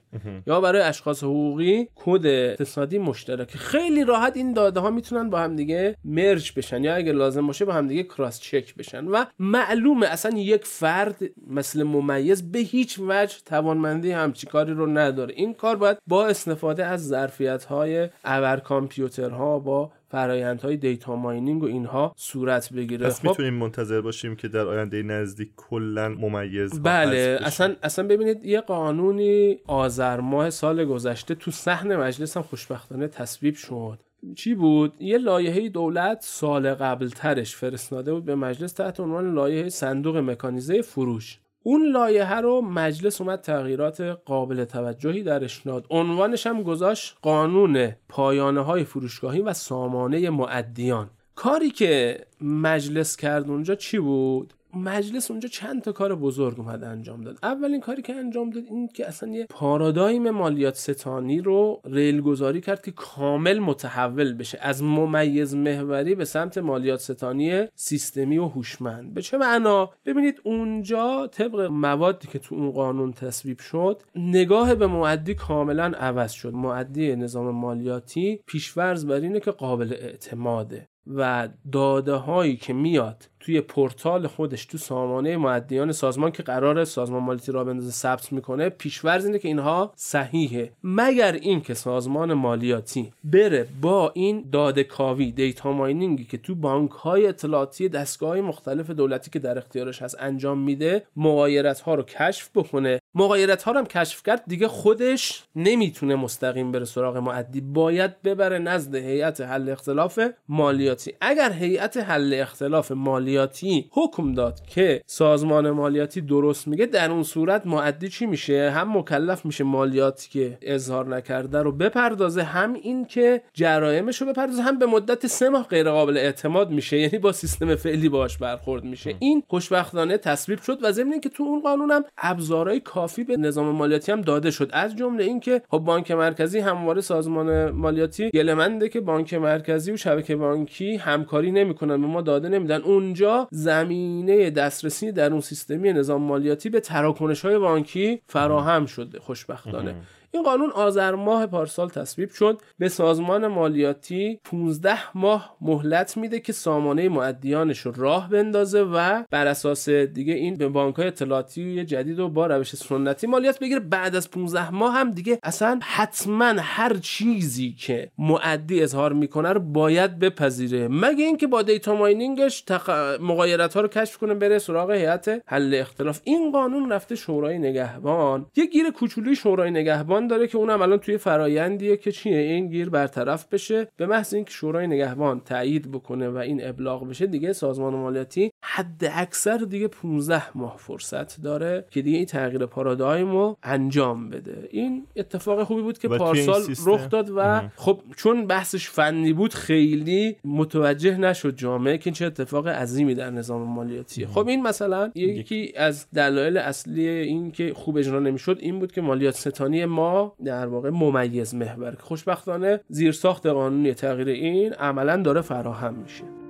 یا 0.47 0.61
برای 0.61 0.83
اشخاص 0.83 1.25
حقوقی 1.25 1.89
کد 1.95 2.27
اقتصادی 2.27 2.99
مشترک. 2.99 3.51
خیلی 3.51 4.05
راحت 4.05 4.37
این 4.37 4.53
داده 4.53 4.81
ها 4.81 4.91
می‌تونن 4.91 5.31
با 5.31 5.39
هم 5.39 5.57
دیگه 5.57 5.97
مرج 6.05 6.53
بشن. 6.57 6.85
یا 6.85 6.95
اگه 6.95 7.13
لازم 7.13 7.47
باشه 7.47 7.65
با 7.65 7.73
هم 7.73 7.89
دیگه 7.89 8.03
از 8.25 8.41
چک 8.41 8.75
بشن. 8.75 9.07
و 9.07 9.25
معلومه 9.39 10.07
اصلا 10.07 10.39
یک 10.39 10.65
فرد 10.65 11.17
مثل 11.47 11.83
ممیز 11.83 12.53
به 12.53 12.59
هیچ 12.59 13.01
وجه 13.09 13.37
توانمندی 13.47 14.11
همچی 14.11 14.47
کاری 14.47 14.73
رو 14.73 14.87
نداره. 14.87 15.35
این 15.35 15.55
کار 15.55 15.77
باید 15.77 15.99
با 16.07 16.27
استفاده 16.27 16.87
از 16.87 17.09
ظرفیت 17.09 17.65
های 17.65 18.09
ابر 18.25 18.57
کامپیوترها 18.61 19.59
با 19.59 19.93
فرایندهای 20.09 20.77
دیتا 20.77 21.17
ماینینگ 21.17 21.63
و 21.63 21.67
اینها 21.67 22.15
صورت 22.17 22.73
بگیره. 22.73 23.07
پس 23.07 23.21
خب 23.21 23.29
می‌تونیم 23.29 23.55
منتظر 23.55 24.01
باشیم 24.01 24.37
که 24.37 24.49
در 24.49 24.67
آینده 24.67 25.03
نزدیک 25.03 25.51
کلا 25.57 26.09
ممیز 26.09 26.83
بله 26.83 27.39
اصلا 27.43 27.77
اصلا 27.83 28.07
ببینید 28.07 28.45
یه 28.45 28.61
قانونی 28.61 29.59
آذر 29.67 30.21
ماه 30.21 30.51
سال 30.51 30.85
گذشته 30.85 31.35
تو 31.35 31.51
صحن 31.51 31.97
مجلس 31.97 32.37
هم 32.37 32.43
خوشبختانه 32.43 33.09
تصویب 33.09 33.55
شد. 33.55 33.99
چی 34.37 34.55
بود؟ 34.55 35.03
یه 35.03 35.19
لایحه 35.19 35.69
دولت 35.69 36.19
سال 36.21 36.75
قبل 36.75 37.09
ترش 37.09 37.57
فرستاده 37.57 38.13
بود 38.13 38.25
به 38.25 38.35
مجلس 38.35 38.73
تحت 38.73 39.01
عنوان 39.01 39.35
لایحه 39.35 39.69
صندوق 39.69 40.17
مکانیزه 40.17 40.83
فروش. 40.83 41.39
اون 41.63 41.93
لایحه 41.93 42.35
رو 42.35 42.61
مجلس 42.61 43.21
اومد 43.21 43.41
تغییرات 43.41 44.01
قابل 44.01 44.65
توجهی 44.65 45.23
درش 45.23 45.61
داد 45.61 45.87
عنوانش 45.91 46.47
هم 46.47 46.63
گذاشت 46.63 47.17
قانون 47.23 47.93
پایانه 48.09 48.61
های 48.61 48.85
فروشگاهی 48.85 49.41
و 49.41 49.53
سامانه 49.53 50.31
معدیان. 50.31 51.11
کاری 51.35 51.71
که 51.71 52.21
مجلس 52.41 53.17
کرد 53.17 53.51
اونجا 53.51 53.75
چی 53.75 53.99
بود؟ 53.99 54.55
مجلس 54.75 55.31
اونجا 55.31 55.49
چند 55.49 55.83
تا 55.83 55.93
کار 55.93 56.15
بزرگ 56.15 56.61
اومد 56.61 56.85
انجام 56.85 57.21
داد. 57.21 57.39
اولین 57.43 57.81
کاری 57.81 58.03
که 58.03 58.15
انجام 58.15 58.51
داد 58.51 58.65
این 58.65 58.89
که 58.89 59.09
اصلا 59.09 59.29
یه 59.29 59.47
پارادایم 59.51 60.31
مالیات 60.31 60.75
ستانی 60.75 61.41
رو 61.41 61.81
ریل 61.85 62.21
گذاری 62.21 62.61
کرد 62.61 62.83
که 62.83 62.91
کامل 62.91 63.59
متحول 63.59 64.35
بشه. 64.35 64.59
از 64.61 64.83
ممیز 64.83 65.55
محوری 65.55 66.15
به 66.15 66.25
سمت 66.25 66.59
مالیات 66.59 67.01
ستانی 67.01 67.67
سیستمی 67.75 68.39
و 68.39 68.45
هوشمند. 68.45 69.15
به 69.15 69.23
چه 69.23 69.39
معنا؟ 69.39 69.91
ببینید 70.07 70.41
اونجا 70.45 71.27
طبق 71.27 71.61
موادی 71.61 72.29
که 72.29 72.39
تو 72.39 72.55
اون 72.55 72.71
قانون 72.71 73.13
تصویب 73.13 73.59
شد 73.59 74.03
نگاه 74.17 74.75
به 74.75 74.87
معدی 74.87 75.35
کاملا 75.35 75.85
عوض 75.85 76.33
شد. 76.33 76.53
معدی 76.53 77.17
نظام 77.17 77.51
مالیاتی 77.51 78.41
پیشورز 78.47 79.07
بر 79.07 79.15
اینه 79.15 79.41
که 79.41 79.51
قابل 79.51 79.93
اعتماده. 79.93 80.89
و 81.07 81.49
داده 81.73 82.13
هایی 82.13 82.57
که 82.57 82.73
میاد 82.73 83.29
توی 83.41 83.61
پورتال 83.61 84.27
خودش 84.27 84.67
تو 84.67 84.79
سامانه 84.79 85.37
معدیان 85.37 85.93
سازمان 85.93 86.31
که 86.31 86.43
قرار 86.43 86.85
سازمان 86.85 87.23
مالیاتی 87.23 87.53
را 87.53 87.65
بندازه 87.65 87.91
ثبت 87.91 88.33
می‌کنه 88.33 88.69
پیشورز 88.69 89.25
اینه 89.25 89.39
که 89.39 89.49
اینها 89.49 89.93
صحیحه. 89.97 90.73
مگر 90.85 91.33
اینکه 91.33 91.75
سازمان 91.75 92.35
مالیاتی 92.35 93.13
بره 93.25 93.69
با 93.81 94.13
این 94.15 94.49
داده 94.53 94.85
کاوی 94.85 95.33
دیتا 95.33 95.73
ماینینگی 95.73 96.25
که 96.25 96.39
تو 96.39 96.55
بانک 96.55 96.91
های 96.91 97.27
اطلاعاتی 97.27 97.89
دستگاه 97.89 98.41
مختلف 98.41 98.91
دولتی 98.91 99.31
که 99.31 99.39
در 99.39 99.59
اختیارش 99.59 100.03
هست 100.03 100.17
انجام 100.21 100.59
میده 100.59 101.07
مغایرت 101.17 101.81
ها 101.81 101.95
رو 101.95 102.03
کشف 102.03 102.51
بکنه 102.55 102.99
مغایرت 103.15 103.63
ها 103.63 103.73
رو 103.73 103.79
هم 103.79 103.87
کشف 103.87 104.23
کرد 104.23 104.43
دیگه 104.47 104.69
خودش 104.69 105.43
نمی‌تونه 105.57 106.17
مستقیم 106.17 106.73
بره 106.73 106.85
سراغ 106.85 107.17
معدی. 107.17 107.61
باید 107.61 108.23
ببره 108.23 108.59
نزد 108.59 108.95
هیئت 108.95 109.41
حل 109.41 109.69
اختلاف 109.69 110.21
مالیاتی. 110.49 111.15
اگر 111.21 111.53
هیئت 111.53 111.97
حل 111.97 112.35
اختلاف 112.35 112.93
مالیاتی 112.93 113.91
حکم 113.91 114.35
داد 114.35 114.67
که 114.67 115.03
سازمان 115.07 115.71
مالیاتی 115.71 116.21
درست 116.21 116.69
میگه 116.69 116.87
در 116.87 117.11
اون 117.11 117.23
صورت 117.23 117.67
معدی 117.67 118.09
چی 118.09 118.27
میشه؟ 118.27 118.71
هم 118.71 118.99
مکلف 118.99 119.45
میشه 119.45 119.65
مالیاتی 119.65 120.31
که 120.31 120.59
اظهار 120.63 121.17
نکرده 121.17 121.63
رو 121.63 121.73
بپردازه 121.73 122.43
هم 122.43 122.75
این 122.75 123.05
که 123.05 123.43
جرایمش 123.53 124.23
رو 124.23 124.29
بپردازه 124.29 124.63
هم 124.63 124.79
به 124.79 124.87
مدت 124.87 125.27
سه 125.27 125.49
ماه 125.49 125.69
غیر 125.69 125.91
قابل 125.91 126.17
اعتماد 126.17 126.71
میشه. 126.71 126.99
یعنی 126.99 127.19
با 127.19 127.33
سیستم 127.33 127.77
فعلی 127.77 128.09
باش 128.09 128.39
برخورد 128.39 128.85
میشه. 128.85 129.15
این 129.19 129.43
خوشبختانه 129.49 130.19
تصویب 130.19 130.61
شد 130.61 130.79
و 130.83 130.93
ضمن 130.93 131.21
که 131.21 131.29
تو 131.29 131.43
اون 131.43 131.61
قانونم 131.61 132.05
ابزارهای 132.19 132.81
کافی 133.03 133.25
به 133.25 133.37
نظام 133.37 133.67
مالیاتی 133.67 134.13
هم 134.13 134.21
داده 134.21 134.51
شد. 134.51 134.71
از 134.73 134.97
جمله 134.97 135.25
اینکه 135.25 135.63
خب 135.71 135.79
بانک 135.79 136.11
مرکزی 136.11 136.59
همواره 136.59 137.01
سازمان 137.01 137.71
مالیاتی 137.71 138.31
گلمنده 138.31 138.89
که 138.89 139.01
بانک 139.01 139.35
مرکزی 139.35 139.93
و 139.93 139.97
شبکه 139.97 140.37
بانکی 140.37 140.97
همکاری 140.97 141.53
نمی‌کنن 141.53 142.01
به 142.01 142.07
ما 142.07 142.21
داده 142.23 142.49
نمیدن. 142.49 142.81
اونجا 142.83 143.49
زمینه 143.51 144.51
دسترسی 144.51 145.13
در 145.13 145.33
اون 145.33 145.41
سیستمی 145.41 145.93
نظام 145.93 146.23
مالیاتی 146.23 146.71
به 146.71 146.81
تراکنش 146.81 147.45
های 147.45 147.59
بانکی 147.59 148.21
فراهم 148.27 148.87
شده. 148.87 149.19
خوشبختانه. 149.19 149.95
این 150.35 150.43
قانون 150.43 150.71
آذر 150.71 151.15
ماه 151.15 151.47
پارسال 151.47 151.89
تصویب 151.89 152.31
شد. 152.31 152.63
به 152.79 152.89
سازمان 152.89 153.47
مالیاتی 153.47 154.41
15 154.45 155.19
ماه 155.19 155.57
مهلت 155.61 156.17
میده 156.17 156.41
که 156.41 156.53
سامانه 156.53 157.09
معدیانش 157.09 157.79
رو 157.79 157.93
راه 157.97 158.29
بندازه 158.29 158.83
و 158.83 159.23
بر 159.31 159.47
اساس 159.47 159.89
دیگه 159.89 160.35
این 160.35 160.57
به 160.57 160.69
بانک 160.69 160.95
های 160.95 161.07
اطلاعاتی 161.07 161.85
جدید 161.85 162.19
و 162.19 162.29
با 162.29 162.47
روش 162.47 162.77
سنتی 162.77 163.27
مالیات 163.27 163.59
بگیره. 163.59 163.81
بعد 163.81 164.17
از 164.17 164.31
15 164.31 164.71
ماه 164.71 164.95
هم 164.95 165.11
دیگه 165.11 165.39
اصلا 165.43 165.81
حتما 165.83 166.55
هر 166.59 166.97
چیزی 166.97 167.73
که 167.73 168.11
معدی 168.19 168.83
اظهار 168.83 169.13
می‌کنه 169.13 169.53
رو 169.53 169.61
باید 169.61 170.19
بپذیره. 170.19 170.89
مگه 170.89 171.25
اینکه 171.25 171.47
با 171.47 171.63
دیتا 171.63 171.95
ماینینگش 171.95 172.61
تق... 172.61 172.91
مغایرت 173.21 173.75
ها 173.75 173.81
رو 173.81 173.89
کشف 173.89 174.17
کنه 174.17 174.35
بره 174.35 174.59
سراغ 174.59 174.91
هیئت 174.91 175.43
حل 175.47 175.75
اختلاف. 175.75 176.21
این 176.25 176.53
قانون 176.53 176.93
رفته 176.93 177.15
شورای 177.15 177.59
نگهبان. 177.59 178.47
یه 178.57 178.67
گیر 178.67 178.91
کوچولوی 178.91 179.37
شورای 179.37 179.71
نگهبان 179.71 180.22
داره 180.27 180.47
که 180.47 180.59
اونم 180.59 180.83
الان 180.83 180.99
توی 180.99 181.19
فرایندیه 181.19 181.97
که 181.97 182.13
چیه؟ 182.13 182.37
این 182.37 182.69
گیر 182.69 182.91
برطرف 182.91 183.47
بشه. 183.47 183.89
به 183.97 184.07
محض 184.07 184.35
اینکه 184.35 184.51
شورای 184.51 184.87
نگهبان 184.87 185.41
تایید 185.41 185.91
بکنه 185.91 186.29
و 186.29 186.37
این 186.37 186.67
ابلاغ 186.67 187.09
بشه 187.09 187.27
دیگه 187.27 187.53
سازمان 187.53 187.95
مالیاتی 187.95 188.52
حد 188.63 189.11
اکثر 189.15 189.57
دیگه 189.59 189.89
15 189.89 190.59
ماه 190.59 190.77
فرصت 190.79 191.41
داره 191.43 191.85
که 191.91 192.03
دیگه 192.03 192.17
این 192.17 192.27
تغییر 192.27 192.67
پارادایم 192.67 193.31
رو 193.31 193.57
انجام 193.63 194.31
بده. 194.31 194.69
این 194.71 195.07
اتفاق 195.17 195.63
خوبی 195.63 195.83
بود 195.83 195.99
که 195.99 196.09
پارسال 196.09 196.63
رخ 196.87 197.09
داد 197.09 197.31
و 197.37 197.61
خب 197.77 198.01
چون 198.17 198.47
بحثش 198.47 198.91
فنی 198.91 199.33
بود 199.33 199.55
خیلی 199.55 200.37
متوجه 200.45 201.17
نشد 201.17 201.57
جامعه 201.57 201.99
که 201.99 202.11
چه 202.11 202.27
اتفاق 202.27 202.69
عظیمی 202.69 203.15
در 203.15 203.31
نظام 203.31 203.63
مالیاتیه 203.63 204.27
خب 204.27 204.49
این 204.49 204.63
مثلا 204.63 205.11
یکی 205.15 205.73
از 205.77 206.07
دلایل 206.11 206.57
اصلی 206.57 207.09
این 207.09 207.51
که 207.51 207.75
خوب 207.75 207.97
اجرا 207.97 208.21
نمی‌شد 208.21 208.59
این 208.61 208.79
بود 208.79 208.93
که 208.93 209.01
مالیات 209.01 209.35
ستانی 209.35 209.85
ما 209.85 210.35
در 210.45 210.67
واقع 210.67 210.91
ممیز 210.91 211.55
محور. 211.55 211.97
خوشبختانه 212.01 212.81
زیرساخت 212.89 213.47
قانونی 213.47 213.95
تغییر 213.95 214.29
این 214.29 214.73
عملا 214.73 215.17
داره 215.17 215.41
فراهم 215.41 215.95
میشه. 215.95 216.42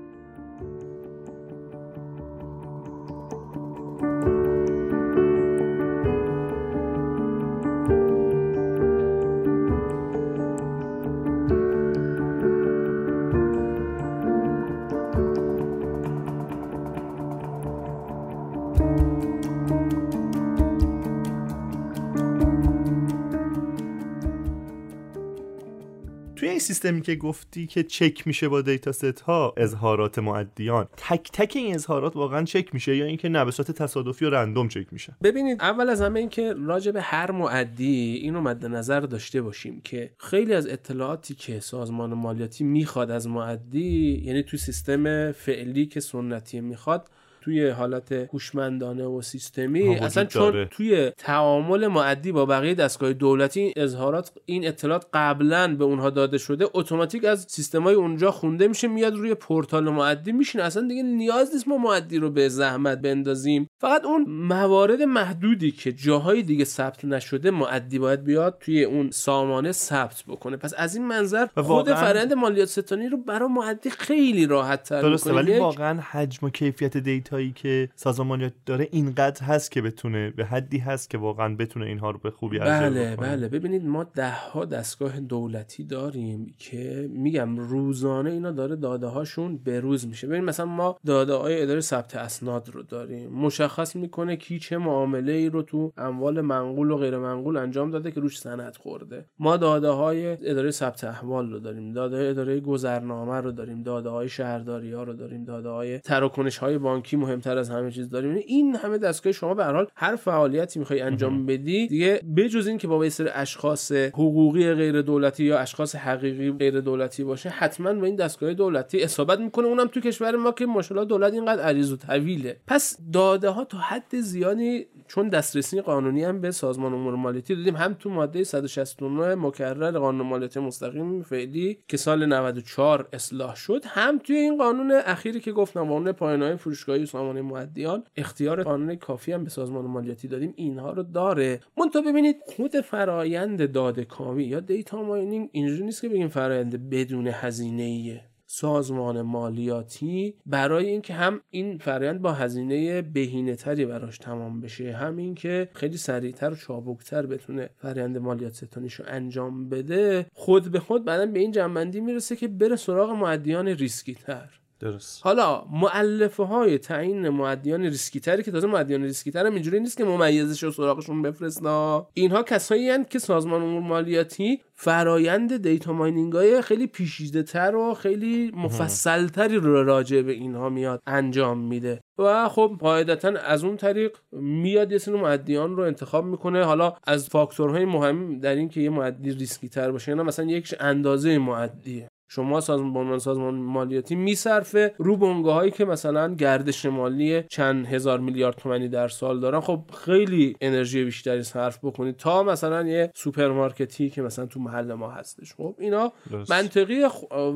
سیستمی 26.63 27.03
که 27.03 27.15
گفتی 27.15 27.67
که 27.67 27.83
چک 27.83 28.27
میشه 28.27 28.49
با 28.49 28.63
data 28.63 28.93
set 28.93 29.21
ها 29.21 29.55
اظهارات 29.57 30.19
مودیان. 30.19 30.89
تک 30.97 31.31
تک 31.33 31.53
این 31.57 31.75
اظهارات 31.75 32.17
واقعا 32.17 32.45
چک 32.45 32.75
میشه 32.75 32.97
یا 32.97 33.05
اینکه 33.05 33.29
نه 33.29 33.45
به 33.45 33.51
صورت 33.51 33.71
تصادفی 33.71 34.25
و 34.25 34.31
random 34.31 34.69
چک 34.69 34.93
میشه؟ 34.93 35.17
ببینید 35.23 35.61
اول 35.61 35.89
از 35.89 36.03
همه 36.03 36.21
اینکه 36.21 36.55
راجع 36.67 36.93
به 36.93 37.03
هر 37.03 37.31
مودی 37.31 38.15
اینو 38.23 38.41
مد 38.41 38.67
نظر 38.67 39.01
داشته 39.01 39.43
باشیم 39.43 39.81
که 39.81 40.11
خیلی 40.19 40.55
از 40.55 40.67
اطلاعاتی 40.67 41.35
که 41.35 41.61
سازمان 41.61 42.15
مالیاتی 42.15 42.65
می‌خواد 42.65 43.11
از 43.11 43.29
مودی 43.29 44.23
یعنی 44.25 44.43
تو 44.43 44.57
سیستم 44.57 45.33
فعلی 45.33 45.87
که 45.87 46.01
سنتی 46.01 46.61
می‌خواد 46.61 47.09
توی 47.43 47.69
حالت 47.69 48.13
هوشمندانه 48.13 49.05
و 49.05 49.23
سیستمی 49.23 49.97
اصلا 49.97 50.25
چون 50.25 50.65
توی 50.65 51.11
تعامل 51.19 51.87
مودی 51.87 52.33
با 52.33 52.47
بقیه 52.47 52.75
دستگاه 52.75 53.13
دولتی 53.13 53.73
اظهارات 53.77 54.31
این 54.45 54.67
اطلاعات 54.69 55.07
قبلا 55.15 55.77
به 55.77 55.85
اونها 55.85 56.11
داده 56.11 56.39
شده 56.39 56.67
اتوماتیک 56.75 57.25
از 57.25 57.47
سیستمای 57.49 57.95
اونجا 57.95 58.31
خونده 58.31 58.69
میشه 58.69 58.89
میاد 58.89 59.15
روی 59.15 59.35
پورتال 59.35 59.91
مودی 59.91 60.33
میشینه 60.33 60.65
اصلا 60.65 60.89
دیگه 60.89 61.03
نیاز 61.03 61.53
نیست 61.53 61.69
ما 61.69 61.79
مودی 61.79 62.19
رو 62.19 62.31
به 62.31 62.49
زحمت 62.49 62.99
بندازیم. 62.99 63.69
فقط 63.81 64.05
اون 64.05 64.25
موارد 64.29 65.03
محدودی 65.03 65.71
که 65.71 65.93
جاهای 65.93 66.43
دیگه 66.43 66.65
ثبت 66.65 67.05
نشده 67.05 67.51
مودی 67.51 67.99
باید 67.99 68.25
بیاد 68.25 68.57
توی 68.61 68.85
اون 68.85 69.11
سامانه 69.11 69.73
ثبت 69.73 70.25
بکنه. 70.29 70.57
پس 70.57 70.75
از 70.77 70.97
این 70.97 71.07
منظر 71.07 71.47
خود 71.57 71.95
فرایند 71.95 72.33
مالیات 72.33 72.69
ستانی 72.69 73.09
رو 73.09 73.17
برای 73.17 73.49
مودی 73.49 73.91
خیلی 73.91 74.47
راحت 74.47 74.83
تر 74.83 75.19
ولی 75.27 75.59
واقعا 75.59 76.01
حجم 76.11 76.47
و 76.47 76.51
کیفیت 76.51 76.97
data 76.97 77.32
data 77.33 77.46
یی 77.46 77.53
که 77.53 77.89
سازمان 77.95 78.29
مالیات 78.29 78.53
داره 78.67 78.89
اینقدر 78.91 79.45
هست 79.45 79.71
که 79.71 79.83
بتونه 79.83 80.31
به 80.31 80.45
حدی 80.45 80.79
هست 80.79 81.11
که 81.11 81.19
واقعا 81.19 81.57
بتونه 81.57 81.87
اینها 81.87 82.11
رو 82.11 82.19
به 82.19 82.31
خوبی 82.31 82.59
بله 82.59 83.17
بله. 83.17 83.49
ببینید 83.49 83.85
ما 83.85 84.05
ده 84.05 84.31
ها 84.31 84.65
دستگاه 84.65 85.21
دولتی 85.21 85.85
داریم 85.85 86.55
که 86.59 87.11
میگم 87.13 87.57
روزانه 87.57 88.31
اینا 88.31 88.51
داره 88.51 88.77
داده 88.77 89.07
هاشون 89.07 89.57
به 89.57 89.81
روز 89.81 90.07
میشه. 90.07 90.27
ببین 90.27 90.45
مثلا 90.45 90.67
ما 90.67 90.97
داده 91.07 91.35
های 91.35 91.63
اداره 91.63 91.81
ثبت 91.81 92.17
اسناد 92.17 92.71
رو 92.73 92.83
داریم. 92.83 93.31
مشخص 93.33 93.97
می‌کنه 93.97 94.37
کی 94.37 94.59
چه 94.59 94.79
معامله 94.79 95.33
ای 95.33 95.49
رو 95.49 95.63
تو 95.63 95.93
اموال 95.97 96.41
منقول 96.41 96.91
و 96.91 96.97
غیر 96.97 97.19
منقول 97.19 97.57
انجام 97.57 97.91
داده 97.91 98.11
که 98.11 98.21
روش 98.21 98.39
سند 98.39 98.77
خورده. 98.77 99.27
ما 99.39 99.57
داده 99.57 99.89
های 99.89 100.51
اداره 100.51 100.71
ثبت 100.71 101.05
احوال 101.05 101.51
رو 101.51 101.59
داریم. 101.59 101.93
داده 101.93 102.17
های 102.17 102.29
اداره 102.29 102.61
گذرنامه 102.61 103.41
رو 103.41 103.53
داریم. 103.53 103.83
داده 103.83 104.09
های 104.09 104.29
شهرداری 104.29 104.93
ها 104.93 105.03
رو 105.03 105.13
داریم. 105.13 105.45
داده 105.45 105.69
های 105.69 105.99
تراکنش 105.99 106.59
های 106.59 106.79
بانکی 106.79 107.17
مهمتر 107.23 107.59
از 107.59 107.71
همه 107.71 107.91
چیز 107.91 108.11
داریم. 108.11 108.35
این 108.47 108.77
همه 108.77 108.99
دستگاه 108.99 109.33
شما 109.33 109.55
به 109.55 109.65
هر 109.65 109.73
حال 109.73 109.87
هر 109.97 110.17
فعالیتی 110.17 110.79
می‌خوای 110.79 111.01
انجام 111.01 111.47
بدی 111.47 111.87
دیگه 111.87 112.21
بجز 112.37 112.67
این 112.67 112.79
که 112.79 112.89
با 112.89 113.09
سری 113.09 113.29
اشخاص 113.29 113.93
حقوقی 113.93 114.75
غیر 114.75 115.03
دولتی 115.03 115.45
یا 115.45 115.59
اشخاص 115.59 115.95
حقیقی 115.95 116.53
غیر 116.53 116.81
دولتی 116.81 117.25
باشه 117.25 117.49
حتما 117.49 117.95
با 117.95 118.07
این 118.07 118.17
دستگاه 118.17 118.55
دولتی 118.55 119.03
اصابت 119.03 119.39
می‌کنه. 119.39 119.67
اونم 119.67 119.87
تو 119.87 120.01
کشور 120.01 120.37
ما 120.37 120.53
که 120.53 120.67
ماشاءالله 120.67 121.09
دولت 121.09 121.33
اینقدر 121.33 121.63
عریض 121.63 121.93
و 121.93 121.97
طویله. 121.97 122.57
پس 122.67 122.99
داده 123.13 123.49
ها 123.49 123.65
تا 123.65 123.79
حد 123.79 124.21
زیادی 124.21 124.87
چون 125.09 125.29
دسترسی 125.29 125.81
قانونی 125.81 126.25
هم 126.25 126.41
به 126.41 126.51
سازمان 126.51 126.95
امور 126.95 127.15
مالیاتی 127.15 127.55
دادیم 127.55 127.77
هم 127.77 127.95
تو 127.95 128.11
ماده 128.11 128.45
169 128.45 129.35
مکرر 129.35 129.99
قانون 129.99 130.27
مالیات 130.27 130.57
مستقیم 130.57 131.23
فعلی 131.23 131.79
که 131.89 131.97
سال 131.97 132.27
94 132.27 133.09
اصلاح 133.13 133.55
شد 133.55 133.85
هم 133.87 134.19
توی 134.19 134.37
این 134.37 134.59
قانون 134.59 134.93
اخیری 135.07 135.41
که 135.41 135.53
گفتم 135.53 135.85
قانون 135.85 136.13
پایانه 136.13 136.57
فروشگاهی 136.57 137.07
سامانه 137.13 137.43
مؤدیان 137.43 138.05
اختیار 138.17 138.63
قانون 138.63 138.95
کافی 138.95 139.33
هم 139.33 139.45
به 139.45 139.51
سازمان 139.51 139.85
مالیاتی 139.85 140.29
دادیم 140.29 140.53
اینها 140.57 140.93
رو 140.93 141.03
داره. 141.03 141.61
منتها 141.79 142.03
ببینید 142.03 142.37
خود 142.47 142.81
فرایند 142.81 143.73
داده 143.73 144.05
کامی 144.05 144.45
یا 144.45 144.61
دیتا 144.61 145.03
ماینینگ 145.03 145.49
اینجوری 145.53 145.85
نیست 145.85 146.03
که 146.03 146.09
بگیم 146.09 146.29
فرایند 146.29 146.91
بدون 146.91 147.27
هزینه 147.27 147.83
ایه 147.83 148.33
سازمان 148.47 149.23
مالیاتی 149.23 150.35
برای 150.47 150.87
اینکه 150.87 151.15
هم 151.15 151.41
این 151.51 151.79
فرایند 151.79 152.23
با 152.23 152.33
هزینه 152.33 153.03
بهینه 153.03 153.57
تری 153.57 153.87
براش 153.87 154.19
تمام 154.19 154.61
بشه 154.61 154.93
هم 154.93 155.17
اینکه 155.17 155.69
خیلی 155.75 155.97
سریعتر 155.97 156.53
و 156.53 156.57
چابکتر 156.57 157.27
بتونه 157.27 157.71
فرایند 157.77 158.19
مالیات 158.19 158.53
ستانیش 158.53 158.95
رو 158.95 159.05
انجام 159.09 159.69
بده 159.69 160.27
خود 160.33 160.73
به 160.73 160.81
خود 160.81 161.05
بعدا 161.05 161.27
به 161.27 161.41
این 161.41 161.51
جمع‌بندی 161.51 162.01
می‌رسه 162.01 162.37
که 162.37 162.49
بره 162.49 162.77
سراغ 162.77 163.11
مودیان 163.11 163.69
ریسکی 163.69 164.15
تر 164.15 164.62
درست. 164.83 165.21
حالا 165.25 165.65
مولفه 165.73 166.43
های 166.43 166.79
تعیین 166.79 167.29
مودیان 167.29 167.83
ریسکی 167.83 168.21
تری 168.21 168.43
که 168.43 168.51
تازه 168.51 168.67
مودیان 168.67 169.03
ریسکی 169.03 169.31
تر 169.31 169.47
هم 169.47 169.55
اینجوری 169.55 169.81
نیست 169.81 169.97
که 169.97 170.05
ممیزش 170.05 170.63
رو 170.63 170.71
سراغشون 170.71 171.23
بفرستا 171.23 172.09
اینها 172.15 172.43
کسایی 172.43 173.03
هستند 173.03 173.09
که 173.09 173.19
سازمان 173.19 173.63
امور 173.63 173.83
مالیاتی 173.83 174.61
فرایند 174.75 175.63
data 175.63 175.93
mining 175.93 176.33
های 176.33 176.63
خیلی 176.63 176.87
پیچیده 176.87 177.43
تر 177.43 177.75
و 177.75 177.95
خیلی 177.95 178.53
مفصل 178.57 179.29
تری 179.29 179.57
رو 179.57 179.85
راجع 179.85 180.23
به 180.23 180.33
اینها 180.33 180.69
میاد 180.69 181.03
انجام 181.07 181.59
میده. 181.59 182.01
و 182.19 182.49
خب 182.49 182.77
قاعدتا 182.81 183.29
از 183.29 183.65
اون 183.65 183.77
طریق 183.77 184.17
میاد 184.33 184.93
یه 184.93 184.99
سری 184.99 185.15
مودیان 185.15 185.77
رو 185.77 185.83
انتخاب 185.83 186.25
می‌کنه. 186.25 186.65
حالا 186.65 186.95
از 187.07 187.29
فاکتورهای 187.29 187.85
مهم 187.85 188.39
در 188.39 188.55
این 188.55 188.69
که 188.69 188.81
یه 188.81 188.91
مودی 188.91 189.33
ریسکی 189.33 189.69
تر 189.69 189.91
باشه 189.91 190.13
یعنی 190.13 190.23
مثلا 190.23 190.45
یک 190.45 190.75
اندازه 190.81 191.39
مودیه 191.39 192.09
شما 192.35 192.61
سازمان 192.61 193.19
سازمان 193.19 193.55
مالیاتی 193.55 194.15
میصرفه. 194.15 194.95
رو 194.99 195.17
بنگاه 195.17 195.55
هایی 195.55 195.71
که 195.71 195.85
مثلا 195.85 196.35
گردش 196.35 196.87
مالی 196.87 197.43
چند 197.43 197.87
هزار 197.87 198.21
میلیارد 198.21 198.57
تومانی 198.57 198.89
در 198.89 199.09
سال 199.09 199.41
دارن 199.41 199.61
خب 199.61 199.81
خیلی 200.05 200.57
انرژی 200.61 201.05
بیشتری 201.05 201.43
صرف 201.43 201.85
بکنید 201.85 202.17
تا 202.17 202.43
مثلا 202.43 202.83
یه 202.83 203.13
سوپرمارکتی 203.15 204.11
که 204.11 204.23
مثلا 204.23 204.47
تو 204.47 204.61
محل 204.61 204.93
ما 204.95 205.11
هستش. 205.11 205.55
خب 205.55 205.77
اینا 205.79 206.13
منطقی 206.51 207.03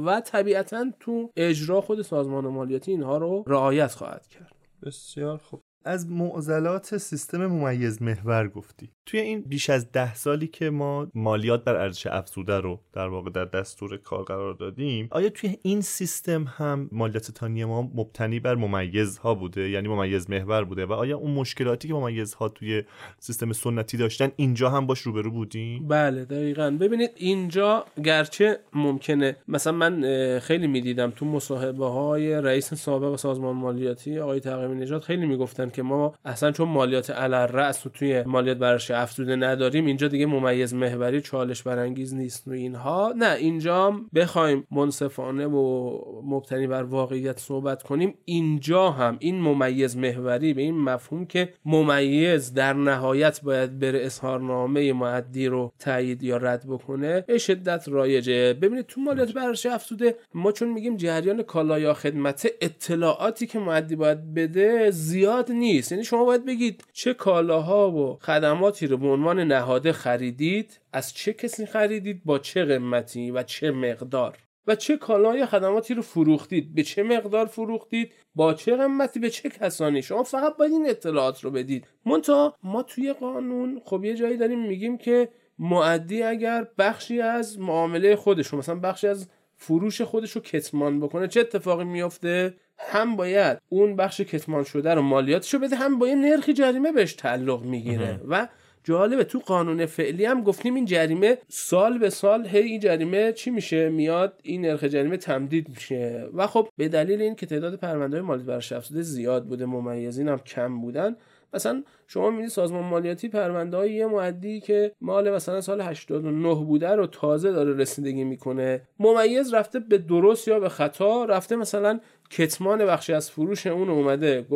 و 0.06 0.20
طبیعتا 0.20 0.86
تو 1.00 1.30
اجرا 1.36 1.80
خود 1.80 2.02
سازمان 2.02 2.46
مالیاتی 2.46 2.90
اینها 2.90 3.18
رو 3.18 3.44
رعایت 3.46 3.92
خواهد 3.94 4.26
کرد. 4.26 4.52
بسیار 4.82 5.38
خوب. 5.38 5.65
از 5.86 6.10
معضلات 6.10 6.96
سیستم 6.98 7.46
ممیز 7.46 8.02
محور 8.02 8.48
گفتی. 8.48 8.90
توی 9.06 9.20
این 9.20 9.40
بیش 9.40 9.70
از 9.70 9.92
ده 9.92 10.14
سالی 10.14 10.46
که 10.46 10.70
ما 10.70 11.06
مالیات 11.14 11.64
بر 11.64 11.76
ارزش 11.76 12.06
افزوده 12.06 12.60
رو 12.60 12.80
در 12.92 13.08
واقع 13.08 13.30
در 13.30 13.44
دستور 13.44 13.96
کار 13.96 14.24
قرار 14.24 14.54
دادیم 14.54 15.08
آیا 15.10 15.28
توی 15.28 15.58
این 15.62 15.80
سیستم 15.80 16.44
هم 16.56 16.88
مالیات 16.92 17.30
تانی 17.30 17.64
ما 17.64 17.82
مبتنی 17.82 18.40
بر 18.40 18.54
ممیزها 18.54 19.34
بوده؟ 19.34 19.70
یعنی 19.70 19.88
ممیز 19.88 20.30
محور 20.30 20.64
بوده 20.64 20.86
و 20.86 20.92
آیا 20.92 21.18
اون 21.18 21.30
مشکلاتی 21.30 21.88
که 21.88 21.94
ممیزها 21.94 22.48
توی 22.48 22.82
سیستم 23.18 23.52
سنتی 23.52 23.96
داشتن 23.96 24.32
اینجا 24.36 24.70
هم 24.70 24.86
باش 24.86 25.00
روبرو 25.00 25.30
بودیم؟ 25.30 25.88
بله 25.88 26.24
دقیقا. 26.24 26.70
ببینید 26.80 27.10
اینجا 27.16 27.84
گرچه 28.04 28.58
ممکنه. 28.72 29.36
مثلا 29.48 29.72
من 29.72 30.02
خیلی 30.38 30.66
می‌دیدم 30.66 31.10
تو 31.10 31.26
مصاحبه 31.26 31.86
های 31.86 32.34
رئیس 32.34 32.74
سابق 32.74 33.16
سازمان 33.16 33.56
مالیاتی 33.56 34.18
آقای 34.18 34.40
تقویمی 34.40 34.80
نژاد 34.80 35.02
خیلی 35.02 35.26
می‌گفتن 35.26 35.70
که 35.76 35.82
ما 35.82 36.14
اصلا 36.24 36.52
چون 36.52 36.68
مالیات 36.68 37.10
علر 37.10 37.46
رأس 37.46 37.86
و 37.86 37.88
توی 37.88 38.22
مالیات 38.22 38.56
برش 38.56 38.90
افزوده 38.90 39.36
نداریم 39.36 39.86
اینجا 39.86 40.08
دیگه 40.08 40.26
ممیز 40.26 40.74
محوری 40.74 41.20
چالش 41.20 41.62
برانگیز 41.62 42.14
نیست 42.14 42.48
و 42.48 42.50
اینها. 42.50 43.14
نه 43.16 43.34
اینجا 43.34 44.00
بخوایم 44.14 44.66
منصفانه 44.70 45.46
و 45.46 45.98
مبتنی 46.24 46.66
بر 46.66 46.82
واقعیت 46.82 47.38
صحبت 47.38 47.82
کنیم. 47.82 48.14
اینجا 48.24 48.90
هم 48.90 49.16
این 49.20 49.40
ممیز 49.40 49.96
محوری 49.96 50.54
به 50.54 50.62
این 50.62 50.78
مفهوم 50.78 51.26
که 51.26 51.52
ممیز 51.64 52.54
در 52.54 52.72
نهایت 52.72 53.40
باید 53.42 53.78
بره 53.78 54.04
اظهارنامه 54.04 54.92
معدی 54.92 55.46
رو 55.46 55.72
تایید 55.78 56.22
یا 56.22 56.36
رد 56.36 56.66
بکنه 56.68 57.20
به 57.20 57.38
شدت 57.38 57.88
رایجه. 57.88 58.54
ببینید 58.54 58.86
تو 58.86 59.00
مالیات 59.00 59.32
برش 59.32 59.66
افزوده 59.66 60.16
ما 60.34 60.52
چون 60.52 60.68
میگیم 60.68 60.96
جریان 60.96 61.42
کالا 61.42 61.78
یا 61.78 61.94
خدمت 61.94 62.46
اطلاعاتی 62.60 63.46
که 63.46 63.58
معدی 63.58 63.96
باید 63.96 64.34
بده 64.34 64.90
زیاد 64.90 65.52
نیست 65.52 65.65
یعنی 65.66 66.04
شما 66.04 66.24
باید 66.24 66.44
بگید 66.44 66.84
چه 66.92 67.14
کالاها 67.14 67.90
و 67.90 68.18
خدماتی 68.22 68.86
رو 68.86 68.96
به 68.96 69.08
عنوان 69.08 69.40
نهاده 69.40 69.92
خریدید 69.92 70.80
از 70.92 71.14
چه 71.14 71.32
کسی 71.32 71.66
خریدید 71.66 72.24
با 72.24 72.38
چه 72.38 72.64
قیمتی 72.64 73.30
و 73.30 73.42
چه 73.42 73.70
مقدار. 73.70 74.38
و 74.66 74.74
چه 74.74 74.96
کالای 74.96 75.46
خدماتی 75.46 75.94
رو 75.94 76.02
فروختید 76.02 76.74
به 76.74 76.82
چه 76.82 77.02
مقدار 77.02 77.46
فروختید 77.46 78.12
با 78.34 78.54
چه 78.54 78.76
قیمتی 78.76 79.20
به 79.20 79.30
چه 79.30 79.48
کسانی. 79.48 80.02
شما 80.02 80.22
فقط 80.22 80.56
باید 80.56 80.72
این 80.72 80.90
اطلاعات 80.90 81.44
رو 81.44 81.50
بدید. 81.50 81.86
مونتا 82.04 82.56
ما 82.62 82.82
توی 82.82 83.12
قانون 83.12 83.80
خب 83.84 84.04
یه 84.04 84.14
جایی 84.14 84.36
داریم 84.36 84.66
میگیم 84.66 84.98
که 84.98 85.28
معدی 85.58 86.22
اگر 86.22 86.68
بخشی 86.78 87.20
از 87.20 87.58
معامله 87.58 88.16
خودش 88.16 88.54
مثلا 88.54 88.74
بخشی 88.74 89.06
از 89.06 89.28
فروش 89.56 90.00
خودش 90.00 90.30
رو 90.30 90.40
کتمان 90.40 91.00
بکنه 91.00 91.28
چه 91.28 91.40
اتفاقی 91.40 91.84
میافته؟ 91.84 92.54
هم 92.78 93.16
باید 93.16 93.58
اون 93.68 93.96
بخش 93.96 94.20
کتمان 94.20 94.64
شده 94.64 94.94
رو 94.94 95.02
مالیاتش 95.02 95.54
رو 95.54 95.60
بده 95.60 95.76
هم 95.76 95.98
با 95.98 96.08
یه 96.08 96.14
نرخی 96.14 96.52
جریمه 96.52 96.92
بهش 96.92 97.12
تعلق 97.14 97.62
می‌گیره. 97.62 98.20
و 98.28 98.48
جالبه 98.84 99.24
تو 99.24 99.38
قانون 99.38 99.86
فعلی 99.86 100.24
هم 100.24 100.42
گفتیم 100.42 100.74
این 100.74 100.84
جریمه 100.84 101.38
سال 101.48 101.98
به 101.98 102.10
سال 102.10 102.46
هی 102.46 102.62
این 102.62 102.80
جریمه 102.80 103.32
چی 103.32 103.50
میشه؟ 103.50 103.88
میاد 103.88 104.40
این 104.42 104.66
نرخ 104.66 104.84
جریمه 104.84 105.16
تمدید 105.16 105.68
میشه. 105.68 106.28
و 106.34 106.46
خب 106.46 106.68
به 106.76 106.88
دلیل 106.88 107.22
این 107.22 107.34
که 107.34 107.46
تعداد 107.46 107.74
پرونده 107.74 108.16
های 108.16 108.26
مالیات 108.26 108.46
بر 108.46 108.76
افزوده 108.76 109.02
زیاد 109.02 109.44
بوده 109.46 109.66
ممیزین 109.66 110.28
هم 110.28 110.38
کم 110.38 110.80
بودن 110.80 111.16
مثلا 111.54 111.82
شما 112.06 112.30
می‌بینید 112.30 112.50
سازمان 112.50 112.84
مالیاتی 112.84 113.28
پرونده 113.28 113.76
های 113.76 113.92
یه 113.94 114.06
معدی 114.06 114.60
که 114.60 114.92
مال 115.00 115.30
مثلا 115.30 115.60
سال 115.60 115.80
89 115.80 116.54
بوده 116.54 116.88
رو 116.88 117.06
تازه 117.06 117.52
داره 117.52 117.76
رسیدگی 117.76 118.24
می‌کنه. 118.24 118.80
ممیز 119.00 119.54
رفته 119.54 119.78
به 119.78 119.98
درست 119.98 120.48
یا 120.48 120.60
به 120.60 120.68
خطا 120.68 121.24
رفته 121.24 121.56
مثلا 121.56 122.00
کتمان 122.30 122.86
بخشی 122.86 123.12
از 123.12 123.30
فروش 123.30 123.66
اون 123.66 123.90
اومده 123.90 124.46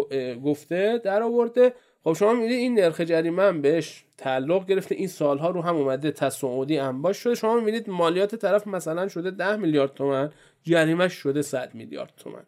گفته 0.44 1.00
در 1.04 1.22
آورده. 1.22 1.74
خب 2.04 2.12
شما 2.12 2.32
می‌بینید 2.32 2.58
این 2.58 2.74
نرخ 2.74 3.00
جریمه 3.00 3.42
هم 3.42 3.62
بهش 3.62 4.04
تعلق 4.18 4.66
گرفته. 4.66 4.94
این 4.94 5.08
سالها 5.08 5.50
رو 5.50 5.62
هم 5.62 5.76
اومده 5.76 6.10
تصاعدی 6.10 6.78
انباش 6.78 7.16
شده. 7.16 7.34
شما 7.34 7.56
می‌بینید 7.56 7.90
مالیات 7.90 8.34
طرف 8.34 8.66
مثلا 8.66 9.08
شده 9.08 9.30
10 9.30 9.56
میلیارد 9.56 9.94
تومن. 9.94 10.30
جریمهش 10.62 11.12
شده 11.12 11.42
100 11.42 11.74
میلیارد 11.74 12.12
تومن. 12.16 12.42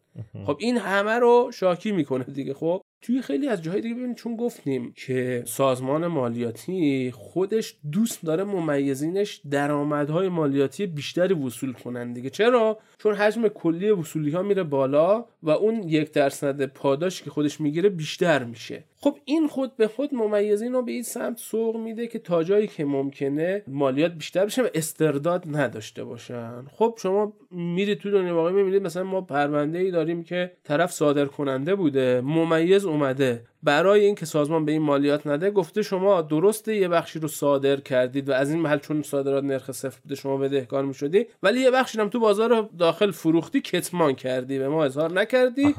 خب 0.47 0.57
این 0.61 0.77
همه 0.77 1.19
رو 1.19 1.51
شاکی 1.55 1.93
می‌کنه 1.93 2.25
دیگه. 2.25 2.55
خب 2.55 2.83
توی 3.03 3.23
خیلی 3.23 3.49
از 3.49 3.63
جاهای 3.63 3.81
دیگه 3.81 3.95
ببینید 3.95 4.17
چون 4.17 4.37
گفتیم 4.37 4.93
که 4.97 5.43
سازمان 5.47 6.07
مالیاتی 6.07 7.11
خودش 7.15 7.77
دوست 7.93 8.25
داره 8.25 8.45
ممیزینش 8.45 9.41
درآمدهای 9.51 10.29
مالیاتی 10.29 10.87
بیشتری 10.87 11.35
وصول 11.35 11.73
کنن 11.73 12.13
دیگه. 12.13 12.31
چرا؟ 12.31 12.79
چون 12.99 13.15
حجم 13.15 13.49
کلی 13.49 13.91
وصولی 13.91 14.31
ها 14.31 14.43
میره 14.43 14.63
بالا 14.63 15.25
و 15.43 15.51
اون 15.51 15.83
یک 15.83 16.13
درصد 16.13 16.67
پاداش 16.67 17.23
که 17.23 17.31
خودش 17.31 17.61
می‌گیره 17.61 17.89
بیشتر 17.89 18.45
میشه. 18.45 18.85
خب 18.97 19.19
این 19.25 19.49
خود 19.49 19.77
به 19.77 19.89
خود 19.89 20.15
ممیزین 20.15 20.73
رو 20.73 20.83
به 20.83 20.93
این 20.93 21.03
سمت 21.03 21.39
سوق 21.39 21.77
میده 21.77 22.07
که 22.07 22.19
تا 22.19 22.45
جایی 22.45 22.67
که 22.67 22.85
ممکنه 22.85 23.63
مالیات 23.67 24.13
بیشتر 24.13 24.47
بشه 24.47 24.63
و 24.63 24.69
استرداد 24.75 25.45
نداشته 25.57 26.05
باشن. 26.05 26.65
خب 26.73 26.99
شما 27.03 27.33
میرید 27.53 27.99
تو 27.99 28.11
دنیا 28.11 28.35
واقعی 28.35 28.55
می‌بینید 28.55 28.83
مثلا 28.83 29.05
ما 29.05 29.21
پرونده 29.21 29.79
ای 29.79 29.91
داریم 29.91 30.23
که 30.23 30.53
طرف 30.65 30.93
صادر 30.93 31.25
کننده 31.25 31.75
بوده 31.75 32.21
ممیز 32.25 32.85
اومده. 32.85 33.45
برای 33.63 34.05
اینکه 34.05 34.27
سازمان 34.27 34.65
به 34.65 34.73
این 34.73 34.83
مالیات 34.83 35.27
نده 35.27 35.51
گفته 35.51 35.83
شما 35.83 36.23
درسته 36.23 36.77
یه 36.77 36.89
بخشی 36.89 37.19
رو 37.19 37.29
صادر 37.29 37.77
کردید 37.81 38.29
و 38.29 38.33
از 38.33 38.51
این 38.51 38.61
محل 38.61 38.79
چون 38.79 39.03
صادرات 39.03 39.45
نرخ 39.45 39.71
صفر 39.73 39.99
بوده 40.03 40.15
شما 40.15 40.37
بدهکار 40.37 40.85
می‌شدی 40.85 41.27
ولی 41.43 41.61
یه 41.61 41.71
بخشی 41.71 41.99
هم 42.01 42.09
تو 42.09 42.21
بازار 42.21 42.69
داخل 42.79 43.11
فروختی 43.11 43.61
کتمان 43.61 44.15
کردی 44.15 44.59
به 44.59 44.69
ما 44.69 44.85
اظهار 44.85 45.13
نکردی. 45.13 45.75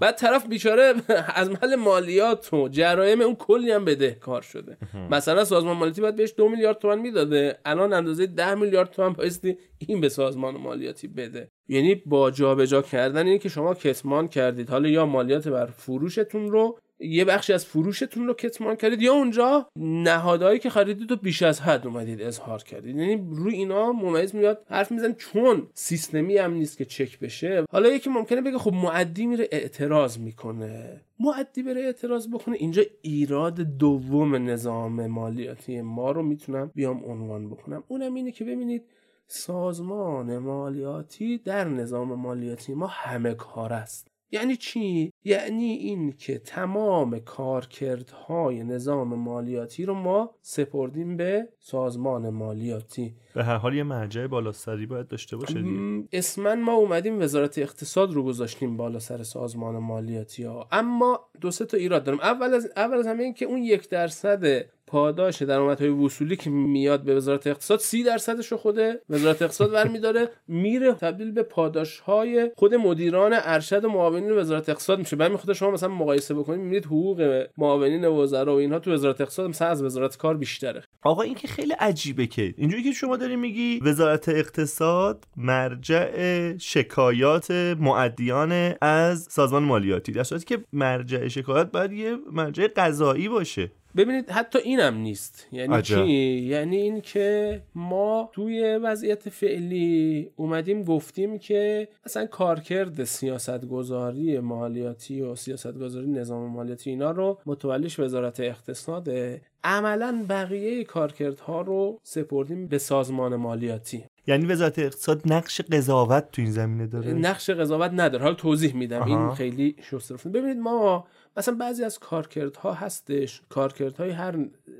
بعد 0.00 0.16
طرف 0.16 0.46
بیچاره 0.46 0.94
از 1.34 1.50
محل 1.50 1.74
مالیات 1.74 2.52
و 2.54 2.68
جرایم 2.68 3.20
اون 3.20 3.34
کلی 3.34 3.70
هم 3.70 3.84
بدهکار 3.84 4.42
شده. 4.42 4.76
مثلا 5.10 5.44
سازمان 5.44 5.76
مالیاتی 5.76 6.00
باید 6.00 6.16
بهش 6.16 6.34
دو 6.36 6.48
میلیارد 6.48 6.78
تومان 6.78 6.98
می‌داده. 6.98 7.58
الان 7.64 7.92
اندازه 7.92 8.26
ده 8.26 8.54
میلیارد 8.54 8.90
تومان 8.90 9.12
بایستی 9.12 9.58
این 9.78 10.00
به 10.00 10.08
سازمان 10.08 10.56
مالیاتی 10.56 11.08
بده. 11.08 11.48
یعنی 11.68 11.94
با 11.94 12.30
جابجا 12.30 12.82
کردن 12.82 13.26
اینه 13.26 13.38
که 13.38 13.48
شما 13.48 13.74
کتمان 13.74 14.28
کردید. 14.28 14.70
حالا 14.70 14.88
یا 14.88 15.06
مالیات 15.06 15.48
بر 15.48 15.66
فروشتون 15.66 16.50
رو 16.50 16.78
یه 17.00 17.24
بخشی 17.24 17.52
از 17.52 17.66
فروشتون 17.66 18.26
رو 18.26 18.34
کتمان 18.34 18.76
کردید 18.76 19.02
یا 19.02 19.12
اونجا 19.12 19.68
نهادهایی 19.76 20.58
که 20.58 20.70
خریدید 20.70 21.10
رو 21.10 21.16
بیش 21.16 21.42
از 21.42 21.60
حد 21.60 21.86
اومدید 21.86 22.22
اظهار 22.22 22.62
کردید. 22.62 22.96
یعنی 22.96 23.28
روی 23.30 23.54
اینا 23.54 23.92
ممیز 23.92 24.34
میاد 24.34 24.66
حرف 24.70 24.92
میزن 24.92 25.12
چون 25.12 25.68
سیستمی 25.74 26.36
هم 26.36 26.52
نیست 26.54 26.78
که 26.78 26.84
چک 26.84 27.18
بشه. 27.18 27.64
حالا 27.70 27.88
یکی 27.88 28.10
ممکنه 28.10 28.40
بگه 28.40 28.58
خب 28.58 28.72
معدی 28.72 29.26
میره 29.26 29.48
اعتراض 29.52 30.18
می‌کنه. 30.18 31.00
معدی 31.20 31.62
بره 31.62 31.80
اعتراض 31.80 32.28
بکنه. 32.28 32.56
اینجا 32.58 32.82
ایراد 33.02 33.60
دوم 33.60 34.34
نظام 34.50 35.06
مالیاتی 35.06 35.80
ما 35.80 36.10
رو 36.10 36.22
می‌تونم 36.22 36.70
بیام 36.74 37.04
عنوان 37.04 37.50
بکنم. 37.50 37.84
اونم 37.88 38.14
اینه 38.14 38.32
که 38.32 38.44
ببینید 38.44 38.82
سازمان 39.26 40.38
مالیاتی 40.38 41.38
در 41.38 41.68
نظام 41.68 42.14
مالیاتی 42.14 42.74
ما 42.74 42.86
همه 42.86 43.34
کار 43.34 43.72
است. 43.72 44.08
یعنی 44.30 44.56
چی؟ 44.56 45.12
یعنی 45.24 45.64
این 45.64 46.12
که 46.12 46.38
تمام 46.38 47.18
کارکردهای 47.18 48.64
نظام 48.64 49.14
مالیاتی 49.14 49.84
رو 49.84 49.94
ما 49.94 50.30
سپردیم 50.40 51.16
به 51.16 51.48
سازمان 51.58 52.30
مالیاتی. 52.30 53.14
به 53.34 53.44
هر 53.44 53.56
حال 53.56 53.74
یه 53.74 53.82
مرجع 53.82 54.26
بالاسری 54.26 54.86
باید 54.86 55.08
داشته 55.08 55.36
باشه 55.36 55.62
دیگه. 55.62 56.08
اسما 56.12 56.54
ما 56.54 56.72
اومدیم 56.72 57.20
وزارت 57.20 57.58
اقتصاد 57.58 58.12
رو 58.12 58.22
گذاشتیم 58.22 58.76
بالا 58.76 58.98
سر 58.98 59.22
سازمان 59.22 59.78
مالیاتی 59.78 60.42
ها. 60.42 60.68
اما 60.72 61.20
دو 61.40 61.50
سه 61.50 61.64
تا 61.64 61.76
ایراد 61.76 62.04
دارم. 62.04 62.20
اول 62.20 62.54
از 62.54 62.72
اول 62.76 62.96
از 62.96 63.06
همه 63.06 63.22
این 63.22 63.34
که 63.34 63.44
اون 63.44 63.62
یک 63.62 63.88
درصد 63.88 64.68
پاداش 64.88 65.42
درآمدهای 65.42 65.90
وصولی 65.90 66.36
که 66.36 66.50
میاد 66.50 67.02
به 67.02 67.14
وزارت 67.14 67.46
اقتصاد 67.46 67.78
سی 67.78 68.02
درصدش 68.02 68.52
رو 68.52 68.58
خود 68.58 68.78
وزارت 69.10 69.42
اقتصاد 69.42 69.72
برمیداره. 69.72 70.28
میره 70.48 70.92
تبدیل 70.92 71.30
به 71.32 71.42
پاداش 71.42 72.00
های 72.00 72.50
خود 72.56 72.74
مدیران 72.74 73.32
ارشد 73.34 73.84
و 73.84 73.88
معاونین 73.88 74.30
وزارت 74.32 74.68
اقتصاد 74.68 74.98
میشه. 74.98 75.16
بعد 75.16 75.32
می‌خواد 75.32 75.56
شما 75.56 75.70
مثلا 75.70 75.88
مقایسه 75.88 76.34
بکنید 76.34 76.60
می‌بینید 76.60 76.84
حقوق 76.84 77.46
معاونین 77.58 78.06
وزرا 78.06 78.54
و 78.54 78.58
اینها 78.58 78.78
تو 78.78 78.92
وزارت 78.92 79.20
اقتصاد 79.20 79.48
مثلا 79.48 79.68
از 79.68 79.82
وزارت 79.82 80.16
کار 80.16 80.36
بیشتره. 80.36 80.82
آقا 81.02 81.22
این 81.22 81.34
که 81.34 81.48
خیلی 81.48 81.72
عجیبه 81.72 82.26
که 82.26 82.54
اینجوری 82.56 82.82
که 82.82 82.92
شما 82.92 83.16
داری 83.16 83.36
میگی 83.36 83.80
وزارت 83.82 84.28
اقتصاد 84.28 85.24
مرجع 85.36 86.56
شکایات 86.58 87.50
معدیان 87.80 88.74
از 88.80 89.26
سازمان 89.30 89.62
مالیاتی 89.62 90.12
در 90.12 90.22
که 90.22 90.64
مرجع 90.72 91.28
شکایات 91.28 91.72
باید 91.72 91.92
یه 91.92 92.16
مرجع 92.32 92.66
قضایی 92.76 93.28
باشه. 93.28 93.70
ببینید 93.98 94.30
حتی 94.30 94.58
اینم 94.58 94.96
نیست. 94.96 95.46
یعنی 95.52 95.74
عجب. 95.74 96.04
چی؟ 96.04 96.10
یعنی 96.12 96.76
این 96.76 97.00
که 97.00 97.60
ما 97.74 98.30
توی 98.32 98.76
وضعیت 98.76 99.28
فعلی 99.28 100.30
اومدیم 100.36 100.82
گفتیم 100.82 101.38
که 101.38 101.88
مثلا 102.06 102.26
کارکرد 102.26 103.04
سیاست 103.04 103.66
گذاری 103.66 104.38
مالیاتی 104.38 105.20
و 105.20 105.34
سیاست 105.34 105.72
گذاری 105.72 106.06
نظام 106.06 106.50
مالیاتی 106.50 106.90
اینا 106.90 107.10
رو 107.10 107.38
متولیش 107.46 108.00
وزارت 108.00 108.40
اقتصاده 108.40 109.40
عملا 109.64 110.24
بقیه 110.28 110.84
کارکردها 110.84 111.60
رو 111.60 112.00
سپردیم 112.02 112.66
به 112.66 112.78
سازمان 112.78 113.36
مالیاتی. 113.36 114.04
یعنی 114.26 114.46
وزارت 114.46 114.78
اقتصاد 114.78 115.32
نقش 115.32 115.60
قضاوت 115.60 116.24
تو 116.32 116.42
این 116.42 116.50
زمینه 116.50 116.86
داره؟ 116.86 117.12
نقش 117.12 117.50
قضاوت 117.50 117.90
نداره. 117.94 118.22
حالا 118.24 118.34
توضیح 118.34 118.74
میدم. 118.74 119.02
این 119.02 119.34
خیلی 119.34 119.76
شست 119.90 120.28
ببینید 120.28 120.56
ما 120.56 121.06
مثلا 121.38 121.54
بعضی 121.54 121.84
از 121.84 121.98
کارکردها 121.98 122.72
هستش. 122.72 123.42
کارکردهای 123.48 124.10
هر 124.10 124.34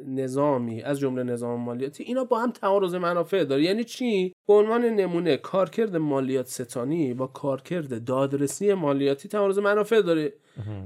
نظامی 0.06 0.82
از 0.82 1.00
جمله 1.00 1.22
نظام 1.22 1.60
مالیاتی 1.60 2.04
اینا 2.04 2.24
با 2.24 2.38
هم 2.38 2.50
تعارض 2.50 2.94
منافع 2.94 3.44
داره. 3.44 3.62
یعنی 3.62 3.84
چی؟ 3.84 4.34
به 4.48 4.54
عنوان 4.54 4.84
نمونه 4.84 5.36
کارکرد 5.36 5.96
مالیات 5.96 6.46
ستانی 6.46 7.14
با 7.14 7.26
کارکرد 7.26 8.04
دادرسی 8.04 8.74
مالیاتی 8.74 9.28
تعارض 9.28 9.58
منافع 9.58 10.00
داره. 10.00 10.32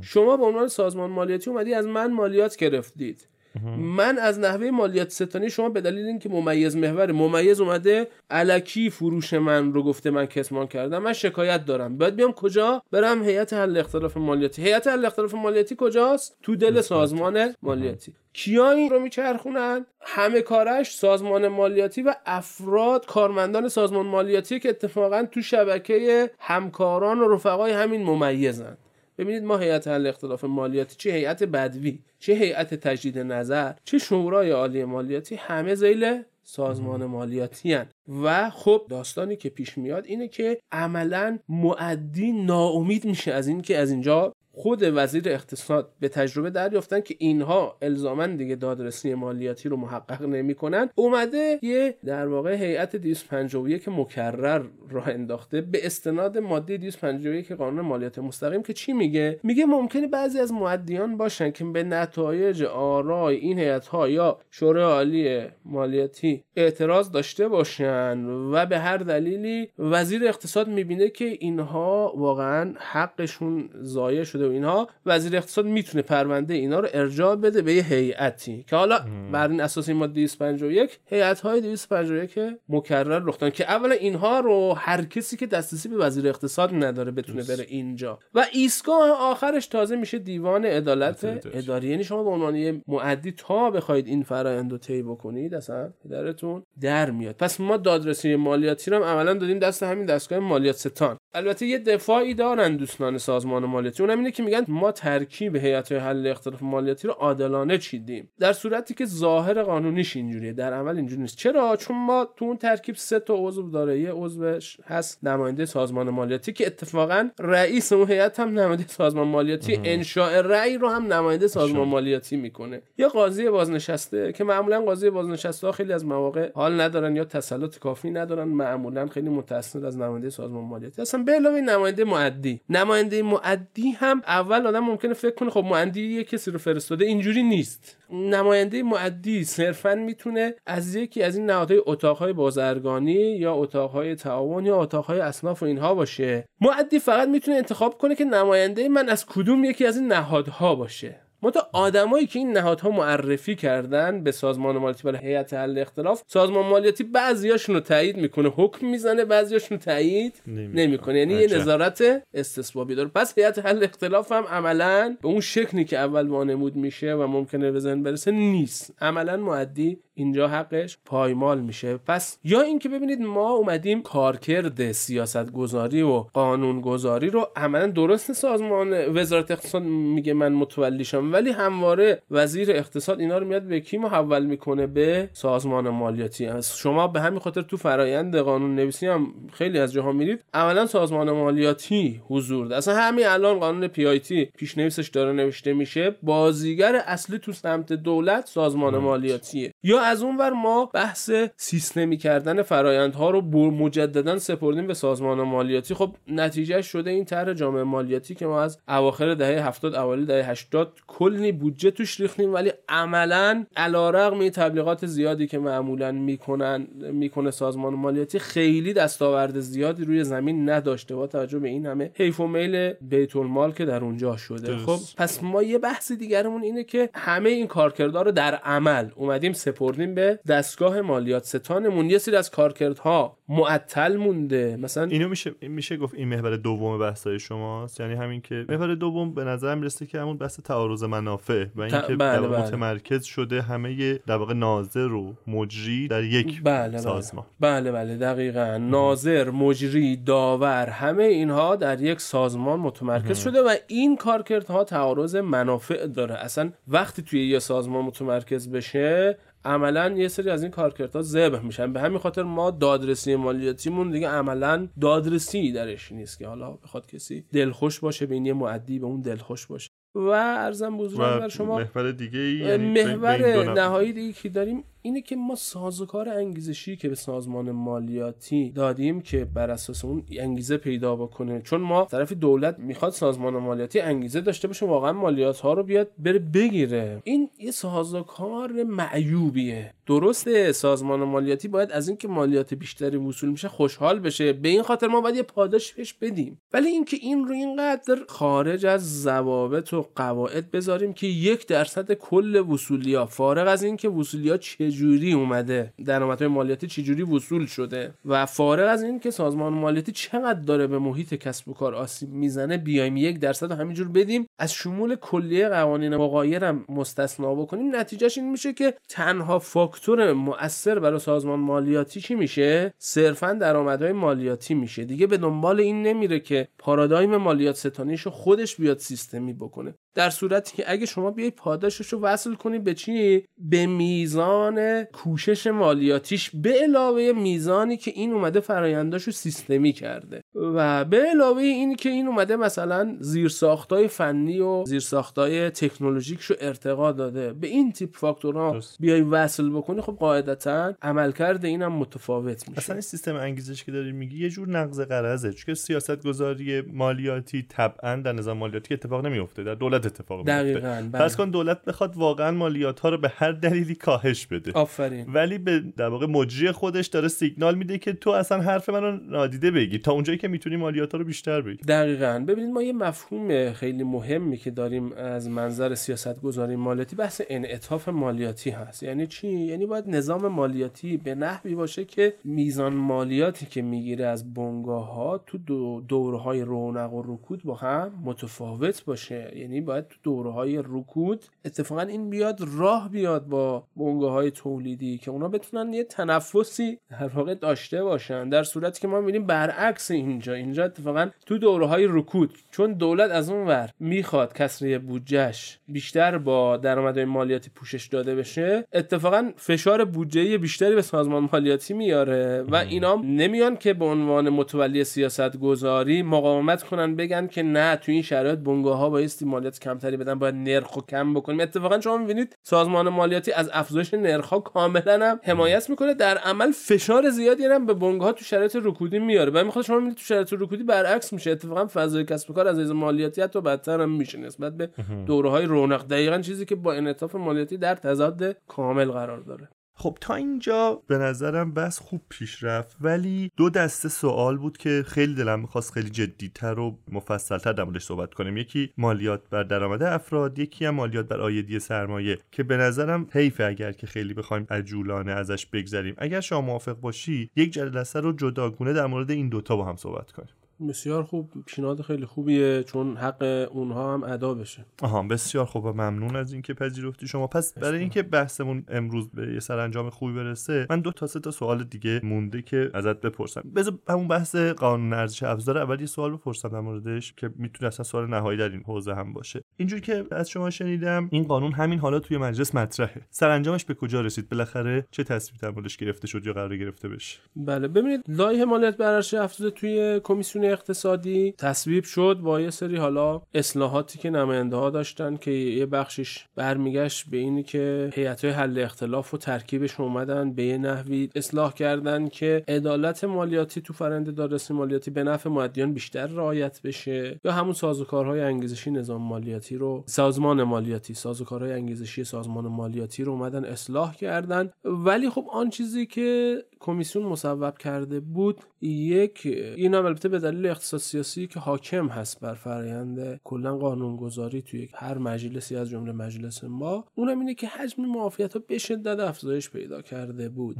شما 0.00 0.36
به 0.36 0.44
عنوان 0.44 0.68
سازمان 0.68 1.10
مالیاتی 1.10 1.50
اومدی 1.50 1.74
از 1.74 1.86
من 1.86 2.12
مالیات 2.12 2.56
گرفتید. 2.56 3.28
من 3.76 4.18
از 4.18 4.38
نحوه 4.38 4.70
مالیات 4.70 5.10
ستانی 5.10 5.50
شما 5.50 5.68
به 5.68 5.80
دلیل 5.80 6.06
اینکه 6.06 6.28
ممیز 6.28 6.76
محور 6.76 7.12
ممیز 7.12 7.60
اومده 7.60 8.08
علکی 8.30 8.90
فروش 8.90 9.34
من 9.34 9.72
رو 9.72 9.82
گفته 9.82 10.10
من 10.10 10.26
کسمان 10.26 10.66
کردم 10.66 11.02
من 11.02 11.12
شکایت 11.12 11.64
دارم. 11.64 11.98
باید 11.98 12.16
بیام 12.16 12.32
کجا؟ 12.32 12.82
برم 12.90 13.22
هیئت 13.22 13.52
حل 13.52 13.76
اختلاف 13.76 14.16
مالیاتی. 14.16 14.62
هیئت 14.62 14.86
حل 14.86 15.04
اختلاف 15.04 15.34
مالیاتی 15.34 15.76
کجاست؟ 15.78 16.36
تو 16.42 16.56
دل 16.56 16.80
سازمان 16.80 17.54
مالیاتی. 17.62 18.14
کیا 18.32 18.70
این 18.70 18.90
رو 18.90 19.00
میچرخونن؟ 19.00 19.86
همه 20.00 20.40
کارش 20.40 20.94
سازمان 20.94 21.48
مالیاتی 21.48 22.02
و 22.02 22.14
افراد 22.26 23.06
کارمندان 23.06 23.68
سازمان 23.68 24.06
مالیاتی 24.06 24.60
که 24.60 24.68
اتفاقا 24.68 25.26
تو 25.30 25.42
شبکه 25.42 26.30
همکاران 26.38 27.18
و 27.18 27.28
رفقای 27.28 27.72
همین 27.72 28.02
ممیزن. 28.02 28.76
ببینید 29.18 29.44
ما 29.44 29.58
هیئت 29.58 29.88
حل 29.88 30.06
اختلاف 30.06 30.44
مالیاتی 30.44 30.96
چه 30.98 31.10
هیئت 31.10 31.42
بدوی 31.42 31.98
چه 32.18 32.32
هیئت 32.32 32.74
تجدید 32.74 33.18
نظر 33.18 33.72
چه 33.84 33.98
شورای 33.98 34.50
عالی 34.50 34.84
مالیاتی 34.84 35.34
همه 35.34 35.74
زیل 35.74 36.22
سازمان 36.44 37.04
مالیاتی 37.04 37.72
هن. 37.72 37.86
و 38.22 38.50
خب 38.50 38.86
داستانی 38.88 39.36
که 39.36 39.48
پیش 39.48 39.78
میاد 39.78 40.06
اینه 40.06 40.28
که 40.28 40.58
عملا 40.72 41.38
معدی 41.48 42.32
ناامید 42.32 43.04
میشه 43.04 43.32
از 43.32 43.48
اینکه 43.48 43.78
از 43.78 43.90
اینجا 43.90 44.34
خود 44.52 44.80
وزیر 44.82 45.22
اقتصاد 45.26 45.92
به 46.00 46.08
تجربه 46.08 46.50
دریافتن 46.50 47.00
که 47.00 47.14
اینها 47.18 47.76
الزاما 47.82 48.26
دیگه 48.26 48.54
دادرسی 48.54 49.14
مالیاتی 49.14 49.68
رو 49.68 49.76
محقق 49.76 50.22
نمی‌کنن 50.22 50.90
اومده 50.94 51.58
یه 51.62 51.94
در 52.04 52.28
واقع 52.28 52.54
هیئت 52.54 52.96
251 52.96 53.88
مکرر 53.88 54.62
راه 54.90 55.08
انداخته 55.08 55.60
به 55.60 55.86
استناد 55.86 56.38
ماده 56.38 56.76
251 56.76 57.52
قانون 57.52 57.84
مالیات 57.84 58.18
مستقیم 58.18 58.62
که 58.62 58.72
چی 58.72 58.92
میگه؟ 58.92 59.40
میگه 59.42 59.66
ممکنه 59.66 60.06
بعضی 60.06 60.38
از 60.38 60.52
معدیان 60.52 61.16
باشن 61.16 61.50
که 61.50 61.64
به 61.64 61.82
نتایج 61.82 62.62
آرای 62.62 63.36
این 63.36 63.58
هیئت 63.58 63.86
ها 63.86 64.08
یا 64.08 64.38
شورای 64.50 64.84
عالی 64.84 65.40
مالیاتی 65.64 66.44
اعتراض 66.56 67.10
داشته 67.10 67.48
باشن 67.48 68.24
و 68.26 68.66
به 68.66 68.78
هر 68.78 68.96
دلیلی 68.96 69.68
وزیر 69.78 70.28
اقتصاد 70.28 70.68
می‌بینه 70.68 71.08
که 71.08 71.24
اینها 71.24 72.12
واقعا 72.16 72.74
حقشون 72.78 73.70
ضایع 73.82 74.24
شده 74.24 74.41
و 74.48 74.50
اینها 74.50 74.88
وزیر 75.06 75.36
اقتصاد 75.36 75.66
می‌تونه 75.66 76.02
پرونده 76.02 76.54
اینا 76.54 76.80
رو 76.80 76.88
ارجاع 76.94 77.36
بده 77.36 77.62
به 77.62 77.74
یه 77.74 77.82
هیئتی 77.82 78.64
که 78.68 78.76
حالا 78.76 79.00
بر 79.32 79.48
این 79.48 79.60
اساس 79.60 79.88
این 79.88 79.98
ماده 79.98 80.12
251 80.12 80.98
هیئت 81.06 81.40
های 81.40 81.60
251 81.60 82.38
مکرر 82.68 83.22
رخ 83.24 83.38
که 83.38 83.70
اولا 83.70 83.94
اینها 83.94 84.40
رو 84.40 84.72
هر 84.72 85.04
کسی 85.04 85.36
که 85.36 85.46
دسترسی 85.46 85.88
به 85.88 85.96
وزیر 85.96 86.28
اقتصاد 86.28 86.74
نداره 86.74 87.10
بتونه 87.10 87.42
بره 87.42 87.64
اینجا. 87.68 88.18
و 88.34 88.46
ایستگاه 88.52 89.10
آخرش 89.10 89.66
تازه 89.66 89.96
میشه 89.96 90.18
دیوان 90.18 90.64
عدالت 90.64 91.40
اداری. 91.54 91.88
یعنی 91.88 92.04
شما 92.04 92.22
به 92.22 92.30
عنوان 92.30 92.56
یه 92.56 92.82
معدی 92.88 93.32
تا 93.32 93.70
بخواید 93.70 94.06
این 94.06 94.22
فرآیند 94.22 94.72
رو 94.72 94.78
طی 94.78 95.02
بکنید 95.02 95.54
اصلا 95.54 95.92
پدرتون 96.04 96.62
در 96.80 97.10
میاد. 97.10 97.36
پس 97.36 97.60
ما 97.60 97.76
دادرسی 97.76 98.36
مالیاتی 98.36 98.90
رو 98.90 98.96
هم 98.96 99.02
عملا 99.02 99.34
دادیم 99.34 99.58
دست 99.58 99.82
همین 99.82 100.06
دستگاه 100.06 100.38
مالیات 100.38 100.76
ستان. 100.76 101.16
البته 101.34 101.66
یه 101.66 101.78
دفاعی 101.78 102.34
دارن 102.34 102.76
دوستان 102.76 103.18
سازمان 103.18 103.64
مالیاتی. 103.64 104.02
اونم 104.02 104.18
اینه 104.18 104.30
که 104.30 104.42
میگن 104.42 104.64
ما 104.68 104.92
ترکیب 104.92 105.56
هیئت 105.56 105.92
حل 105.92 106.26
اختلاف 106.26 106.62
مالیاتی 106.62 107.08
رو 107.08 107.14
عادلانه 107.14 107.78
چیدیم. 107.78 108.30
در 108.38 108.52
صورتی 108.52 108.94
که 108.94 109.04
ظاهر 109.04 109.62
قانونیش 109.62 110.16
اینجوریه. 110.16 110.52
در 110.52 110.72
عمل 110.72 110.96
اینجوری 110.96 111.20
نیست. 111.20 111.36
چرا؟ 111.36 111.76
چون 111.76 111.96
ما 111.96 112.28
تو 112.36 112.44
اون 112.44 112.56
ترکیب 112.56 112.94
سه 112.94 113.20
تا 113.20 113.34
عضو 113.34 113.70
داره. 113.70 114.00
یه 114.00 114.12
عضوش 114.12 114.76
هست 114.84 115.24
نماینده 115.24 115.64
سازمان 115.66 116.10
مالیاتی 116.10 116.52
که 116.52 116.66
اتفاقا 116.66 117.30
رئیس 117.38 117.92
اون 117.92 118.08
هیئت 118.08 118.40
هم 118.40 118.48
نماینده 118.48 118.86
سازمان 118.86 119.28
مالیاتی. 119.28 119.80
انشاء 119.84 120.40
رأی 120.40 120.78
رو 120.78 120.88
هم 120.88 121.12
نماینده 121.12 121.48
سازمان 121.48 121.88
مالیاتی 121.88 122.36
می‌کنه. 122.36 122.82
یا 122.98 123.08
قاضی 123.08 123.48
بازنشسته 123.48 124.32
که 124.32 124.44
معمولا 124.44 124.80
قاضی 124.80 125.10
بازنشسته 125.10 125.66
ها 125.66 125.72
خیلی 125.72 125.92
از 125.92 126.04
مواقع 126.04 126.50
حال 126.54 126.80
ندارن 126.80 127.16
یا 127.16 127.24
تسلط 127.24 127.78
کافی 127.78 128.10
ندارن. 128.10 128.48
معمولا 128.48 129.06
خیلی 129.06 129.28
متأثر 129.28 129.86
از 129.86 129.98
نماینده 129.98 130.30
سازمان 130.30 130.64
مالیاتی. 130.64 131.02
اصلا 131.02 131.21
هستن 131.22 131.24
به 131.24 131.32
علاوه 131.32 131.60
نماینده 131.60 132.04
معدی. 132.04 132.60
نماینده 132.68 133.22
معدی 133.22 133.90
هم 133.90 134.22
اول 134.26 134.66
آدم 134.66 134.80
ممکنه 134.80 135.14
فکر 135.14 135.34
کنه 135.34 135.50
خب 135.50 135.64
معدی 135.64 136.16
یه 136.16 136.24
کسی 136.24 136.50
رو 136.50 136.58
فرستاده 136.58 137.04
اینجوری 137.04 137.42
نیست. 137.42 137.96
نماینده 138.10 138.82
معدی 138.82 139.44
صرفا 139.44 139.94
می‌تونه 139.94 140.54
از 140.66 140.94
یکی 140.94 141.22
از 141.22 141.36
این 141.36 141.46
نهادهای 141.46 141.82
اتاقهای 141.86 142.32
بازرگانی 142.32 143.12
یا 143.12 143.54
اتاقهای 143.54 144.14
تعاون 144.14 144.66
یا 144.66 144.82
اتاقهای 144.82 145.20
اصناف 145.20 145.62
و 145.62 145.66
اینها 145.66 145.94
باشه. 145.94 146.44
معدی 146.60 146.98
فقط 146.98 147.28
می‌تونه 147.28 147.56
انتخاب 147.56 147.98
کنه 147.98 148.14
که 148.14 148.24
نماینده 148.24 148.88
من 148.88 149.08
از 149.08 149.26
کدوم 149.26 149.64
یکی 149.64 149.86
از 149.86 149.96
این 149.96 150.12
نهادها 150.12 150.74
باشه. 150.74 151.21
متا 151.42 151.68
آدمایی 151.72 152.26
که 152.26 152.38
این 152.38 152.52
نهادها 152.52 152.90
معرفی 152.90 153.56
کردن 153.56 154.22
به 154.22 154.32
سازمان 154.32 154.76
مالیاتی 154.76 155.02
برای 155.02 155.18
هیئت 155.18 155.54
حل 155.54 155.78
اختلاف 155.78 156.22
سازمان 156.26 156.66
مالیاتی 156.66 157.04
بعضیاشون 157.04 157.74
رو 157.74 157.80
تایید 157.80 158.16
می‌کنه 158.16 158.48
حکم 158.48 158.86
می‌زنه 158.86 159.24
بعضیاشون 159.24 159.78
رو 159.78 159.84
تایید 159.84 160.42
نمی‌کنه. 160.46 161.18
یعنی 161.18 161.34
یه 161.34 161.46
نظارت 161.46 162.22
استثبابی 162.34 162.94
داره. 162.94 163.08
پس 163.08 163.38
هیئت 163.38 163.58
حل 163.58 163.84
اختلاف 163.84 164.32
هم 164.32 164.44
عملا 164.44 165.16
به 165.22 165.28
اون 165.28 165.40
شکلی 165.40 165.84
که 165.84 165.98
اول 165.98 166.28
وانمود 166.28 166.76
میشه 166.76 167.14
و 167.14 167.26
ممکنه 167.26 167.70
به 167.70 167.80
ذهن 167.80 168.02
برسه 168.02 168.30
نیست. 168.30 168.94
عملا 169.00 169.36
مودی 169.36 169.98
اینجا 170.14 170.48
حقش 170.48 170.98
پایمال 171.04 171.60
میشه. 171.60 171.96
پس 171.96 172.38
یا 172.44 172.60
اینکه 172.60 172.88
ببینید 172.88 173.20
ما 173.20 173.50
اومدیم 173.50 174.02
کارکرد 174.02 174.92
سیاست 174.92 175.52
گذاری 175.52 176.02
و 176.02 176.24
قانون 176.32 176.80
گذاری 176.80 177.30
رو 177.30 177.48
عملا 177.56 177.86
درست 177.86 178.32
سازمان 178.32 179.16
وزارت 179.16 179.50
اقتصاد 179.50 179.82
میگه 179.82 180.34
من 180.34 180.52
متولیشم 180.52 181.32
ولی 181.32 181.50
همواره 181.50 182.22
وزیر 182.30 182.70
اقتصاد 182.70 183.20
اینا 183.20 183.38
رو 183.38 183.46
میاد 183.46 183.62
به 183.62 183.80
کی 183.80 183.98
محول 183.98 184.46
می‌کنه؟ 184.46 184.86
به 184.86 185.28
سازمان 185.32 185.88
مالیاتی. 185.88 186.46
از 186.46 186.78
شما 186.78 187.08
به 187.08 187.20
همین 187.20 187.38
خاطر 187.38 187.62
تو 187.62 187.76
فرایند 187.76 188.36
قانون 188.36 188.74
نویسی 188.74 189.06
هم 189.06 189.34
خیلی 189.52 189.78
از 189.78 189.92
جاها 189.92 190.12
میرید. 190.12 190.44
عملا 190.54 190.86
سازمان 190.86 191.30
مالیاتی 191.30 192.20
حضور 192.28 192.66
داره 192.66 192.76
اصلا 192.76 192.96
همین 192.96 193.26
الان 193.26 193.58
قانون 193.58 193.88
PIT 193.88 194.44
پیشنویسش 194.44 195.08
داره 195.08 195.32
نوشته 195.32 195.72
میشه. 195.72 196.14
بازیگر 196.22 197.02
اصلی 197.06 197.38
تو 197.38 197.52
سمت 197.52 197.92
دولت 197.92 198.46
سازمان 198.46 198.98
مالیاتیه. 198.98 199.72
یا 199.82 200.01
از 200.02 200.22
اون 200.22 200.36
ور 200.36 200.50
ما 200.50 200.86
بحث 200.86 201.30
سیستمی 201.56 202.16
کردن 202.16 202.62
فرایندها 202.62 203.30
رو 203.30 203.40
مجددا 203.70 204.38
سپردیم 204.38 204.86
به 204.86 204.94
سازمان 204.94 205.42
مالیاتی. 205.42 205.94
خب 205.94 206.14
نتیجه 206.28 206.82
شده 206.82 207.10
این 207.10 207.24
طرح 207.24 207.52
جامعه 207.52 207.82
مالیاتی 207.82 208.34
که 208.34 208.46
ما 208.46 208.62
از 208.62 208.78
اواخر 208.88 209.34
دهه 209.34 209.66
70 209.66 209.94
اوایل 209.94 210.24
دهه 210.26 210.50
80 210.50 210.92
کلی 211.06 211.52
بودجه 211.52 211.90
توش 211.90 212.20
ریختیم 212.20 212.54
ولی 212.54 212.72
عملا 212.88 213.64
علیرغم 213.76 214.38
این 214.38 214.50
تبلیغات 214.50 215.06
زیادی 215.06 215.46
که 215.46 215.58
معمولا 215.58 216.12
می‌کنن 216.12 216.86
می‌کنه 217.12 217.50
سازمان 217.50 217.94
مالیاتی 217.94 218.38
خیلی 218.38 218.92
دستاورد 218.92 219.60
زیادی 219.60 220.04
روی 220.04 220.24
زمین 220.24 220.70
نداشته. 220.70 221.14
با 221.14 221.26
توجه 221.26 221.58
به 221.58 221.68
این 221.68 221.86
همه 221.86 222.10
حیف 222.14 222.40
و 222.40 222.46
میل 222.46 222.92
بیت 223.00 223.36
المال 223.36 223.72
که 223.72 223.84
در 223.84 224.04
اونجا 224.04 224.36
شده. 224.36 224.76
خب 224.76 224.98
پس 225.16 225.42
ما 225.42 225.62
یه 225.62 225.78
بحث 225.78 226.12
دیگرمون 226.12 226.62
اینه 226.62 226.84
که 226.84 227.10
همه 227.14 227.50
این 227.50 227.66
کارکردها 227.66 228.22
رو 228.22 228.32
در 228.32 228.54
عمل 228.54 229.08
اومدیم 229.16 229.52
سپردیم 229.52 229.91
به 229.92 230.38
دستگاه 230.48 231.00
مالیات 231.00 231.44
ستانمون. 231.44 232.10
یه 232.10 232.18
سری 232.18 232.36
از 232.36 232.50
کارکردها 232.50 233.36
معطل 233.48 234.16
مونده. 234.16 234.76
مثلا 234.76 235.04
اینو 235.04 235.28
میشه 235.28 235.54
میشه 235.62 235.96
گفت 235.96 236.14
این 236.14 236.28
محور 236.28 236.56
دوم 236.56 236.98
بحثای 236.98 237.38
شماست. 237.38 238.00
یعنی 238.00 238.14
همین 238.14 238.40
که 238.40 238.66
محور 238.68 238.94
دوم 238.94 239.34
به 239.34 239.44
نظر 239.44 239.74
می‌رسه 239.74 240.06
که 240.06 240.20
همون 240.20 240.38
بحث 240.38 240.60
تعارض 240.60 241.04
منافع 241.04 241.66
و 241.76 241.80
اینکه 241.80 242.16
بله 242.16 242.48
بله. 242.48 242.62
متمرکز 242.62 243.24
شده 243.24 243.62
همه 243.62 244.14
در 244.14 244.36
واقع 244.36 244.54
ناظر 244.54 245.12
و 245.12 245.34
مجری 245.46 246.08
در 246.08 246.24
یک 246.24 246.62
بله, 246.62 246.88
بله. 246.88 246.98
سازمان. 246.98 247.46
بله 247.60 247.92
بله. 247.92 248.16
دقیقا. 248.16 248.76
ناظر 248.76 249.50
مجری 249.50 250.16
داور 250.16 250.86
همه 250.86 251.24
اینها 251.24 251.76
در 251.76 252.00
یک 252.00 252.20
سازمان 252.20 252.80
متمرکز 252.80 253.38
شده 253.38 253.62
و 253.62 253.74
این 253.86 254.16
کارکردها 254.16 254.84
تعارض 254.84 255.36
منافع 255.36 256.06
داره. 256.06 256.34
اصلا 256.34 256.72
وقتی 256.88 257.22
توی 257.22 257.48
یه 257.48 257.58
سازمان 257.58 258.04
متمرکز 258.04 258.70
بشه 258.70 259.38
عملا 259.64 260.10
یه 260.10 260.28
سری 260.28 260.50
از 260.50 260.62
این 260.62 260.70
کارکردها 260.70 261.22
ذبح 261.22 261.60
میشن. 261.60 261.92
به 261.92 262.00
همین 262.00 262.18
خاطر 262.18 262.42
ما 262.42 262.70
دادرسی 262.70 263.36
مالیاتیمون 263.36 264.10
دیگه 264.10 264.28
عملا 264.28 264.88
دادرسی 265.00 265.72
درش 265.72 266.12
نیست 266.12 266.38
که 266.38 266.48
حالا 266.48 266.70
بخواد 266.70 267.06
کسی 267.06 267.44
دلخوش 267.52 268.00
باشه 268.00 268.26
به 268.26 268.34
این 268.34 268.46
یه 268.46 268.52
معدی 268.52 268.98
به 268.98 269.06
اون 269.06 269.20
دلخوش 269.20 269.66
باشه. 269.66 269.88
و 270.14 270.28
ارزم 270.28 270.98
بزرگ 270.98 271.18
بر 271.18 271.48
شما 271.48 271.78
محور 271.78 272.12
دیگه 272.12 272.38
یعنی 272.38 273.04
محور 273.04 273.72
نهایی 273.72 274.12
دیگه 274.12 274.32
که 274.32 274.48
داریم 274.48 274.84
اینه 275.02 275.20
که 275.20 275.36
ما 275.36 275.54
سازوکار 275.54 276.28
انگیزشی 276.28 276.96
که 276.96 277.08
به 277.08 277.14
سازمان 277.14 277.70
مالیاتی 277.70 278.70
دادیم 278.70 279.20
که 279.20 279.44
بر 279.44 279.70
اساس 279.70 280.04
اون 280.04 280.22
انگیزه 280.38 280.76
پیدا 280.76 281.16
بکنه. 281.16 281.60
چون 281.62 281.80
ما 281.80 282.04
طرف 282.04 282.32
دولت 282.32 282.78
می‌خواد 282.78 283.12
سازمان 283.12 283.56
مالیاتی 283.56 284.00
انگیزه 284.00 284.40
داشته 284.40 284.68
باشه 284.68 284.86
واقعا 284.86 285.12
مالیات 285.12 285.60
ها 285.60 285.72
رو 285.72 285.82
بیاد 285.82 286.10
بره 286.18 286.38
بگیره. 286.38 287.20
این 287.24 287.50
یه 287.58 287.70
سازوکار 287.70 288.82
معیوبیه. 288.82 289.94
درسته 290.06 290.72
سازمان 290.72 291.24
مالیاتی 291.24 291.68
باید 291.68 291.92
از 291.92 292.08
اینکه 292.08 292.28
مالیات 292.28 292.74
بیشتری 292.74 293.16
وصول 293.16 293.50
میشه 293.50 293.68
خوشحال 293.68 294.20
بشه. 294.20 294.52
به 294.52 294.68
این 294.68 294.82
خاطر 294.82 295.06
ما 295.06 295.20
باید 295.20 295.36
یه 295.36 295.42
پاداش 295.42 295.92
بهش 295.92 296.12
بدیم. 296.12 296.60
ولی 296.72 296.88
اینکه 296.88 297.16
این 297.16 297.44
رو 297.46 297.54
اینقدر 297.54 298.18
خارج 298.28 298.86
از 298.86 299.22
ضوابط 299.22 299.92
و 299.92 300.06
قواعد 300.16 300.70
بذاریم 300.70 301.12
که 301.12 301.26
یک 301.26 301.66
درصد 301.66 302.12
کل 302.12 302.56
وصولیا 302.56 303.26
فارغ 303.26 303.68
از 303.68 303.82
اینکه 303.82 304.08
وصولیا 304.08 304.56
چه 304.56 304.91
چجوری 304.92 305.32
اومده 305.32 305.92
درآمدهای 306.04 306.48
مالیاتی 306.48 306.86
چجوری 306.86 307.22
وصول 307.22 307.66
شده 307.66 308.14
و 308.24 308.46
فارغ 308.46 308.88
از 308.88 309.02
این 309.02 309.20
که 309.20 309.30
سازمان 309.30 309.72
مالیاتی 309.72 310.12
چقدر 310.12 310.60
داره 310.60 310.86
به 310.86 310.98
محیط 310.98 311.34
کسب 311.34 311.68
و 311.68 311.72
کار 311.72 311.94
آسیب 311.94 312.28
می‌زنه 312.28 312.78
بیایم 312.78 313.16
یک 313.16 313.38
درصد 313.38 313.72
همینجور 313.72 314.08
بدیم. 314.08 314.46
از 314.58 314.72
شمول 314.72 315.16
کلیه 315.16 315.68
قوانین 315.68 316.16
مقایرم 316.16 316.84
مستثنا 316.88 317.54
بکنیم. 317.54 317.96
نتیجهش 317.96 318.38
این 318.38 318.50
میشه 318.50 318.72
که 318.72 318.94
تنها 319.08 319.58
فاکتور 319.58 320.32
مؤثر 320.32 320.98
برای 320.98 321.18
سازمان 321.18 321.58
مالیاتی 321.58 322.20
چی 322.20 322.34
میشه؟ 322.34 322.94
صرفا 322.98 323.52
درآمدهای 323.52 324.12
مالیاتی 324.12 324.74
میشه. 324.74 325.04
دیگه 325.04 325.26
به 325.26 325.36
دنبال 325.36 325.80
این 325.80 326.02
نمیره 326.02 326.40
که 326.40 326.68
پارادایم 326.78 327.36
مالیات 327.36 327.76
ستانیشو 327.76 328.30
خودش 328.30 328.76
بیاد 328.76 328.98
سیستمی 328.98 329.52
بکنه. 329.52 329.94
در 330.14 330.30
صورتی 330.30 330.76
که 330.76 330.84
اگه 330.86 331.06
شما 331.06 331.30
بیای 331.30 331.50
پاداشش 331.50 332.06
رو 332.06 332.20
وصل 332.20 332.54
کنید 332.54 332.84
به 332.84 332.94
چی؟ 332.94 333.44
به 333.58 333.86
میزان 333.86 334.78
کوشش 335.12 335.66
مالیاتیش 335.66 336.50
به 336.54 336.72
علاوه 336.82 337.32
میزانی 337.32 337.96
که 337.96 338.10
این 338.10 338.32
اومده 338.32 338.60
فراینداشو 338.60 339.30
سیستمی 339.30 339.92
کرده. 339.92 340.41
و 340.54 341.04
به 341.04 341.16
علاوه 341.16 341.62
این 341.62 341.96
که 341.96 342.08
این 342.08 342.26
اومده 342.28 342.56
مثلا 342.56 343.16
زیرساختای 343.20 344.08
فنی 344.08 344.60
و 344.60 344.84
زیرساختای 344.84 345.70
تکنولوژیکش 345.70 346.44
رو 346.44 346.56
ارتقا 346.60 347.12
داده. 347.12 347.52
به 347.52 347.66
این 347.66 347.92
تیپ 347.92 348.16
فاکتورها 348.16 348.80
بیای 349.00 349.20
وصل 349.20 349.70
بکنی 349.70 350.00
خب 350.00 350.12
قاعدتا 350.12 350.94
عملکرد 351.02 351.64
اینم 351.64 351.92
متفاوت 351.92 352.68
میشه. 352.68 352.78
اصلا 352.78 352.94
این 352.94 353.00
سیستم 353.00 353.36
انگیزش 353.36 353.84
که 353.84 353.92
داری 353.92 354.12
میگی 354.12 354.38
یه 354.38 354.50
جور 354.50 354.68
نقض 354.68 355.00
قرضه. 355.00 355.52
چون 355.52 355.74
سیاست 355.74 356.26
گذاری 356.26 356.80
مالیاتی 356.80 357.62
طبعا 357.68 358.16
در 358.16 358.32
نظام 358.32 358.56
مالیاتی 358.56 358.94
اتفاق 358.94 359.26
نمیفته 359.26 359.62
در 359.62 359.74
دولت 359.74 360.06
اتفاق 360.06 360.46
دقیقاً 360.46 361.08
بله. 361.12 361.28
کن 361.28 361.50
دولت 361.50 361.84
بخواد 361.84 362.16
واقعا 362.16 362.50
مالیات 362.50 363.00
ها 363.00 363.08
رو 363.08 363.18
به 363.18 363.32
هر 363.36 363.52
دلیلی 363.52 363.94
کاهش 363.94 364.46
بده. 364.46 364.72
آفرین. 364.72 365.32
ولی 365.32 365.58
به 365.58 365.80
در 365.96 366.08
واقع 366.08 366.26
مجری 366.26 366.72
خودش 366.72 367.06
داره 367.06 367.28
سیگنال 367.28 367.74
میده 367.74 367.98
که 367.98 368.12
تو 368.12 368.30
اصلا 368.30 368.60
حرف 368.60 368.88
منو 368.88 369.18
نادیده 369.28 369.70
بگی. 369.70 369.98
تا 369.98 370.12
اونجایی 370.12 370.38
که 370.42 370.48
می‌تونی 370.48 370.76
مالیات 370.76 371.14
رو 371.14 371.24
بیشتر 371.24 371.60
بگی 371.60 371.82
دقیقاً. 371.82 372.44
ببینید 372.48 372.70
ما 372.70 372.82
یه 372.82 372.92
مفهوم 372.92 373.72
خیلی 373.72 374.02
مهمی 374.02 374.56
که 374.56 374.70
داریم 374.70 375.12
از 375.12 375.48
منظر 375.48 375.94
سیاست 375.94 376.40
گذاری 376.40 376.76
مالیاتی 376.76 377.16
بحث 377.16 377.42
انعطاف 377.48 378.08
مالیاتی 378.08 378.70
هست. 378.70 379.02
یعنی 379.02 379.26
چی؟ 379.26 379.48
یعنی 379.48 379.86
باید 379.86 380.08
نظام 380.08 380.48
مالیاتی 380.48 381.16
به 381.16 381.34
نحوی 381.34 381.74
باشه 381.74 382.04
که 382.04 382.34
میزان 382.44 382.94
مالیاتی 382.94 383.66
که 383.66 383.82
می‌گیره 383.82 384.26
از 384.26 384.54
بنگاه 384.54 385.14
ها 385.14 385.38
تو 385.38 385.58
دو 385.58 386.02
دورهای 386.08 386.62
رونق 386.62 387.12
و 387.12 387.22
رکود 387.22 387.62
با 387.62 387.74
هم 387.74 388.12
متفاوت 388.24 389.04
باشه. 389.04 389.52
یعنی 389.56 389.80
باید 389.80 390.08
تو 390.08 390.16
دوره 390.22 390.50
های 390.50 390.78
رکود 390.78 391.44
اتفاقا 391.64 392.02
این 392.02 392.30
بیاد 392.30 392.60
راه 392.76 393.08
بیاد 393.08 393.46
با 393.46 393.84
بنگاه 393.96 394.32
های 394.32 394.50
تولیدی 394.50 395.18
که 395.18 395.30
اونا 395.30 395.48
بتونن 395.48 395.92
یه 395.92 396.04
تنفسی 396.04 396.98
در 397.10 397.28
واقع 397.28 397.54
داشته 397.54 398.04
باشن. 398.04 398.48
در 398.48 398.62
صورتی 398.62 399.00
که 399.00 399.08
ما 399.08 399.20
می‌بینیم 399.20 399.46
برعکس 399.46 400.10
اینجا 400.32 400.54
اینجا 400.54 400.84
اتفاقا 400.84 401.30
تو 401.46 401.58
دوره 401.58 401.86
های 401.86 402.06
رکود 402.10 402.58
چون 402.70 402.92
دولت 402.92 403.30
از 403.30 403.50
اون 403.50 403.66
ور 403.66 403.90
می‌خواد 404.00 404.54
کسری 404.54 404.98
بودجهش 404.98 405.78
بیشتر 405.88 406.38
با 406.38 406.76
درآمدهای 406.76 407.24
مالیاتی 407.24 407.70
پوشش 407.74 408.06
داده 408.06 408.34
بشه 408.34 408.84
اتفاقا 408.92 409.52
فشار 409.56 410.04
بودجه 410.04 410.58
بیشتری 410.58 410.94
به 410.94 411.02
سازمان 411.02 411.48
مالیاتی 411.52 411.94
میاره 411.94 412.62
و 412.62 412.76
اینا 412.76 413.14
نمیان 413.24 413.76
که 413.76 413.94
به 413.94 414.04
عنوان 414.04 414.48
متولی 414.48 415.04
سیاست 415.04 415.56
گذاری 415.56 416.22
مقاومت 416.22 416.82
کنن 416.82 417.16
بگن 417.16 417.46
که 417.46 417.62
نه 417.62 417.96
تو 417.96 418.12
این 418.12 418.22
شرایط 418.22 418.58
بنگاه 418.58 418.98
ها 418.98 419.10
بایستی 419.10 419.44
مالیات 419.44 419.78
کمتری 419.78 420.16
بدن 420.16 420.38
باید 420.38 420.54
نرخ 420.54 420.96
و 420.96 421.00
کم 421.00 421.34
بکنیم. 421.34 421.60
اتفاقا 421.60 422.00
شما 422.00 422.16
می‌بینید 422.16 422.56
سازمان 422.62 423.08
مالیاتی 423.08 423.52
از 423.52 423.70
افزایش 423.72 424.14
نرخ 424.14 424.48
ها 424.48 424.60
کاملا 424.60 425.30
هم 425.30 425.40
حمایت 425.42 425.90
می‌کنه. 425.90 426.14
در 426.14 426.38
عمل 426.38 426.70
فشار 426.70 427.30
زیادی 427.30 427.64
هم 427.64 427.86
به 427.86 427.94
بنگاه 427.94 428.26
ها 428.26 428.32
تو 428.32 428.44
شرایط 428.44 428.76
رکودی 428.82 429.18
میاره. 429.18 429.52
و 429.54 429.64
می‌خواد 429.64 429.84
شما 429.84 429.96
می‌بینید 429.96 430.18
تو 430.22 430.26
شرایط 430.26 430.52
رکودی 430.52 430.82
برعکس 430.84 431.32
میشه. 431.32 431.50
اتفاقا 431.50 431.86
فضای 431.86 432.24
کسب 432.24 432.50
و 432.50 432.54
کار 432.54 432.68
از 432.68 432.90
مالیاتی 432.90 433.42
حتی 433.42 433.60
بدتر 433.60 434.00
هم 434.00 434.10
میشه 434.10 434.38
نسبت 434.38 434.76
به 434.76 434.90
دوره 435.26 435.50
های 435.50 435.66
رونق. 435.66 436.06
دقیقا 436.06 436.38
چیزی 436.38 436.64
که 436.64 436.74
با 436.74 436.92
انعطاف 436.92 437.34
مالیاتی 437.34 437.76
در 437.76 437.94
تضاد 437.94 438.56
کامل 438.68 439.10
قرار 439.10 439.40
داره. 439.40 439.68
خب 440.02 440.18
تا 440.20 440.34
اینجا 440.34 441.02
به 441.06 441.18
نظرم 441.18 441.74
بس 441.74 441.98
خوب 441.98 442.22
پیش 442.28 442.64
رفت 442.64 442.96
ولی 443.00 443.50
دو 443.56 443.70
دسته 443.70 444.08
سوال 444.08 444.56
بود 444.58 444.76
که 444.76 445.04
خیلی 445.06 445.34
دلم 445.34 445.60
می‌خواست 445.60 445.92
خیلی 445.92 446.10
جدیتر 446.10 446.78
و 446.78 446.98
مفصلتر 447.12 447.72
در 447.72 447.84
موردش 447.84 448.04
صحبت 448.04 448.34
کنیم. 448.34 448.56
یکی 448.56 448.92
مالیات 448.98 449.48
بر 449.50 449.62
درآمد 449.62 450.02
افراد 450.02 450.58
یکی 450.58 450.84
هم 450.84 450.94
مالیات 450.94 451.28
بر 451.28 451.40
آیدی 451.40 451.78
سرمایه 451.78 452.38
که 452.50 452.62
به 452.62 452.76
نظرم 452.76 453.26
حیف 453.32 453.60
اگر 453.60 453.92
که 453.92 454.06
خیلی 454.06 454.34
بخوایم 454.34 454.66
عجولانه 454.70 455.32
ازش 455.32 455.66
بگذریم. 455.66 456.14
اگر 456.18 456.40
شما 456.40 456.60
موافق 456.60 457.00
باشی 457.00 457.50
یک 457.56 457.72
جلسه 457.72 458.20
رو 458.20 458.32
جداگونه 458.32 458.92
در 458.92 459.06
مورد 459.06 459.30
این 459.30 459.48
دوتا 459.48 459.76
با 459.76 459.84
هم 459.84 459.96
صحبت 459.96 460.32
کنیم. 460.32 460.54
بسیار 460.88 461.22
خوب 461.22 461.50
پیشنهاد 461.66 462.02
خیلی 462.02 462.26
خوبیه 462.26 462.82
چون 462.82 463.16
حق 463.16 463.68
اونها 463.72 464.14
هم 464.14 464.22
ادا 464.22 464.54
بشه. 464.54 464.84
آها 465.02 465.22
بسیار 465.22 465.64
خوب 465.64 465.84
و 465.84 465.92
ممنون 465.92 466.36
از 466.36 466.52
اینکه 466.52 466.74
پذیرفتی 466.74 467.26
شما. 467.26 467.46
پس 467.46 467.78
برای 467.78 467.98
اینکه 468.00 468.22
بحثمون 468.22 468.84
امروز 468.88 469.30
به 469.30 469.52
یه 469.52 469.60
سرانجام 469.60 470.10
خوبی 470.10 470.34
برسه 470.34 470.86
من 470.90 471.00
دو 471.00 471.12
تا 471.12 471.26
سه 471.26 471.40
تا 471.40 471.50
سوال 471.50 471.84
دیگه 471.84 472.20
مونده 472.22 472.62
که 472.62 472.90
ازت 472.94 473.20
بپرسم. 473.20 473.62
بذار 473.76 473.98
همون 474.08 474.28
بحث 474.28 474.56
قانون 474.56 475.12
ارزش 475.12 475.42
افزار 475.42 475.78
اول 475.78 476.00
یه 476.00 476.06
سوال 476.06 476.36
بپرسم 476.36 476.68
در 476.68 476.80
موردش 476.80 477.32
که 477.32 477.50
می‌تونه 477.56 477.88
اصلا 477.88 478.04
سوال 478.04 478.26
نهایی 478.26 478.58
در 478.58 478.68
این 478.68 478.82
حوزه 478.82 479.14
هم 479.14 479.32
باشه. 479.32 479.64
اینجوری 479.76 480.02
که 480.02 480.24
از 480.30 480.50
شما 480.50 480.70
شنیدم 480.70 481.28
این 481.30 481.44
قانون 481.44 481.72
همین 481.72 481.98
حالا 481.98 482.18
توی 482.20 482.36
مجلس 482.36 482.74
مطرحه. 482.74 483.22
سرانجامش 483.30 483.84
به 483.84 483.94
کجا 483.94 484.20
رسید؟ 484.20 484.48
بالاخره 484.48 485.06
چه 485.10 485.24
تصمیمی 485.24 485.58
در 485.62 485.70
موردش 485.70 485.96
گرفته 485.96 486.26
شد 486.26 486.46
یا 486.46 486.52
قرار 486.52 486.76
گرفته 486.76 487.08
بشه؟ 487.08 487.38
بله 487.56 487.88
ببینید 487.88 488.24
لایحه 488.28 488.64
مالیات 488.64 488.96
بر 488.96 489.14
ارزش 489.14 489.34
افزوده 489.34 489.70
توی 489.70 490.20
کمیسیون 490.24 490.64
اقتصادی 490.72 491.54
تصویب 491.58 492.04
شد 492.04 492.38
با 492.42 492.60
یه 492.60 492.70
سری 492.70 492.96
حالا 492.96 493.42
اصلاحاتی 493.54 494.18
که 494.18 494.30
نماینده 494.30 494.76
ها 494.76 494.90
داشتن 494.90 495.36
که 495.36 495.50
یه 495.50 495.86
بخشش 495.86 496.46
برمیگشت 496.56 497.26
به 497.30 497.36
اینی 497.36 497.62
که 497.62 498.10
هیئت 498.14 498.44
حل 498.44 498.78
اختلاف 498.78 499.34
و 499.34 499.36
ترکیبش 499.36 500.00
اومدن 500.00 500.52
به 500.52 500.64
یه 500.64 500.78
نحوی 500.78 501.30
اصلاح 501.34 501.72
کردن 501.72 502.28
که 502.28 502.64
عدالت 502.68 503.24
مالیاتی 503.24 503.80
تو 503.80 503.92
فرنده 503.92 504.32
دادرسی 504.32 504.74
مالیاتی 504.74 505.10
به 505.10 505.24
نفع 505.24 505.50
مؤدیان 505.50 505.92
بیشتر 505.92 506.26
رعایت 506.26 506.82
بشه 506.82 507.40
یا 507.44 507.52
همون 507.52 507.72
سازوکارهای 507.72 508.40
انگیزشی 508.40 508.90
نظام 508.90 509.22
مالیاتی 509.22 509.76
رو 509.76 510.04
سازمان 510.06 510.62
مالیاتی 510.62 511.14
سازوکارهای 511.14 511.72
انگیزشی 511.72 512.24
سازمان 512.24 512.66
مالیاتی 512.66 513.24
رو 513.24 513.32
اومدن 513.32 513.64
اصلاح 513.64 514.14
کردن. 514.14 514.70
ولی 514.84 515.30
خب 515.30 515.46
آن 515.52 515.70
چیزی 515.70 516.06
که 516.06 516.58
کمیسیون 516.82 517.24
مصوب 517.24 517.78
کرده 517.78 518.20
بود 518.20 518.60
یک 518.80 519.40
این 519.76 519.94
هم 519.94 520.06
البته 520.06 520.28
به 520.28 520.38
دلیل 520.38 520.66
اقتصاد 520.66 521.00
سیاسی 521.00 521.46
که 521.46 521.60
حاکم 521.60 522.08
هست 522.08 522.40
بر 522.40 522.54
فرآیند 522.54 523.40
کلا 523.44 523.76
قانونگذاری 523.78 524.62
توی 524.62 524.88
هر 524.94 525.18
مجلسی 525.18 525.76
از 525.76 525.88
جمله 525.88 526.12
مجلس 526.12 526.64
ما 526.64 527.04
اونم 527.14 527.40
اینه 527.40 527.54
که 527.54 527.66
حجم 527.66 528.04
معافیت 528.04 528.52
ها 528.52 528.62
به 528.66 528.78
شدت 528.78 529.20
افزایش 529.20 529.70
پیدا 529.70 530.02
کرده 530.02 530.48
بود. 530.48 530.76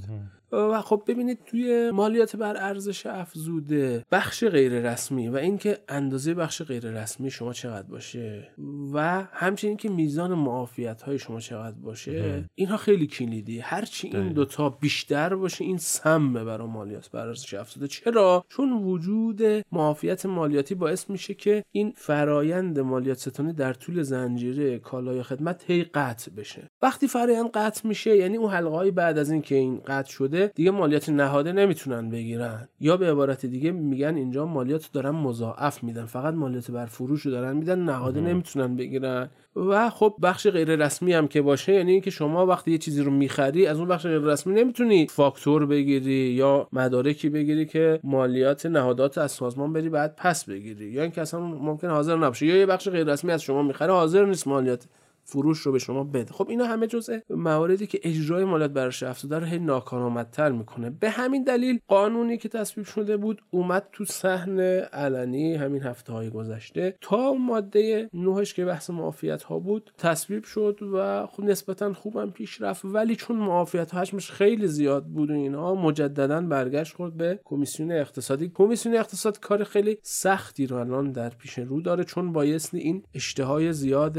و 0.52 0.80
خب 0.80 1.02
ببینید 1.06 1.38
توی 1.46 1.90
مالیات 1.90 2.36
بر 2.36 2.56
ارزش 2.56 3.06
افزوده 3.06 4.04
بخش 4.10 4.44
غیر 4.44 4.92
رسمی 4.92 5.28
و 5.28 5.36
اینکه 5.36 5.78
اندازه 5.88 6.34
بخش 6.34 6.62
غیر 6.62 6.90
رسمی 6.90 7.30
شما 7.30 7.52
چقدر 7.52 7.86
باشه 7.86 8.48
و 8.92 9.24
همچنین 9.32 9.76
که 9.76 9.88
میزان 9.88 10.34
معافیت 10.34 11.02
های 11.02 11.18
شما 11.18 11.40
چقدر 11.40 11.76
باشه 11.76 12.44
اینها 12.54 12.76
خیلی 12.76 13.06
کلیدی 13.06 13.58
هرچی 13.58 14.08
این 14.08 14.32
دوتا 14.32 14.68
بیشتر 14.68 15.34
باشه 15.34 15.64
این 15.64 15.78
سمه 15.78 16.44
برای 16.44 16.68
مالیات 16.68 17.10
بر 17.10 17.26
ارزش 17.26 17.54
افزوده. 17.54 17.88
چرا؟ 17.88 18.44
چون 18.48 18.72
وجود 18.72 19.42
معافیت 19.72 20.26
مالیاتی 20.26 20.74
باعث 20.74 21.10
میشه 21.10 21.34
که 21.34 21.64
این 21.72 21.92
فرایند 21.96 22.78
مالیات 22.78 23.18
ستانی 23.18 23.52
در 23.52 23.72
طول 23.72 24.02
زنجیره 24.02 24.78
کالای 24.78 25.22
خدمت 25.22 25.64
هی 25.66 25.84
قطع 25.84 26.30
بشه. 26.30 26.70
وقتی 26.82 27.08
فرایند 27.08 27.50
قطع 27.50 27.88
میشه 27.88 28.16
یعنی 28.16 28.36
اون 28.36 28.50
حلقه 28.50 28.90
بعد 28.90 29.18
از 29.18 29.30
اینکه 29.30 29.54
این 29.54 29.80
قطع 29.86 30.10
شده 30.10 30.41
دیگه 30.46 30.70
مالیات 30.70 31.08
نهاده 31.08 31.52
نمی‌تونن 31.52 32.10
بگیرن. 32.10 32.68
یا 32.80 32.96
به 32.96 33.10
عبارت 33.10 33.46
دیگه 33.46 33.70
میگن 33.70 34.14
اینجا 34.14 34.46
مالیات 34.46 34.90
دارن 34.92 35.10
مضاعف 35.10 35.84
میدن. 35.84 36.04
فقط 36.04 36.34
مالیات 36.34 36.70
بر 36.70 36.86
فروش 36.86 37.20
رو 37.20 37.30
دارن 37.30 37.56
میدن 37.56 37.78
نهاده 37.78 38.20
نمی‌تونن 38.20 38.76
بگیرن. 38.76 39.30
و 39.56 39.90
خب 39.90 40.14
بخش 40.22 40.46
غیر 40.46 40.76
رسمی 40.76 41.12
هم 41.12 41.28
که 41.28 41.42
باشه 41.42 41.74
یعنی 41.74 41.92
اینکه 41.92 42.10
شما 42.10 42.46
وقتی 42.46 42.70
یه 42.70 42.78
چیزی 42.78 43.02
رو 43.02 43.10
می‌خری 43.10 43.66
از 43.66 43.78
اون 43.78 43.88
بخش 43.88 44.06
غیر 44.06 44.18
رسمی 44.18 44.54
نمی‌تونی 44.54 45.06
فاکتور 45.06 45.66
بگیری 45.66 46.12
یا 46.12 46.68
مدارکی 46.72 47.28
بگیری 47.28 47.66
که 47.66 48.00
مالیات 48.04 48.66
نهادات 48.66 49.18
از 49.18 49.32
سازمان 49.32 49.72
بری 49.72 49.88
بعد 49.88 50.14
پس 50.16 50.44
بگیری. 50.44 50.90
یا 50.90 51.02
اینکه 51.02 51.20
اصلا 51.20 51.40
ممکن 51.40 51.88
حاضر 51.90 52.16
نباشه. 52.16 52.46
یا 52.46 52.56
یه 52.56 52.66
بخش 52.66 52.88
غیر 52.88 53.06
رسمی 53.06 53.32
از 53.32 53.42
شما 53.42 53.62
می‌خره 53.62 53.92
حاضر 53.92 54.24
نیست 54.24 54.48
مالیات 54.48 54.84
فروش 55.24 55.58
رو 55.58 55.72
به 55.72 55.78
شما 55.78 56.04
بده. 56.04 56.32
خب 56.32 56.48
اینا 56.48 56.64
همه 56.64 56.86
جزء 56.86 57.18
مواردی 57.30 57.86
که 57.86 58.00
اجرای 58.02 58.44
مالیات 58.44 58.70
بر 58.70 58.86
افزوده 58.86 59.38
رو 59.38 59.46
هی 59.46 59.58
ناکارآمدتر 59.58 60.52
می‌کنه. 60.52 60.90
به 60.90 61.10
همین 61.10 61.44
دلیل 61.44 61.80
قانونی 61.88 62.38
که 62.38 62.48
تصویب 62.48 62.86
شده 62.86 63.16
بود 63.16 63.42
اومد 63.50 63.88
تو 63.92 64.04
صحن 64.04 64.60
علنی 64.92 65.54
همین 65.54 65.82
هفته 65.82 66.12
های 66.12 66.30
گذشته. 66.30 66.96
تا 67.00 67.32
ماده 67.32 68.10
نوهش 68.14 68.54
که 68.54 68.64
بحث 68.64 68.90
معافیت 68.90 69.42
ها 69.42 69.58
بود 69.58 69.90
تصویب 69.98 70.44
شد 70.44 70.78
و 70.94 71.26
خب 71.26 71.42
نسبتا 71.44 71.92
خوبم 71.92 72.30
پیش 72.30 72.60
رفت. 72.60 72.84
ولی 72.84 73.16
چون 73.16 73.36
معافیت 73.36 73.94
حجمش 73.94 74.30
خیلی 74.30 74.66
زیاد 74.66 75.04
بود 75.04 75.30
و 75.30 75.34
اینها 75.34 75.74
مجددا 75.74 76.40
برگشت 76.40 76.96
خورد 76.96 77.16
به 77.16 77.40
کمیسیون 77.44 77.92
اقتصادی. 77.92 78.50
کمیسیون 78.54 78.96
اقتصاد 78.96 79.40
کار 79.40 79.64
خیلی 79.64 79.98
سختی 80.02 80.66
رو 80.66 80.76
الان 80.76 81.12
در 81.12 81.28
پیش 81.28 81.58
رو 81.58 81.80
داره 81.80 82.04
چون 82.04 82.32
بایستی 82.32 82.78
این 82.78 83.02
اشتهای 83.14 83.72
زیاد 83.72 84.18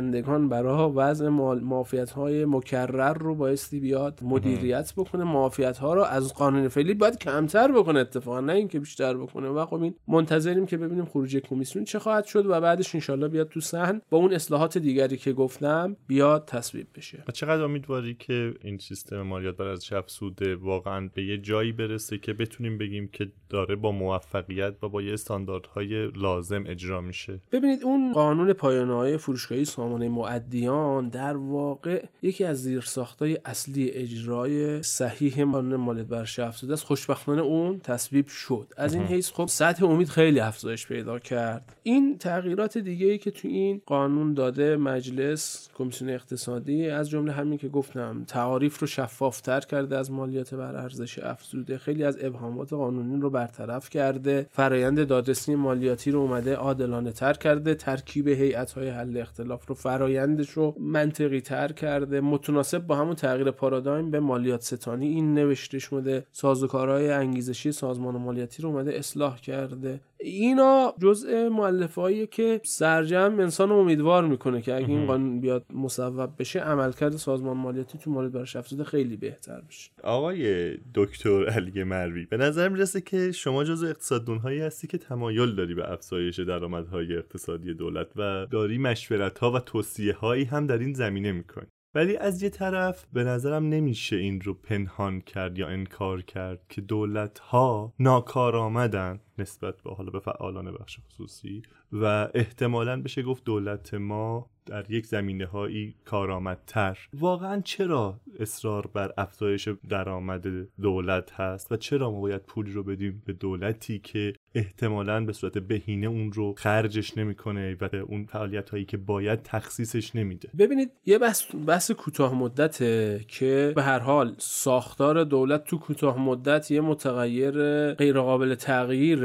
نمایندگان 0.00 0.48
برای 0.48 0.92
وضع 0.94 1.28
معافیت 1.28 2.10
های 2.10 2.44
مکرر 2.44 3.18
رو 3.18 3.34
بایستی 3.34 3.80
بیاد 3.80 4.20
مدیریت 4.22 4.92
بکنه. 4.96 5.24
معافیت 5.24 5.78
ها 5.78 5.94
رو 5.94 6.02
از 6.02 6.34
قانون 6.34 6.68
فعلی 6.68 6.94
باید 6.94 7.18
کمتر 7.18 7.72
بکنه 7.72 8.00
اتفاقا 8.00 8.40
نه 8.40 8.52
اینکه 8.52 8.80
بیشتر 8.80 9.16
بکنه. 9.16 9.48
و 9.48 9.66
خب 9.66 9.82
این 9.82 9.94
منتظریم 10.08 10.66
که 10.66 10.76
ببینیم 10.76 11.04
خروج 11.04 11.36
کمیسیون 11.36 11.84
چه 11.84 11.98
خواهد 11.98 12.24
شد 12.24 12.46
و 12.46 12.60
بعدش 12.60 12.94
انشالله 12.94 13.28
بیاد 13.28 13.48
تو 13.48 13.60
صحن 13.60 14.00
با 14.10 14.18
اون 14.18 14.32
اصلاحات 14.32 14.78
دیگری 14.78 15.16
که 15.16 15.32
گفتم 15.32 15.96
بیاد 16.06 16.44
تصویب 16.44 16.86
بشه. 16.96 17.24
و 17.28 17.32
چقدر 17.32 17.62
امیدواری 17.62 18.14
که 18.14 18.54
این 18.62 18.78
سیستم 18.78 19.22
مالیات 19.22 19.56
بر 19.56 19.64
ارزش 19.64 19.92
افزوده 19.92 20.56
واقعا 20.56 21.10
به 21.14 21.24
یه 21.24 21.38
جایی 21.38 21.72
برسه 21.72 22.18
که 22.18 22.32
بتونیم 22.32 22.78
بگیم 22.78 23.08
که 23.08 23.28
داره 23.48 23.76
با 23.76 23.92
موفقیت 23.92 24.74
و 24.82 24.88
با 24.88 25.02
یه 25.02 25.12
استانداردهای 25.12 26.10
لازم 26.10 26.64
اجرا 26.66 27.00
میشه؟ 27.00 27.40
ببینید 27.52 27.84
اون 27.84 28.12
قانون 28.12 28.52
پایانه 28.52 28.94
های 28.94 29.16
فروشگاهی 29.16 29.64
سامانه 29.88 30.08
معدیان 30.08 31.08
در 31.08 31.36
واقع 31.36 32.04
یکی 32.22 32.44
از 32.44 32.62
زیرساختهای 32.62 33.38
اصلی 33.44 33.90
اجرای 33.90 34.82
صحیح 34.82 35.44
قانون 35.44 35.76
مالیات 35.76 36.06
بر 36.06 36.26
افزوده 36.38 36.72
است. 36.72 36.84
خوشبختانه 36.84 37.42
اون 37.42 37.80
تصویب 37.80 38.26
شد. 38.26 38.72
از 38.76 38.94
این 38.94 39.02
حیث 39.02 39.32
خب 39.32 39.46
سطح 39.46 39.84
امید 39.84 40.08
خیلی 40.08 40.40
افزایش 40.40 40.86
پیدا 40.86 41.18
کرد. 41.18 41.76
این 41.82 42.18
تغییرات 42.18 42.78
دیگه 42.78 43.06
ای 43.06 43.18
که 43.18 43.30
تو 43.30 43.48
این 43.48 43.82
قانون 43.86 44.34
داده 44.34 44.76
مجلس 44.76 45.68
کمیسیون 45.74 46.10
اقتصادی 46.10 46.88
از 46.88 47.10
جمله 47.10 47.32
همین 47.32 47.58
که 47.58 47.68
گفتم 47.68 48.24
تعاریف 48.24 48.78
رو 48.78 48.86
شفافتر 48.86 49.60
کرده 49.60 49.98
از 49.98 50.10
مالیات 50.10 50.54
بر 50.54 50.76
ارزش 50.76 51.18
افزوده 51.18 51.78
خیلی 51.78 52.04
از 52.04 52.18
ابهامات 52.20 52.72
قانونی 52.72 53.20
رو 53.20 53.30
برطرف 53.30 53.90
کرده 53.90 54.46
فرایند 54.50 55.06
دادرسی 55.06 55.54
مالیاتی 55.54 56.10
رو 56.10 56.20
اومده 56.20 56.54
عادلانه 56.54 57.12
تر 57.12 57.32
کرده 57.32 57.74
ترکیب 57.74 58.28
هیئت 58.28 58.72
های 58.72 58.88
حل 58.88 59.16
اختلاف 59.16 59.66
رو 59.66 59.74
فرایندش 59.78 60.50
رو 60.50 60.74
منطقی 60.80 61.40
تر 61.40 61.72
کرده. 61.72 62.20
متناسب 62.20 62.86
با 62.86 62.96
همون 62.96 63.14
تغییر 63.14 63.50
پارادایم 63.50 64.10
به 64.10 64.20
مالیات 64.20 64.62
ستانی 64.62 65.08
این 65.08 65.34
نوشته 65.34 65.78
شده 65.78 66.26
سازوکارهای 66.32 67.10
انگیزشی 67.10 67.72
سازمان 67.72 68.16
مالیاتی 68.16 68.62
رو 68.62 68.68
اومده 68.68 68.92
اصلاح 68.92 69.40
کرده. 69.40 70.00
اینا 70.20 70.94
جزء 71.02 71.48
مؤلفه‌ایه 71.48 72.26
که 72.26 72.60
سرجم 72.64 73.36
انسان 73.40 73.72
امیدوار 73.72 74.26
می‌کنه 74.26 74.62
که 74.62 74.74
اگه 74.74 74.88
این 74.88 75.06
قانون 75.06 75.40
بیاد 75.40 75.64
مصوب 75.74 76.30
بشه 76.38 76.60
عملکرد 76.60 77.12
سازمان 77.12 77.56
مالیاتی 77.56 77.98
تو 77.98 78.10
مالیات 78.10 78.32
بر 78.32 78.58
افزوده 78.58 78.84
خیلی 78.84 79.16
بهتر 79.16 79.60
بشه. 79.60 79.90
آقای 80.02 80.74
دکتر 80.94 81.48
علی 81.48 81.84
مروی 81.84 82.26
به 82.26 82.36
نظر 82.36 82.68
می‌رسه 82.68 83.00
که 83.00 83.32
شما 83.32 83.64
جزو 83.64 83.86
اقتصاددونهایی 83.86 84.60
هستی 84.60 84.86
که 84.86 84.98
تمایل 84.98 85.54
داری 85.54 85.74
به 85.74 85.92
افزایش 85.92 86.40
درآمدهای 86.40 87.16
اقتصادی 87.16 87.74
دولت 87.74 88.06
و 88.16 88.46
داری 88.50 88.78
مشورت 88.78 89.38
ها 89.38 89.52
و 89.52 89.58
توصیه 89.58 90.14
هایی 90.14 90.44
هم 90.44 90.66
در 90.66 90.78
این 90.78 90.92
زمینه 90.92 91.32
می‌کنی. 91.32 91.66
ولی 91.94 92.16
از 92.16 92.42
یه 92.42 92.50
طرف 92.50 93.06
به 93.12 93.24
نظرم 93.24 93.68
نمیشه 93.68 94.16
این 94.16 94.40
رو 94.40 94.54
پنهان 94.54 95.20
کرد 95.20 95.58
یا 95.58 95.68
انکار 95.68 96.22
کرد 96.22 96.60
که 96.68 96.80
دولت 96.80 97.38
ها 97.38 97.94
ناکار 97.98 98.56
آمدن 98.56 99.20
نسبت 99.40 99.82
به 99.82 99.94
حالا 99.94 100.10
به 100.10 100.20
فعالان 100.20 100.72
بخش 100.72 100.98
خصوصی 101.08 101.62
و 101.92 102.28
احتمالا 102.34 103.02
بشه 103.02 103.22
گفت 103.22 103.44
دولت 103.44 103.94
ما 103.94 104.50
در 104.68 104.90
یک 104.90 105.06
زمینه 105.06 105.46
هایی 105.46 105.94
کارآمدتر. 106.04 106.98
واقعا 107.14 107.60
چرا 107.60 108.20
اصرار 108.38 108.86
بر 108.86 109.12
افزایش 109.18 109.68
درآمد 109.88 110.46
دولت 110.82 111.32
هست 111.32 111.72
و 111.72 111.76
چرا 111.76 112.10
ما 112.10 112.20
باید 112.20 112.42
پول 112.42 112.72
رو 112.72 112.82
بدیم 112.82 113.22
به 113.26 113.32
دولتی 113.32 113.98
که 113.98 114.34
احتمالا 114.54 115.24
به 115.24 115.32
صورت 115.32 115.58
بهینه 115.58 116.06
اون 116.06 116.32
رو 116.32 116.54
خرجش 116.56 117.18
نمی‌کنه 117.18 117.76
و 117.80 117.88
اون 118.08 118.24
فعالیت 118.24 118.70
هایی 118.70 118.84
که 118.84 118.96
باید 118.96 119.42
تخصیصش 119.42 120.16
نمیده؟ 120.16 120.50
ببینید 120.58 120.90
یه 121.06 121.18
بحث, 121.18 121.54
بحث 121.66 121.90
کوتاه 121.90 122.34
مدته 122.34 123.24
که 123.28 123.72
به 123.76 123.82
هر 123.82 123.98
حال 123.98 124.34
ساختار 124.38 125.24
دولت 125.24 125.64
تو 125.64 125.78
کوتاه 125.78 126.20
مدت 126.20 126.70
یه 126.70 126.80
متغیر 126.80 127.52
غیرقابل 127.94 128.54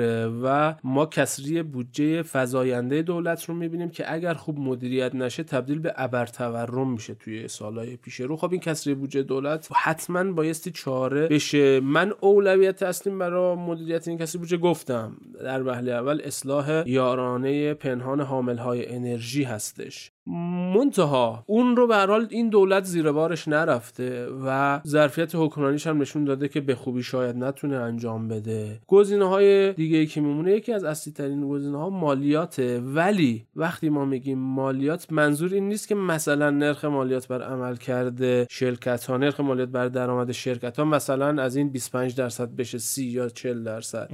تغییره 0.04 0.28
و 0.44 0.74
ما 0.84 1.06
کسری 1.06 1.64
بودجه 1.64 2.22
فزاینده 2.22 3.02
دولت 3.02 3.46
رو 3.46 3.56
می‌بینیم 3.56 3.90
که 3.90 4.14
اگر 4.14 4.34
خوب 4.34 4.60
مدیریت 4.60 5.16
نشه 5.16 5.44
تبدیل 5.44 5.80
به 5.80 5.94
ابر 5.96 6.26
تورم 6.26 6.92
میشه 6.92 7.14
توی 7.14 7.48
سالهای 7.48 7.96
پیش 7.96 8.20
رو. 8.20 8.38
خب 8.38 8.52
این 8.52 8.62
کسری 8.62 8.94
بودجه 8.94 9.24
دولت 9.24 9.70
حتما 9.76 10.32
بایستی 10.32 10.72
چاره 10.72 11.28
بشه. 11.28 11.80
من 11.80 12.14
اولویت 12.20 12.84
اصلیم 12.84 13.20
برای 13.20 13.56
مدیریت 13.56 14.08
این 14.08 14.18
کسری 14.18 14.40
بودجه 14.40 14.58
گفتم. 14.58 15.18
در 15.44 15.64
وهله 15.64 15.92
اول 15.92 16.22
اصلاح 16.24 16.84
یارانه 16.90 17.74
پنهان 17.74 18.22
حامل 18.22 18.58
های 18.58 18.90
انرژی 18.96 19.44
هستش. 19.44 20.13
منتها 20.28 21.44
اون 21.48 21.76
رو 21.76 21.88
به 21.88 21.96
حال 21.96 22.28
این 22.30 22.50
دولت 22.50 22.84
زیر 22.84 23.12
بارش 23.12 23.48
نرفته 23.48 24.28
و 24.46 24.82
ظرفیت 24.88 25.36
حکمرانیش 25.36 25.88
هم 25.88 26.02
نشون 26.02 26.26
داده 26.26 26.48
که 26.48 26.62
به 26.62 26.76
خوبی 26.76 27.04
شاید 27.04 27.36
نتونه 27.36 27.76
انجام 27.76 28.28
بده. 28.28 28.80
گزینه 28.88 29.26
های 29.26 29.74
دیگه 29.74 29.98
ای 29.98 30.06
که 30.06 30.22
میمونه 30.22 30.52
یکی 30.52 30.74
از 30.74 30.84
اصلی 30.84 31.14
ترین 31.14 31.50
گزینه 31.50 31.78
ها 31.78 31.90
مالیاته. 31.90 32.80
ولی 32.80 33.46
وقتی 33.56 33.90
ما 33.90 34.06
میگیم 34.06 34.40
مالیات 34.40 35.08
منظور 35.12 35.54
این 35.54 35.70
نیست 35.70 35.88
که 35.88 35.96
مثلا 35.96 36.50
نرخ 36.50 36.86
مالیات 36.86 37.28
بر 37.28 37.42
عمل 37.42 37.76
کرده 37.76 38.48
شرکت 38.50 39.06
ها 39.06 39.18
نرخ 39.18 39.40
مالیات 39.40 39.70
بر 39.70 39.88
درآمد 39.88 40.32
شرکت 40.32 40.80
ها 40.80 40.86
مثلا 40.86 41.42
از 41.42 41.56
این 41.56 41.70
25 41.70 42.16
درصد 42.16 42.56
بشه 42.56 42.78
30 42.78 43.06
یا 43.06 43.30
40 43.30 43.64
درصد. 43.64 44.10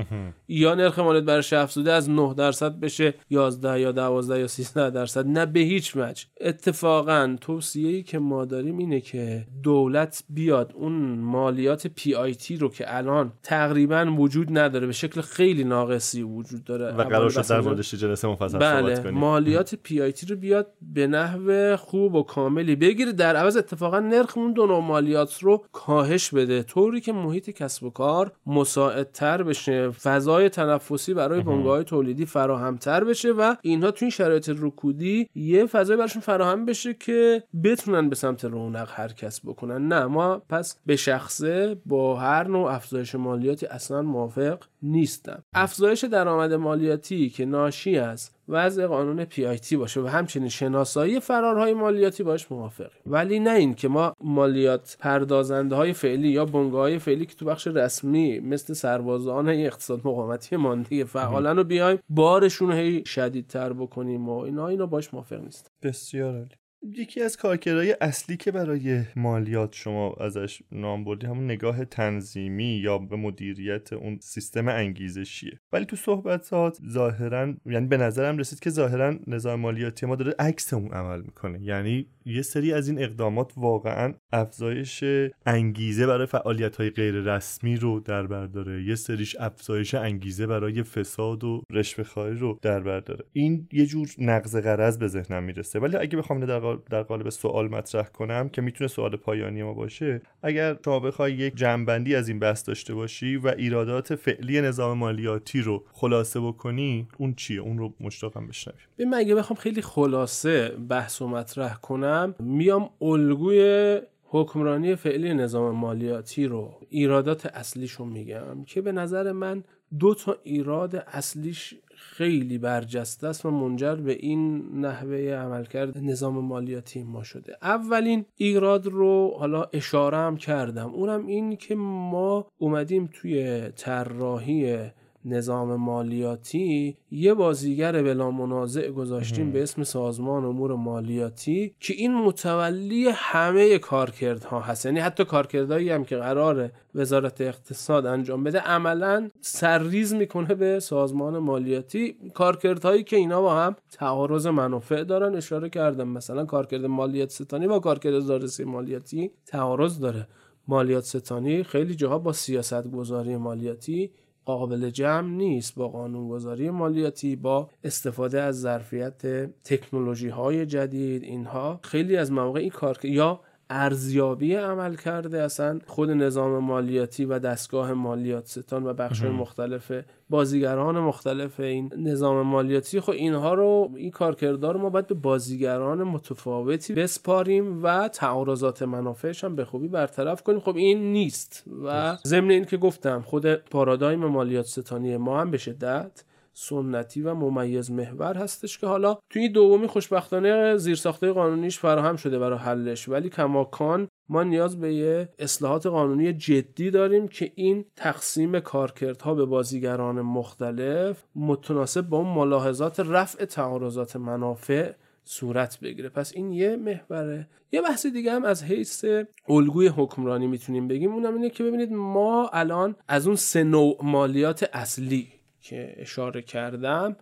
یا 0.47 0.75
نرخ 0.75 0.99
مالیات 0.99 1.25
بر 1.25 1.61
افزوده 1.61 1.91
از 1.91 2.09
9 2.09 2.33
درصد 2.33 2.79
بشه 2.79 3.13
11 3.29 3.79
یا 3.79 3.91
12 3.91 4.39
یا 4.39 4.47
13 4.47 4.89
درصد. 4.89 5.27
نه 5.27 5.45
به 5.45 5.59
هیچ 5.59 5.97
وجه 5.99 6.25
اتفاقا 6.41 7.37
توصیه‌ای 7.41 8.03
که 8.03 8.19
ما 8.19 8.45
داریم 8.45 8.77
اینه 8.77 9.01
که 9.01 9.47
دولت 9.63 10.23
بیاد 10.29 10.73
اون 10.75 10.93
مالیات 11.19 11.87
PIT 11.87 12.57
رو 12.57 12.69
که 12.69 12.97
الان 12.97 13.33
تقریبا 13.43 14.15
وجود 14.17 14.57
نداره 14.57 14.87
به 14.87 14.93
شکل 14.93 15.21
خیلی 15.21 15.63
ناقصی 15.63 16.21
وجود 16.21 16.63
داره. 16.63 16.85
و 16.85 17.03
قرار 17.03 17.29
شد 17.29 17.47
در 17.47 17.61
موردش 17.61 17.93
جلسه 17.93 18.27
مفصل 18.27 18.57
بله 18.57 18.95
صحبت 18.95 19.03
کنیم. 19.03 19.19
مالیات 19.19 19.75
PIT 19.75 20.25
رو 20.25 20.35
بیاد 20.35 20.67
به 20.81 21.07
نحو 21.07 21.75
خوب 21.75 22.15
و 22.15 22.23
کاملی 22.23 22.75
بگیره. 22.75 23.11
در 23.11 23.35
عوض 23.35 23.57
اتفاقا 23.57 23.99
نرخ 23.99 24.37
اون 24.37 24.53
دو 24.53 24.65
نوع 24.65 24.83
مالیات 24.83 25.43
رو 25.43 25.65
کاهش 25.71 26.29
بده 26.33 26.63
طوری 26.63 27.01
که 27.01 27.13
محیط 27.13 27.49
کسب 27.49 27.83
و 27.83 27.89
کار 27.89 28.31
مساعدتر 28.45 29.43
بشه 29.43 29.89
فضای 29.89 30.49
تنفسی 30.49 31.13
برای 31.13 31.41
بنگاه 31.41 31.83
تولیدی 31.83 32.25
فراهمتر 32.25 33.03
بشه 33.03 33.31
و 33.31 33.55
اینها 33.61 33.91
تو 33.91 34.05
این 34.05 34.09
شرایط 34.09 34.51
رکودی 34.57 35.29
یه 35.35 35.65
فضای 35.89 35.97
براشون 35.97 36.21
فراهم 36.21 36.65
بشه 36.65 36.93
که 36.93 37.43
بتونن 37.63 38.09
به 38.09 38.15
سمت 38.15 38.45
رونق 38.45 38.89
حرکت 38.89 39.41
بکنن. 39.45 39.87
نه 39.87 40.05
ما 40.05 40.41
پس 40.49 40.79
به 40.85 40.95
شخصه 40.95 41.77
با 41.85 42.19
هر 42.19 42.47
نوع 42.47 42.73
افزایش 42.73 43.15
مالیاتی 43.15 43.65
اصلا 43.65 44.01
موافق 44.01 44.63
نیستم. 44.81 45.43
افزایش 45.53 46.03
درآمد 46.03 46.53
مالیاتی 46.53 47.29
که 47.29 47.45
ناشی 47.45 47.97
از 47.97 48.29
وضع 48.49 48.87
قانون 48.87 49.25
پی 49.25 49.45
آی 49.45 49.57
تی 49.57 49.77
باشه 49.77 50.01
و 50.01 50.07
همچنین 50.07 50.49
شناسایی 50.49 51.19
فرارهای 51.19 51.73
مالیاتی 51.73 52.23
باش 52.23 52.51
موافق 52.51 52.91
ولی 53.05 53.39
نه 53.39 53.51
این 53.51 53.73
که 53.73 53.87
ما 53.87 54.13
مالیات 54.23 54.97
پردازنده 54.99 55.75
های 55.75 55.93
فعلی 55.93 56.29
یا 56.29 56.45
بنگاه 56.45 56.81
های 56.81 56.99
فعلی 56.99 57.25
که 57.25 57.35
تو 57.35 57.45
بخش 57.45 57.67
رسمی 57.67 58.39
مثل 58.39 58.73
سربازان 58.73 59.49
اقتصاد 59.49 59.99
مقاومتی 59.99 60.55
مانده 60.55 61.03
فعالن 61.03 61.57
رو 61.57 61.63
بیایم 61.63 61.99
بارشون 62.09 62.71
هی 62.71 63.03
شدیدتر 63.05 63.73
بکنیم 63.73 64.29
و 64.29 64.39
اینا 64.39 64.67
اینا 64.67 64.85
باش 64.85 65.13
موافق 65.13 65.41
نیست 65.41 65.71
بسیار 65.83 66.33
عالی. 66.33 66.55
یکی 66.81 67.21
از 67.21 67.37
کارکردهای 67.37 67.95
اصلی 68.01 68.37
که 68.37 68.51
برای 68.51 69.03
مالیات 69.15 69.75
شما 69.75 70.13
ازش 70.13 70.61
نام 70.71 71.03
بردی 71.03 71.27
همون 71.27 71.45
نگاه 71.45 71.85
تنظیمی 71.85 72.63
یا 72.63 72.97
به 72.97 73.15
مدیریت 73.15 73.93
اون 73.93 74.19
سیستم 74.21 74.67
انگیزشیه. 74.67 75.59
ولی 75.73 75.85
تو 75.85 75.95
صحبتات 75.95 76.79
ظاهرا 76.89 77.53
یعنی 77.65 77.87
به 77.87 77.97
نظرم 77.97 78.37
رسید 78.37 78.59
که 78.59 78.69
ظاهرا 78.69 79.19
نظام 79.27 79.59
مالیاتی 79.59 80.05
ما 80.05 80.15
داره 80.15 80.35
عکس 80.39 80.73
اون 80.73 80.91
عمل 80.91 81.21
می‌کنه. 81.21 81.61
یعنی 81.61 82.07
یه 82.25 82.41
سری 82.41 82.73
از 82.73 82.87
این 82.87 83.03
اقدامات 83.03 83.51
واقعا 83.57 84.13
افزایش 84.33 85.03
انگیزه 85.45 86.07
برای 86.07 86.25
فعالیت 86.25 86.75
های 86.75 86.89
غیر 86.89 87.13
رسمی 87.13 87.75
رو 87.75 87.99
در 87.99 88.27
بر 88.27 88.45
داره. 88.45 88.83
یه 88.83 88.95
سریش 88.95 89.35
افزایش 89.39 89.95
انگیزه 89.95 90.47
برای 90.47 90.83
فساد 90.83 91.43
و 91.43 91.63
رشوه 91.71 92.03
خواهی 92.03 92.35
رو 92.35 92.59
در 92.61 92.79
بر 92.79 92.99
داره. 92.99 93.25
این 93.33 93.67
یه 93.71 93.85
جور 93.85 94.07
نقض 94.17 94.55
قرض 94.55 94.97
به 94.97 95.07
ذهنم 95.07 95.43
می‌رسه. 95.43 95.79
ولی 95.79 95.97
اگه 95.97 96.17
بخوام 96.17 96.45
در 96.45 96.68
در 96.75 97.03
قالب 97.03 97.29
سوال 97.29 97.67
مطرح 97.67 98.07
کنم 98.07 98.49
که 98.49 98.61
می‌تونه 98.61 98.87
سوال 98.87 99.15
پایانی 99.15 99.63
ما 99.63 99.73
باشه 99.73 100.21
اگر 100.43 100.77
شما 100.85 100.99
بخوای 100.99 101.33
یک 101.33 101.55
جنبندی 101.55 102.15
از 102.15 102.29
این 102.29 102.39
بحث 102.39 102.67
داشته 102.67 102.93
باشی 102.93 103.37
و 103.37 103.47
ایرادات 103.47 104.15
فعلی 104.15 104.61
نظام 104.61 104.97
مالیاتی 104.97 105.61
رو 105.61 105.83
خلاصه 105.91 106.39
بکنی 106.39 107.07
اون 107.17 107.33
چیه؟ 107.33 107.61
اون 107.61 107.77
رو 107.77 107.93
مشتاقم 107.99 108.47
بشنویم. 108.47 108.79
ببین 108.97 109.13
اگه 109.13 109.35
بخوام 109.35 109.59
خیلی 109.59 109.81
خلاصه 109.81 110.69
بحث 110.89 111.21
و 111.21 111.27
مطرح 111.27 111.75
کنم 111.75 112.35
میام 112.39 112.89
الگوی 113.01 113.99
حکمرانی 114.31 114.95
فعلی 114.95 115.33
نظام 115.33 115.75
مالیاتی 115.75 116.45
رو 116.45 116.73
ایرادات 116.89 117.45
اصلیشو 117.45 118.05
میگم 118.05 118.63
که 118.65 118.81
به 118.81 118.91
نظر 118.91 119.31
من 119.31 119.63
دو 119.99 120.13
تا 120.13 120.37
ایراد 120.43 120.95
اصلیش 120.95 121.75
خیلی 121.99 122.57
برجسته 122.57 123.27
است 123.27 123.45
و 123.45 123.51
منجر 123.51 123.95
به 123.95 124.11
این 124.11 124.69
نحوه 124.81 125.17
عملکرد 125.17 125.97
نظام 125.97 126.45
مالیاتی 126.45 127.03
ما 127.03 127.23
شده. 127.23 127.57
اولین 127.61 128.25
ایراد 128.35 128.85
رو 128.87 129.33
حالا 129.39 129.63
اشاره 129.73 130.17
هم 130.17 130.37
کردم. 130.37 130.89
اونم 130.89 131.25
این 131.25 131.55
که 131.55 131.75
ما 131.75 132.47
اومدیم 132.57 133.09
توی 133.13 133.61
طراحی 133.75 134.89
نظام 135.25 135.75
مالیاتی 135.75 136.97
یه 137.11 137.33
بازیگر 137.33 138.03
بلا 138.03 138.31
منازع 138.31 138.89
گذاشتیم 138.91 139.51
به 139.51 139.63
اسم 139.63 139.83
سازمان 139.83 140.45
امور 140.45 140.75
مالیاتی 140.75 141.73
که 141.79 141.93
این 141.93 142.15
متولی 142.15 143.07
همه 143.13 143.77
کارکردها 143.77 144.59
هست. 144.59 144.85
یعنی 144.85 144.99
حتی 144.99 145.25
کارکردهایی 145.25 145.89
هم 145.89 146.03
که 146.05 146.17
قرار 146.17 146.71
وزارت 146.95 147.41
اقتصاد 147.41 148.05
انجام 148.05 148.43
بده 148.43 148.59
عملا 148.59 149.29
سرریز 149.41 150.13
می‌کنه 150.13 150.55
به 150.55 150.79
سازمان 150.79 151.37
مالیاتی. 151.37 152.15
کارکردهایی 152.33 153.03
که 153.03 153.15
اینا 153.15 153.41
با 153.41 153.55
هم 153.55 153.75
تعارض 153.91 154.47
منافع 154.47 155.03
دارن 155.03 155.35
اشاره 155.35 155.69
کردم. 155.69 156.07
مثلا 156.07 156.45
کارکرد 156.45 156.85
مالیات 156.85 157.29
ستانی 157.29 157.67
با 157.67 157.79
کارکرد 157.79 158.25
دارسی 158.27 158.63
مالیاتی 158.63 159.31
تعارض 159.45 159.99
داره. 159.99 160.27
مالیات 160.67 161.03
ستانی 161.03 161.63
خیلی 161.63 161.95
جاها 161.95 162.19
با 162.19 162.33
سیاست 162.33 162.87
گذاری 162.87 163.37
مالیاتی 163.37 164.11
قابل 164.45 164.89
جمع 164.89 165.29
نیست 165.29 165.75
با 165.75 165.87
قانونگذاری 165.87 166.69
مالیاتی 166.69 167.35
با 167.35 167.69
استفاده 167.83 168.41
از 168.41 168.61
ظرفیت 168.61 169.25
تکنولوژی 169.63 170.29
های 170.29 170.65
جدید. 170.65 171.23
اینها 171.23 171.79
خیلی 171.83 172.17
از 172.17 172.31
مواقع 172.31 172.59
این 172.59 172.69
کار 172.69 172.97
یا 173.03 173.41
ارزیابی 173.69 174.55
عمل 174.55 174.95
کرده 174.95 175.41
اصلا 175.41 175.79
خود 175.87 176.09
نظام 176.09 176.63
مالیاتی 176.63 177.25
و 177.25 177.39
دستگاه 177.39 177.93
مالیات 177.93 178.47
ستان 178.47 178.87
و 178.87 178.93
بخش 178.93 179.23
مختلف 179.23 179.91
بازیگران 180.29 180.99
مختلف 180.99 181.59
این 181.59 181.93
نظام 181.97 182.41
مالیاتی. 182.41 182.99
خب 182.99 183.09
اینها 183.09 183.53
رو 183.53 183.91
این 183.95 184.11
کارکردار 184.11 184.77
ما 184.77 184.89
باید 184.89 185.07
به 185.07 185.15
بازیگران 185.15 186.03
متفاوتی 186.03 186.93
بسپاریم 186.93 187.83
و 187.83 188.07
تعارضات 188.07 188.81
منافعش 188.81 189.43
هم 189.43 189.55
به 189.55 189.65
خوبی 189.65 189.87
برطرف 189.87 190.43
کنیم. 190.43 190.59
خب 190.59 190.75
این 190.75 191.13
نیست 191.13 191.63
و 191.83 192.17
ضمن 192.25 192.51
این 192.51 192.65
که 192.65 192.77
گفتم 192.77 193.21
خود 193.21 193.53
پارادایم 193.53 194.25
مالیات 194.25 194.65
ستانی 194.65 195.17
ما 195.17 195.41
هم 195.41 195.51
به 195.51 195.57
شدت 195.57 196.23
سنتی 196.53 197.21
و 197.21 197.33
ممیز 197.33 197.91
محور 197.91 198.37
هستش 198.37 198.77
که 198.77 198.87
حالا 198.87 199.17
توی 199.29 199.49
دومی 199.49 199.87
خوشبختانه 199.87 200.77
زیرساخته 200.77 201.31
قانونیش 201.31 201.79
فراهم 201.79 202.15
شده 202.15 202.39
برای 202.39 202.59
حلش. 202.59 203.09
ولی 203.09 203.29
کماکان 203.29 204.07
ما 204.29 204.43
نیاز 204.43 204.79
به 204.79 204.93
یه 204.93 205.29
اصلاحات 205.39 205.87
قانونی 205.87 206.33
جدی 206.33 206.91
داریم 206.91 207.27
که 207.27 207.51
این 207.55 207.85
تقسیم 207.95 208.59
کارکردها 208.59 209.33
به 209.35 209.45
بازیگران 209.45 210.21
مختلف 210.21 211.23
متناسب 211.35 212.01
با 212.01 212.17
اون 212.17 212.33
ملاحظات 212.33 212.99
رفع 212.99 213.45
تعارضات 213.45 214.15
منافع 214.15 214.91
صورت 215.23 215.79
بگیره. 215.79 216.09
پس 216.09 216.31
این 216.35 216.51
یه 216.51 216.75
محوره. 216.75 217.47
یه 217.71 217.81
بحث 217.81 218.05
دیگه 218.05 218.31
هم 218.31 218.43
از 218.43 218.63
حیث 218.63 219.05
الگوی 219.49 219.87
حکمرانی 219.87 220.47
می‌تونیم 220.47 220.87
بگیم. 220.87 221.13
اونم 221.13 221.33
اینه 221.33 221.49
که 221.49 221.63
ببینید 221.63 221.91
ما 221.91 222.49
الان 222.53 222.95
از 223.07 223.27
اون 223.27 223.35
سه 223.35 223.63
نوع 223.63 223.97
مالیات 224.03 224.69
اصلی 224.73 225.38
که 225.69 225.95
اشاره 225.97 226.41
کردم 226.41 227.15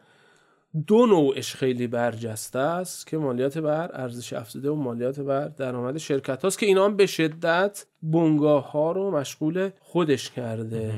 دو 0.88 1.06
نوعش 1.06 1.56
خیلی 1.56 1.88
برجسته 1.88 2.60
است 2.60 3.08
که 3.08 3.18
مالیات 3.18 3.58
بر 3.58 3.90
ارزش 3.94 4.34
افزوده 4.34 4.70
و 4.70 4.76
مالیات 4.76 5.20
بر 5.20 5.48
درآمد 5.48 5.98
شرکت 5.98 6.44
هاست 6.44 6.60
که 6.60 6.66
اینا 6.66 6.86
هم 6.86 6.96
به 6.96 7.06
شدت 7.06 7.86
بنگاه 8.04 8.72
ها 8.72 8.92
رو 8.92 9.12
مشغول 9.12 9.70
خودش 9.80 10.32
کرده. 10.32 10.94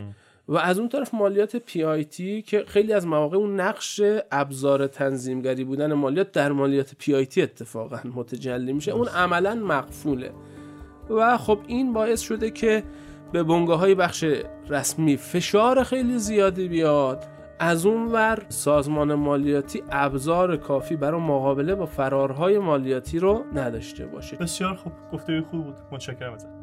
و 0.47 0.57
از 0.57 0.79
اون 0.79 0.89
طرف 0.89 1.13
مالیات 1.13 1.55
PIT 1.55 2.41
که 2.41 2.63
خیلی 2.67 2.93
از 2.93 3.07
مواقع 3.07 3.37
اون 3.37 3.59
نقش 3.59 4.01
ابزار 4.31 4.87
تنظیمگری 4.87 5.63
بودن 5.63 5.93
مالیات 5.93 6.31
در 6.31 6.51
مالیات 6.51 6.95
PIT 6.97 7.41
اتفاقا 7.41 7.99
متجلی 8.15 8.73
میشه. 8.73 8.91
اون 8.91 9.07
عملا 9.07 9.55
مغفوله. 9.55 10.31
و 11.09 11.37
خب 11.37 11.59
این 11.67 11.93
باعث 11.93 12.21
شده 12.21 12.51
که 12.51 12.83
به 13.31 13.43
بنگاه 13.43 13.79
های 13.79 13.95
بخش 13.95 14.25
رسمی 14.69 15.17
فشار 15.17 15.83
خیلی 15.83 16.19
زیادی 16.19 16.67
بیاد. 16.67 17.38
از 17.59 17.85
اون 17.85 18.11
ور 18.11 18.45
سازمان 18.49 19.13
مالیاتی 19.13 19.83
ابزار 19.91 20.57
کافی 20.57 20.95
برای 20.95 21.21
مقابله 21.21 21.75
با 21.75 21.85
فرارهای 21.85 22.59
مالیاتی 22.59 23.19
رو 23.19 23.43
نداشته 23.53 24.05
باشه. 24.05 24.37
بسیار 24.37 24.75
خوب. 24.75 24.93
گفته 25.13 25.41
خوب 25.41 25.63
بود. 25.65 25.75
متشکرم 25.91 26.33
ازت. 26.33 26.58